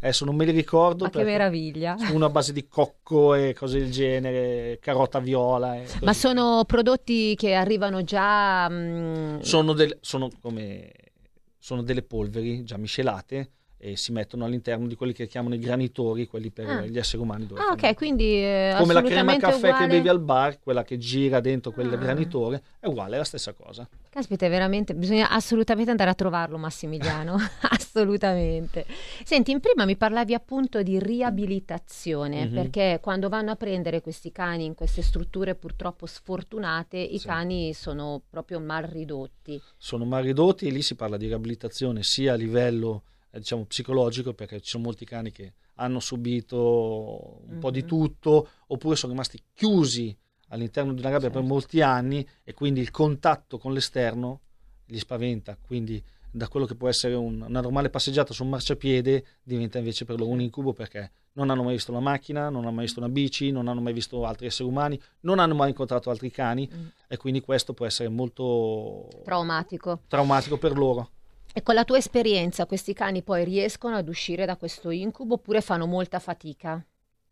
Adesso 0.00 0.24
non 0.24 0.34
me 0.34 0.44
li 0.44 0.50
ricordo. 0.50 1.04
Ma 1.04 1.10
che 1.10 1.22
meraviglia! 1.22 1.96
Una 2.12 2.28
base 2.28 2.52
di 2.52 2.66
cocco 2.66 3.34
e 3.34 3.54
cose 3.54 3.78
del 3.78 3.92
genere, 3.92 4.78
carota 4.80 5.20
viola. 5.20 5.80
Ma 6.00 6.12
sono 6.12 6.64
prodotti 6.66 7.36
che 7.36 7.54
arrivano 7.54 8.02
già. 8.02 8.68
Mh... 8.68 8.74
Mm, 8.74 9.38
sono, 9.38 9.72
del, 9.72 9.96
sono, 10.00 10.28
come, 10.40 10.90
sono 11.56 11.82
delle 11.82 12.02
polveri 12.02 12.64
già 12.64 12.76
miscelate 12.76 13.50
e 13.84 13.96
si 13.96 14.12
mettono 14.12 14.44
all'interno 14.44 14.86
di 14.86 14.94
quelli 14.94 15.12
che 15.12 15.26
chiamano 15.26 15.56
i 15.56 15.58
granitori, 15.58 16.28
quelli 16.28 16.50
per 16.50 16.68
ah. 16.68 16.86
gli 16.86 16.98
esseri 16.98 17.20
umani. 17.20 17.48
Ah, 17.54 17.72
ok, 17.72 17.94
quindi 17.94 18.36
eh, 18.36 18.76
come 18.78 18.92
la 18.92 19.02
crema 19.02 19.36
caffè 19.36 19.56
uguale... 19.56 19.86
che 19.86 19.86
bevi 19.88 20.08
al 20.08 20.20
bar, 20.20 20.60
quella 20.60 20.84
che 20.84 20.98
gira 20.98 21.40
dentro 21.40 21.72
quel 21.72 21.92
ah. 21.92 21.96
granitore, 21.96 22.62
è 22.78 22.86
uguale, 22.86 23.16
è 23.16 23.18
la 23.18 23.24
stessa 23.24 23.52
cosa. 23.52 23.88
Caspita, 24.08 24.48
veramente, 24.48 24.94
bisogna 24.94 25.30
assolutamente 25.30 25.90
andare 25.90 26.10
a 26.10 26.14
trovarlo 26.14 26.58
Massimiliano, 26.58 27.36
assolutamente. 27.70 28.86
Senti, 29.24 29.50
in 29.50 29.58
prima 29.58 29.84
mi 29.84 29.96
parlavi 29.96 30.32
appunto 30.32 30.80
di 30.84 31.00
riabilitazione, 31.00 32.44
mm-hmm. 32.44 32.54
perché 32.54 33.00
quando 33.02 33.28
vanno 33.28 33.50
a 33.50 33.56
prendere 33.56 34.00
questi 34.00 34.30
cani 34.30 34.64
in 34.64 34.76
queste 34.76 35.02
strutture 35.02 35.56
purtroppo 35.56 36.06
sfortunate, 36.06 36.98
i 36.98 37.18
sì. 37.18 37.26
cani 37.26 37.74
sono 37.74 38.22
proprio 38.30 38.60
mal 38.60 38.84
ridotti. 38.84 39.60
Sono 39.76 40.04
mal 40.04 40.22
ridotti 40.22 40.68
e 40.68 40.70
lì 40.70 40.82
si 40.82 40.94
parla 40.94 41.16
di 41.16 41.26
riabilitazione 41.26 42.04
sia 42.04 42.34
a 42.34 42.36
livello 42.36 43.02
eh, 43.32 43.38
diciamo, 43.38 43.64
psicologico 43.64 44.34
perché 44.34 44.60
ci 44.60 44.70
sono 44.70 44.84
molti 44.84 45.04
cani 45.04 45.32
che 45.32 45.54
hanno 45.76 46.00
subito 46.00 47.40
un 47.40 47.50
mm-hmm. 47.50 47.58
po' 47.58 47.70
di 47.70 47.80
mhm. 47.80 47.86
tutto 47.86 48.48
oppure 48.68 48.94
sono 48.94 49.12
rimasti 49.12 49.42
chiusi 49.54 50.16
all'interno 50.48 50.92
di 50.92 51.00
una 51.00 51.08
gabbia 51.08 51.28
certo. 51.28 51.40
per 51.40 51.48
molti 51.48 51.80
anni 51.80 52.26
e 52.44 52.52
quindi 52.52 52.80
il 52.80 52.90
contatto 52.90 53.58
con 53.58 53.72
l'esterno 53.72 54.40
li 54.86 54.98
spaventa, 54.98 55.56
quindi 55.60 56.02
da 56.34 56.48
quello 56.48 56.64
che 56.64 56.74
può 56.74 56.88
essere 56.88 57.14
un, 57.14 57.42
una 57.42 57.60
normale 57.60 57.90
passeggiata 57.90 58.32
su 58.32 58.42
un 58.42 58.50
marciapiede 58.50 59.24
diventa 59.42 59.78
invece 59.78 60.06
per 60.06 60.18
loro 60.18 60.30
un 60.30 60.40
incubo 60.40 60.72
perché 60.72 61.10
non 61.34 61.50
hanno 61.50 61.62
mai 61.62 61.74
visto 61.74 61.90
una 61.90 62.00
macchina, 62.00 62.48
non 62.48 62.62
hanno 62.62 62.72
mai 62.72 62.84
visto 62.84 63.00
una 63.00 63.08
bici, 63.08 63.50
non 63.50 63.68
hanno 63.68 63.80
mai 63.80 63.92
visto 63.92 64.24
altri 64.24 64.46
esseri 64.46 64.68
umani, 64.68 65.00
non 65.20 65.38
hanno 65.38 65.54
mai 65.54 65.68
incontrato 65.68 66.10
altri 66.10 66.30
cani 66.30 66.70
mm. 66.72 66.86
e 67.06 67.16
quindi 67.16 67.40
questo 67.40 67.74
può 67.74 67.86
essere 67.86 68.08
molto 68.08 69.08
traumatico, 69.24 70.00
traumatico 70.08 70.58
per 70.58 70.76
loro. 70.76 71.10
E 71.54 71.62
con 71.62 71.74
la 71.74 71.84
tua 71.84 71.98
esperienza 71.98 72.66
questi 72.66 72.94
cani 72.94 73.22
poi 73.22 73.44
riescono 73.44 73.96
ad 73.96 74.08
uscire 74.08 74.46
da 74.46 74.56
questo 74.56 74.90
incubo 74.90 75.34
oppure 75.34 75.60
fanno 75.60 75.86
molta 75.86 76.18
fatica? 76.18 76.84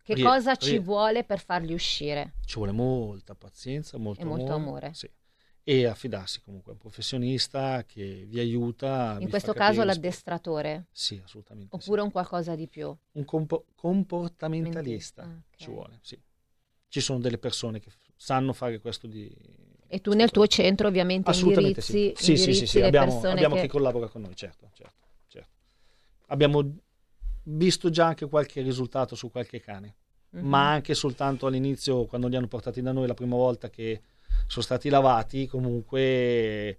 Che 0.03 0.15
rie- 0.15 0.25
cosa 0.25 0.57
ci 0.57 0.73
rie- 0.73 0.81
vuole 0.81 1.25
per 1.25 1.41
farli 1.41 1.73
uscire? 1.73 2.35
Ci 2.45 2.57
vuole 2.57 2.73
molta 2.73 3.35
pazienza, 3.35 3.97
molto, 3.97 4.23
e 4.23 4.25
molto 4.25 4.53
amore. 4.53 4.87
amore. 4.87 4.95
Sì. 4.95 5.11
E 5.63 5.87
affidarsi 5.87 6.41
comunque 6.41 6.73
a 6.73 6.75
un 6.75 6.81
professionista 6.81 7.85
che 7.85 8.25
vi 8.27 8.41
aiuta. 8.41 9.17
In 9.21 9.29
questo 9.29 9.53
caso 9.53 9.85
l'addestratore? 9.85 10.87
Sì, 10.91 11.21
assolutamente. 11.23 11.77
Oppure 11.77 12.01
sì. 12.01 12.07
un 12.07 12.13
qualcosa 12.13 12.55
di 12.55 12.67
più? 12.67 12.95
Un 13.13 13.25
compo- 13.25 13.67
comportamentalista, 13.75 15.23
okay. 15.23 15.43
ci 15.57 15.71
vuole, 15.71 15.99
sì. 16.03 16.21
Ci 16.89 17.01
sono 17.01 17.21
delle 17.21 17.39
persone 17.39 17.79
che 17.79 17.93
sanno 18.17 18.53
fare 18.53 18.81
questo 18.81 19.07
di... 19.07 19.33
E 19.93 20.01
tu 20.01 20.13
nel 20.13 20.31
tuo 20.31 20.47
centro 20.47 20.87
ovviamente 20.87 21.31
Assolutamente 21.31 21.81
indirizzi, 21.81 22.15
sì. 22.17 22.25
Sì, 22.25 22.31
indirizzi 22.33 22.67
sì, 22.67 22.79
sì, 22.79 22.81
abbiamo, 22.83 23.21
abbiamo 23.25 23.55
che... 23.57 23.63
chi 23.63 23.67
collabora 23.67 24.07
con 24.07 24.23
noi, 24.23 24.37
certo, 24.37 24.71
certo, 24.73 25.07
certo. 25.27 25.49
Abbiamo 26.27 26.63
visto 27.43 27.91
già 27.91 28.07
anche 28.07 28.29
qualche 28.29 28.63
risultato 28.63 29.15
su 29.15 29.31
qualche 29.31 29.61
cane 29.61 29.95
mm-hmm. 30.37 30.47
ma 30.47 30.71
anche 30.71 30.95
soltanto 30.95 31.47
all'inizio 31.47 32.05
quando 32.07 32.29
li 32.29 32.37
hanno 32.37 32.49
portati 32.49 32.83
da 32.83 32.93
noi 32.93 33.07
la 33.07 33.15
prima 33.15 33.37
volta 33.37 33.71
che 33.71 34.03
sono 34.47 34.65
stati 34.65 34.89
lavati 34.89 35.47
comunque 35.47 36.79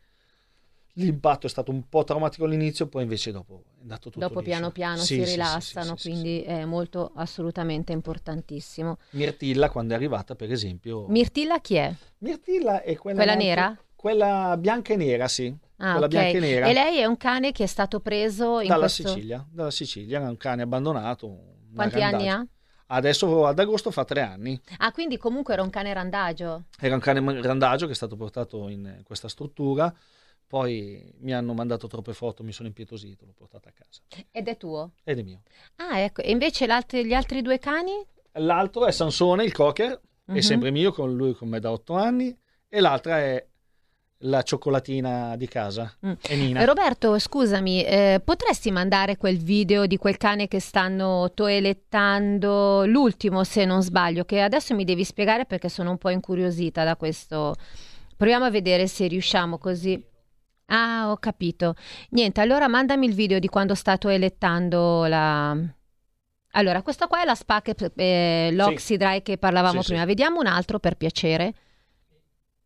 l'impatto 0.94 1.48
è 1.48 1.50
stato 1.50 1.72
un 1.72 1.88
po' 1.88 2.04
traumatico 2.04 2.46
all'inizio 2.46 2.88
poi 2.88 3.04
invece 3.04 3.32
dopo 3.32 3.64
è 3.78 3.82
andato 3.82 4.10
tutto 4.10 4.20
dopo 4.20 4.40
liscio. 4.40 4.52
piano 4.52 4.72
piano 4.72 4.98
sì, 4.98 5.16
si 5.16 5.26
sì, 5.26 5.32
rilassano 5.32 5.96
sì, 5.96 6.10
quindi 6.10 6.42
è 6.42 6.66
molto 6.66 7.12
assolutamente 7.16 7.92
importantissimo 7.94 8.98
Mirtilla 9.12 9.70
quando 9.70 9.94
è 9.94 9.96
arrivata 9.96 10.36
per 10.36 10.52
esempio 10.52 11.08
Mirtilla 11.08 11.60
chi 11.60 11.76
è? 11.76 11.94
Mirtilla 12.20 12.82
è 12.82 12.96
quella, 12.98 13.24
quella 13.24 13.36
nera? 13.36 13.78
quella 13.96 14.58
bianca 14.58 14.94
e 14.94 14.98
nera 14.98 15.28
sì 15.28 15.56
Ah, 15.84 15.94
quella 15.94 16.06
okay. 16.06 16.32
bianca 16.32 16.38
e 16.38 16.40
nera. 16.40 16.68
E 16.68 16.74
lei 16.74 17.00
è 17.00 17.06
un 17.06 17.18
cane 17.18 17.52
che 17.52 17.64
è 17.64 17.68
stato 17.68 18.00
preso 18.02 18.60
in 18.60 18.68
dalla 18.68 18.82
questo... 18.82 19.08
Sicilia, 19.08 19.44
dalla 19.50 19.72
Sicilia, 19.72 20.22
è 20.22 20.28
un 20.28 20.38
cane 20.38 20.62
abbandonato. 20.62 21.56
Quanti 21.74 22.04
anni 22.04 22.30
ha? 22.30 22.46
Adesso 22.86 23.48
ad 23.48 23.58
agosto 23.58 23.90
fa 23.90 24.04
tre 24.06 24.22
anni. 24.22 24.62
Ah, 24.78 24.92
quindi 24.92 25.18
comunque 25.18 25.54
era 25.54 25.64
un 25.64 25.72
cane 25.72 25.92
randagio. 25.92 26.66
Era 26.80 26.94
un 26.94 27.00
cane 27.00 27.42
randagio 27.42 27.88
che 27.88 27.94
è 27.94 27.96
stato 27.96 28.16
portato 28.16 28.68
in 28.68 29.02
questa 29.04 29.28
struttura. 29.28 29.92
Poi 30.52 31.02
mi 31.20 31.34
hanno 31.34 31.54
mandato 31.54 31.88
troppe 31.88 32.12
foto, 32.14 32.44
mi 32.44 32.52
sono 32.52 32.68
impietosito, 32.68 33.24
l'ho 33.26 33.32
portato 33.34 33.70
a 33.70 33.72
casa. 33.72 34.02
Ed 34.32 34.50
è 34.50 34.58
tuo? 34.58 34.92
Ed 35.06 35.20
è 35.20 35.22
mio. 35.22 35.44
Ah, 35.78 36.00
ecco. 36.00 36.22
E 36.22 36.30
invece 36.30 36.66
gli 36.66 37.14
altri 37.14 37.42
due 37.42 37.58
cani? 37.58 37.94
L'altro 38.34 38.86
è 38.86 38.92
Sansone, 38.92 39.46
il 39.46 39.54
cocker, 39.54 39.92
uh-huh. 39.92 40.00
è 40.26 40.32
Mhm. 40.34 40.40
sempre 40.40 40.72
mio, 40.72 40.92
con 40.92 41.16
lui 41.16 41.34
con 41.36 41.48
me 41.48 41.62
da 41.62 41.72
otto 41.72 41.94
anni. 41.94 42.38
E 42.68 42.80
l'altra 42.82 43.20
è 43.20 43.46
la 44.24 44.42
cioccolatina 44.44 45.38
di 45.38 45.48
casa, 45.48 45.96
Mm. 46.06 46.12
è 46.22 46.36
Nina. 46.36 46.66
Roberto, 46.66 47.18
scusami, 47.18 47.84
eh, 47.86 48.22
potresti 48.24 48.72
mandare 48.72 49.16
quel 49.16 49.38
video 49.38 49.86
di 49.86 49.96
quel 49.96 50.18
cane 50.18 50.50
che 50.50 50.60
stanno 50.60 51.32
toelettando, 51.34 52.86
l'ultimo 52.86 53.46
se 53.46 53.64
non 53.64 53.82
sbaglio, 53.82 54.26
che 54.26 54.42
adesso 54.42 54.76
mi 54.76 54.84
devi 54.84 55.06
spiegare 55.06 55.46
perché 55.46 55.70
sono 55.70 55.92
un 55.92 55.98
po' 55.98 56.10
incuriosita 56.10 56.84
da 56.84 56.98
questo. 56.98 57.56
Proviamo 58.18 58.44
a 58.46 58.50
vedere 58.50 58.88
se 58.88 59.08
riusciamo 59.08 59.58
così. 59.58 60.10
Ah, 60.74 61.10
ho 61.12 61.18
capito. 61.18 61.76
Niente, 62.12 62.40
allora 62.40 62.68
mandami 62.68 63.06
il 63.06 63.14
video 63.14 63.40
di 63.40 63.48
quando 63.48 63.76
sta 63.76 63.98
toelettando 63.98 65.06
la... 65.06 65.56
Allora, 66.54 66.82
questa 66.82 67.08
qua 67.08 67.22
è 67.22 67.26
la 67.26 67.36
spa, 67.36 67.62
che, 67.62 67.76
eh, 67.96 68.50
l'Oxydry 68.54 69.22
che 69.22 69.38
parlavamo 69.38 69.82
Sì, 69.82 69.88
prima. 69.88 70.02
sì. 70.02 70.08
Vediamo 70.08 70.40
un 70.40 70.48
altro 70.48 70.80
per 70.80 70.96
piacere. 70.96 71.54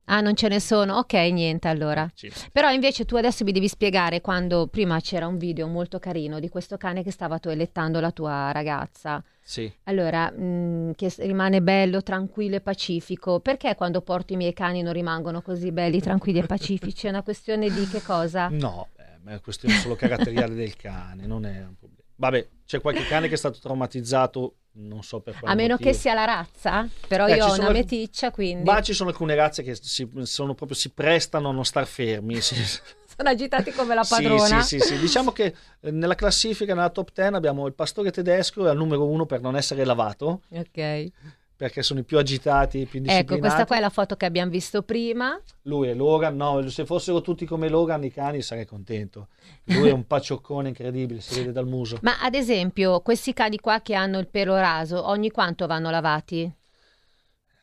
Ah, 0.07 0.21
non 0.21 0.35
ce 0.35 0.47
ne 0.47 0.59
sono? 0.59 0.97
Ok, 0.97 1.13
niente 1.13 1.67
allora. 1.67 2.09
Sì. 2.13 2.31
Però 2.51 2.69
invece 2.71 3.05
tu 3.05 3.15
adesso 3.15 3.43
mi 3.43 3.51
devi 3.51 3.67
spiegare 3.67 4.21
quando 4.21 4.67
prima 4.67 4.99
c'era 4.99 5.25
un 5.25 5.37
video 5.37 5.67
molto 5.67 5.97
carino 5.99 6.39
di 6.39 6.47
questo 6.49 6.77
cane 6.77 7.01
che 7.03 7.11
stava 7.11 7.39
toelettando 7.39 7.99
la 7.99 8.11
tua 8.11 8.51
ragazza. 8.51 9.23
Sì. 9.41 9.71
Allora, 9.83 10.29
mh, 10.31 10.93
che 10.95 11.09
s- 11.09 11.19
rimane 11.21 11.61
bello, 11.61 12.03
tranquillo 12.03 12.55
e 12.55 12.61
pacifico. 12.61 13.39
Perché 13.39 13.73
quando 13.75 14.01
porto 14.01 14.33
i 14.33 14.37
miei 14.37 14.53
cani 14.53 14.81
non 14.83 14.93
rimangono 14.93 15.41
così 15.41 15.71
belli, 15.71 15.99
tranquilli 16.01 16.39
e 16.39 16.45
pacifici? 16.45 17.07
È 17.07 17.09
una 17.09 17.23
questione 17.23 17.69
di 17.69 17.87
che 17.87 18.01
cosa? 18.03 18.47
No, 18.49 18.89
eh, 18.97 19.03
è 19.03 19.17
una 19.25 19.39
questione 19.39 19.75
solo 19.75 19.95
caratteriale 19.95 20.53
del 20.53 20.75
cane, 20.75 21.25
non 21.25 21.45
è 21.45 21.57
un 21.65 21.75
problema. 21.77 22.03
Vabbè, 22.17 22.47
c'è 22.65 22.81
qualche 22.81 23.05
cane 23.05 23.27
che 23.27 23.35
è 23.35 23.37
stato 23.37 23.59
traumatizzato, 23.59 24.55
non 24.77 25.03
so 25.03 25.19
per 25.21 25.35
quale 25.39 25.53
A 25.53 25.55
meno 25.55 25.73
motivo. 25.73 25.89
che 25.91 25.95
sia 25.95 26.13
la 26.13 26.25
razza, 26.25 26.87
però 27.07 27.27
Eh, 27.27 27.35
io 27.35 27.45
ho 27.45 27.53
una 27.53 27.67
alc- 27.67 27.73
meticcia, 27.77 28.31
quindi 28.31 28.63
Ma 28.63 28.81
ci 28.81 28.93
sono 28.93 29.09
alcune 29.09 29.35
razze 29.35 29.63
che 29.63 29.75
si, 29.75 30.09
sono 30.23 30.53
proprio, 30.55 30.75
si 30.77 30.89
prestano 30.91 31.49
a 31.49 31.51
non 31.51 31.63
star 31.65 31.85
fermi. 31.85 32.39
sì. 32.41 32.55
sono 32.55 33.29
agitati 33.29 33.71
come 33.71 33.93
la 33.95 34.03
Sì, 34.03 34.15
padrona. 34.15 34.61
Sì, 34.61 34.79
sì, 34.79 34.87
sì. 34.87 34.99
Diciamo 34.99 35.31
che 35.31 35.55
eh, 35.81 35.91
nella 35.91 36.15
classifica, 36.15 36.73
nella 36.73 36.89
top 36.89 37.11
10, 37.13 37.33
abbiamo 37.35 37.67
il 37.67 37.73
pastore 37.73 38.11
tedesco, 38.11 38.65
è 38.65 38.69
al 38.69 38.77
numero 38.77 39.05
uno 39.07 39.25
per 39.25 39.41
non 39.41 39.55
essere 39.55 39.85
lavato, 39.85 40.41
Ok. 40.49 41.07
Perché 41.55 41.81
sono 41.83 42.01
i 42.01 42.03
più 42.03 42.17
agitati, 42.17 42.79
i 42.79 42.85
più 42.85 42.99
disciplinati. 42.99 43.33
Ecco, 43.33 43.39
questa 43.39 43.65
qua 43.65 43.77
è 43.77 43.79
la 43.79 43.89
foto 43.89 44.15
che 44.15 44.25
abbiamo 44.25 44.51
visto 44.51 44.83
prima. 44.83 45.39
Lui 45.63 45.87
è 45.87 45.93
Logan, 45.93 46.35
no, 46.35 46.67
se 46.69 46.85
fossero 46.85 47.21
tutti 47.21 47.45
come 47.45 47.69
Logan 47.69 48.03
i 48.03 48.11
cani 48.11 48.41
sarei 48.41 48.65
contento. 48.65 49.29
Lui 49.65 49.89
è 49.89 49.91
un 49.91 50.05
paccioccone 50.07 50.69
incredibile, 50.69 51.21
si 51.21 51.35
vede 51.35 51.51
dal 51.51 51.67
muso. 51.67 51.99
Ma 52.01 52.19
ad 52.21 52.35
esempio, 52.35 52.99
questi 53.01 53.33
cani 53.33 53.59
qua 53.59 53.81
che 53.81 53.93
hanno 53.93 54.19
il 54.19 54.27
pelo 54.27 54.55
raso, 54.55 55.07
ogni 55.07 55.31
quanto 55.31 55.65
vanno 55.67 55.89
lavati? 55.89 56.53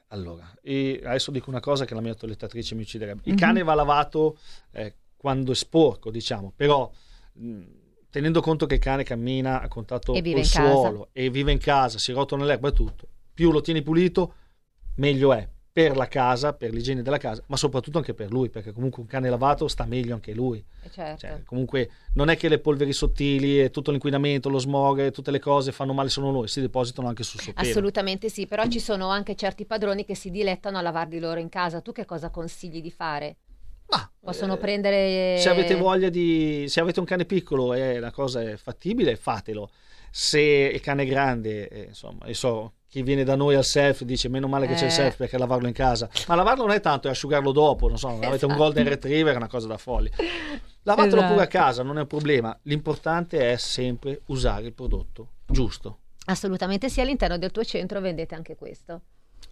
Allora, 0.08 0.46
adesso 0.62 1.30
dico 1.30 1.48
una 1.48 1.60
cosa 1.60 1.84
che 1.86 1.94
la 1.94 2.02
mia 2.02 2.14
toilettatrice 2.14 2.74
mi 2.74 2.82
ucciderebbe. 2.82 3.22
Il 3.24 3.32
Mhm. 3.32 3.38
cane 3.38 3.62
va 3.62 3.74
lavato 3.74 4.36
eh, 4.72 4.94
quando 5.16 5.52
è 5.52 5.54
sporco, 5.54 6.10
diciamo, 6.10 6.52
però 6.54 6.90
mh, 7.34 7.62
tenendo 8.10 8.42
conto 8.42 8.66
che 8.66 8.74
il 8.74 8.80
cane 8.80 9.04
cammina 9.04 9.62
a 9.62 9.68
contatto 9.68 10.12
col 10.12 10.44
suolo 10.44 11.08
e 11.12 11.30
vive 11.30 11.52
in 11.52 11.58
casa, 11.58 11.98
si 11.98 12.12
rotola 12.12 12.42
nell'erba 12.42 12.68
e 12.68 12.72
tutto, 12.72 13.08
più 13.32 13.50
lo 13.50 13.60
tieni 13.60 13.82
pulito, 13.82 14.34
meglio 14.96 15.32
è 15.32 15.48
per 15.72 15.96
la 15.96 16.06
casa, 16.06 16.52
per 16.52 16.70
l'igiene 16.70 17.00
della 17.00 17.16
casa, 17.16 17.42
ma 17.46 17.56
soprattutto 17.56 17.96
anche 17.96 18.12
per 18.12 18.30
lui, 18.30 18.50
perché 18.50 18.72
comunque 18.72 19.00
un 19.00 19.08
cane 19.08 19.30
lavato 19.30 19.68
sta 19.68 19.86
meglio 19.86 20.12
anche 20.12 20.34
lui. 20.34 20.62
Eh, 20.82 20.90
Certo. 20.90 21.20
Cioè, 21.20 21.42
comunque 21.44 21.90
non 22.14 22.28
è 22.28 22.36
che 22.36 22.50
le 22.50 22.58
polveri 22.58 22.92
sottili 22.92 23.58
e 23.58 23.70
tutto 23.70 23.90
l'inquinamento, 23.90 24.50
lo 24.50 24.58
smog 24.58 25.00
e 25.00 25.10
tutte 25.10 25.30
le 25.30 25.38
cose 25.38 25.72
fanno 25.72 25.94
male 25.94 26.10
solo 26.10 26.30
noi, 26.30 26.46
si 26.48 26.60
depositano 26.60 27.08
anche 27.08 27.22
sul 27.22 27.40
suo 27.40 27.54
pelo. 27.54 27.66
Assolutamente 27.66 28.28
sì, 28.28 28.46
però 28.46 28.66
ci 28.66 28.80
sono 28.80 29.08
anche 29.08 29.34
certi 29.34 29.64
padroni 29.64 30.04
che 30.04 30.14
si 30.14 30.30
dilettano 30.30 30.76
a 30.76 30.82
lavarli 30.82 31.18
loro 31.18 31.40
in 31.40 31.48
casa. 31.48 31.80
Tu 31.80 31.92
che 31.92 32.04
cosa 32.04 32.28
consigli 32.28 32.82
di 32.82 32.90
fare? 32.90 33.36
Ma, 33.88 34.10
Possono 34.20 34.54
eh, 34.54 34.58
prendere... 34.58 35.38
Se 35.38 35.48
avete 35.48 35.74
voglia 35.74 36.10
di. 36.10 36.66
Se 36.68 36.80
avete 36.80 37.00
un 37.00 37.06
cane 37.06 37.24
piccolo 37.24 37.72
e 37.72 37.98
la 37.98 38.10
cosa 38.10 38.42
è 38.42 38.56
fattibile, 38.56 39.16
fatelo. 39.16 39.70
Se 40.10 40.38
il 40.38 40.80
cane 40.80 41.04
è 41.04 41.06
grande, 41.06 41.68
eh, 41.68 41.82
insomma, 41.88 42.26
io 42.26 42.34
so, 42.34 42.72
chi 42.92 43.02
viene 43.02 43.24
da 43.24 43.36
noi 43.36 43.54
al 43.54 43.64
self 43.64 44.02
dice 44.02 44.28
meno 44.28 44.48
male 44.48 44.66
che 44.66 44.74
c'è 44.74 44.80
il 44.84 44.88
Eh. 44.88 44.90
self 44.90 45.16
perché 45.16 45.38
lavarlo 45.38 45.66
in 45.66 45.72
casa. 45.72 46.10
Ma 46.28 46.34
lavarlo 46.34 46.66
non 46.66 46.74
è 46.74 46.80
tanto, 46.80 47.08
è 47.08 47.10
asciugarlo 47.10 47.50
dopo. 47.50 47.88
Non 47.88 47.96
so, 47.96 48.08
avete 48.08 48.26
un 48.26 48.34
Esatto. 48.34 48.54
golden 48.56 48.86
retriever, 48.86 49.32
è 49.32 49.36
una 49.38 49.48
cosa 49.48 49.66
da 49.66 49.78
folli. 49.78 50.10
Lavatelo 50.82 51.16
Esatto. 51.16 51.32
pure 51.32 51.44
a 51.44 51.48
casa, 51.48 51.82
non 51.82 51.96
è 51.96 52.02
un 52.02 52.06
problema. 52.06 52.54
L'importante 52.64 53.50
è 53.50 53.56
sempre 53.56 54.20
usare 54.26 54.66
il 54.66 54.74
prodotto 54.74 55.28
giusto. 55.46 56.00
Assolutamente 56.26 56.90
sì, 56.90 57.00
all'interno 57.00 57.38
del 57.38 57.50
tuo 57.50 57.64
centro 57.64 57.98
vendete 58.00 58.34
anche 58.34 58.56
questo. 58.56 59.00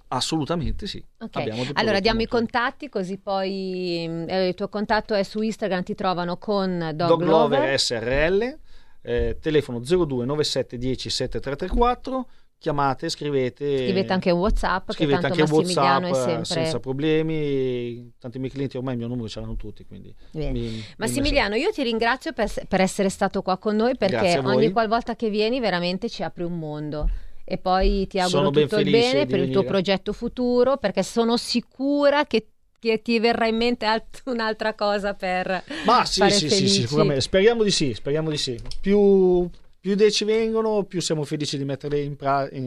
Assolutamente 0.09 0.87
sì. 0.87 1.03
Ok, 1.21 1.37
Abbiamo 1.37 1.63
dei 1.63 1.73
allora 1.77 1.99
diamo 2.01 2.21
i 2.21 2.27
contatti 2.27 2.91
così 2.91 3.17
poi 3.17 4.05
mm, 4.07 4.29
eh, 4.29 4.49
il 4.49 4.55
tuo 4.55 4.69
contatto 4.69 5.15
è 5.15 5.23
su 5.23 5.41
Instagram, 5.41 5.83
ti 5.83 5.95
trovano 5.95 6.37
con 6.37 6.91
Dog, 6.95 7.09
Dog. 7.09 7.23
Lover 7.23 7.79
SRL, 7.81 8.59
eh, 9.01 9.39
telefono 9.41 9.79
02 9.81 10.27
97 10.27 10.77
10 10.77 11.09
7334, 11.09 12.29
chiamate, 12.61 13.09
scrivete. 13.09 13.79
Scrivete 13.79 14.13
anche 14.13 14.31
un 14.31 14.39
WhatsApp 14.39 14.91
scrivete 14.93 15.21
tanto 15.23 15.41
anche 15.41 15.53
Massimiliano 15.53 16.07
WhatsApp 16.07 16.27
è 16.27 16.31
eh, 16.31 16.45
sempre 16.45 16.45
senza 16.45 16.79
problemi. 16.79 18.13
Tanti 18.21 18.39
miei 18.39 18.51
clienti 18.51 18.77
ormai 18.77 18.93
il 18.93 18.99
mio 18.99 19.09
numero 19.09 19.29
ce 19.29 19.41
l'hanno 19.41 19.57
tutti, 19.57 19.85
quindi 19.87 20.15
mi- 20.33 20.51
mi- 20.53 20.85
Massimiliano, 20.99 21.55
io 21.57 21.71
ti 21.71 21.83
ringrazio 21.83 22.33
per, 22.33 22.49
per 22.69 22.81
essere 22.83 23.09
stato 23.09 23.41
qua 23.43 23.57
con 23.59 23.75
noi 23.77 23.97
perché 23.97 24.39
ogni 24.45 24.71
qualvolta 24.71 25.17
che 25.17 25.31
vieni 25.31 25.59
veramente 25.59 26.09
ci 26.09 26.23
apri 26.23 26.45
un 26.45 26.59
mondo. 26.59 27.09
E 27.45 27.59
poi 27.59 28.07
ti 28.07 28.21
auguro 28.21 28.51
tutto 28.51 28.79
il 28.79 28.91
bene 28.91 29.27
per 29.27 29.41
il 29.41 29.51
tuo 29.51 29.65
progetto 29.65 30.13
futuro 30.13 30.77
perché 30.77 31.03
sono 31.03 31.37
sicura 31.37 32.25
che, 32.25 32.47
che 32.79 33.03
ti 33.03 33.19
verrà 33.19 33.47
in 33.49 33.57
mente 33.57 33.87
alt- 33.87 34.23
un'altra 34.27 34.75
cosa 34.75 35.15
per 35.15 35.65
Ma 35.85 36.05
sì, 36.05 36.21
fare 36.21 36.33
sì, 36.33 36.49
sì, 36.49 36.55
felici. 36.57 36.81
sicuramente. 36.83 37.23
Speriamo 37.23 37.65
di 37.65 37.71
sì, 37.73 37.93
speriamo 37.95 38.31
di 38.31 38.37
sì. 38.37 38.61
Più, 38.81 39.51
più 39.81 39.93
idee 39.93 40.11
ci 40.11 40.25
vengono, 40.25 40.85
più 40.85 41.01
siamo 41.01 41.25
felici 41.25 41.57
di 41.57 41.65
metterle 41.65 42.01
in 42.01 42.17
pratica, 42.17 42.61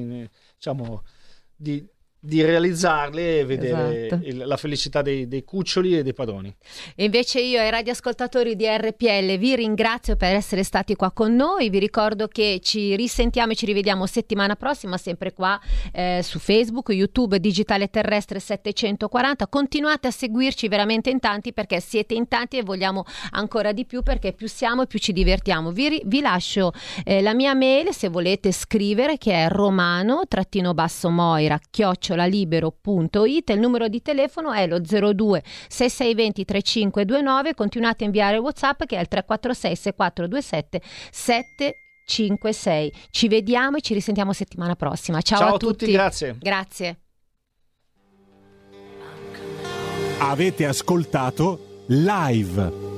diciamo, 0.55 1.03
di 1.55 1.87
di 2.25 2.41
realizzarle 2.41 3.39
e 3.39 3.45
vedere 3.45 4.05
esatto. 4.05 4.25
il, 4.25 4.43
la 4.45 4.55
felicità 4.55 5.01
dei, 5.01 5.27
dei, 5.27 5.43
cuccioli 5.43 5.97
e 5.97 6.03
dei 6.03 6.13
padroni. 6.13 6.55
E 6.95 7.03
invece 7.03 7.41
io 7.41 7.59
ai 7.59 7.69
radioascoltatori 7.69 8.55
di 8.55 8.65
RPL 8.65 9.37
vi 9.37 9.57
ringrazio 9.57 10.15
per 10.15 10.33
essere 10.33 10.63
stati 10.63 10.95
qua 10.95 11.11
con 11.11 11.35
noi, 11.35 11.69
vi 11.69 11.79
ricordo 11.79 12.29
che 12.29 12.61
ci 12.63 12.95
risentiamo 12.95 13.51
e 13.51 13.55
ci 13.55 13.65
rivediamo 13.65 14.05
settimana 14.05 14.55
prossima 14.55 14.97
sempre 14.97 15.33
qua 15.33 15.59
eh, 15.91 16.21
su 16.23 16.39
Facebook, 16.39 16.91
YouTube 16.91 17.41
Digitale 17.41 17.89
Terrestre 17.89 18.39
740, 18.39 19.47
continuate 19.47 20.07
a 20.07 20.11
seguirci 20.11 20.69
veramente 20.69 21.09
in 21.09 21.19
tanti 21.19 21.51
perché 21.51 21.81
siete 21.81 22.13
in 22.13 22.29
tanti 22.29 22.57
e 22.57 22.63
vogliamo 22.63 23.03
ancora 23.31 23.73
di 23.73 23.85
più 23.85 24.01
perché 24.01 24.31
più 24.31 24.47
siamo 24.47 24.83
e 24.83 24.87
più 24.87 24.97
ci 24.97 25.11
divertiamo. 25.11 25.71
Vi, 25.71 26.01
vi 26.05 26.21
lascio 26.21 26.71
eh, 27.03 27.21
la 27.21 27.33
mia 27.33 27.53
mail 27.53 27.93
se 27.93 28.07
volete 28.07 28.53
scrivere 28.53 29.17
che 29.17 29.33
è 29.33 29.49
romano-moira 29.49 31.59
chioccio 32.13 32.75
bracciolaliberO.it, 32.83 33.49
il 33.49 33.59
numero 33.59 33.87
di 33.87 34.01
telefono 34.01 34.51
è 34.51 34.67
lo 34.67 34.79
02 34.79 35.43
6620 35.67 36.45
3529, 36.45 37.53
continuate 37.53 38.03
a 38.03 38.05
inviare 38.05 38.37
WhatsApp 38.37 38.83
che 38.85 38.97
è 38.97 38.99
il 38.99 39.07
346 39.07 39.75
6427 39.75 40.81
756. 41.11 42.93
Ci 43.09 43.27
vediamo 43.27 43.77
e 43.77 43.81
ci 43.81 43.93
risentiamo 43.93 44.33
settimana 44.33 44.75
prossima. 44.75 45.21
Ciao, 45.21 45.39
Ciao 45.39 45.55
a, 45.55 45.57
tutti. 45.57 45.85
tutti, 45.85 45.91
grazie. 45.91 46.35
Grazie. 46.39 46.97
Avete 50.19 50.65
ascoltato 50.65 51.83
live 51.87 52.92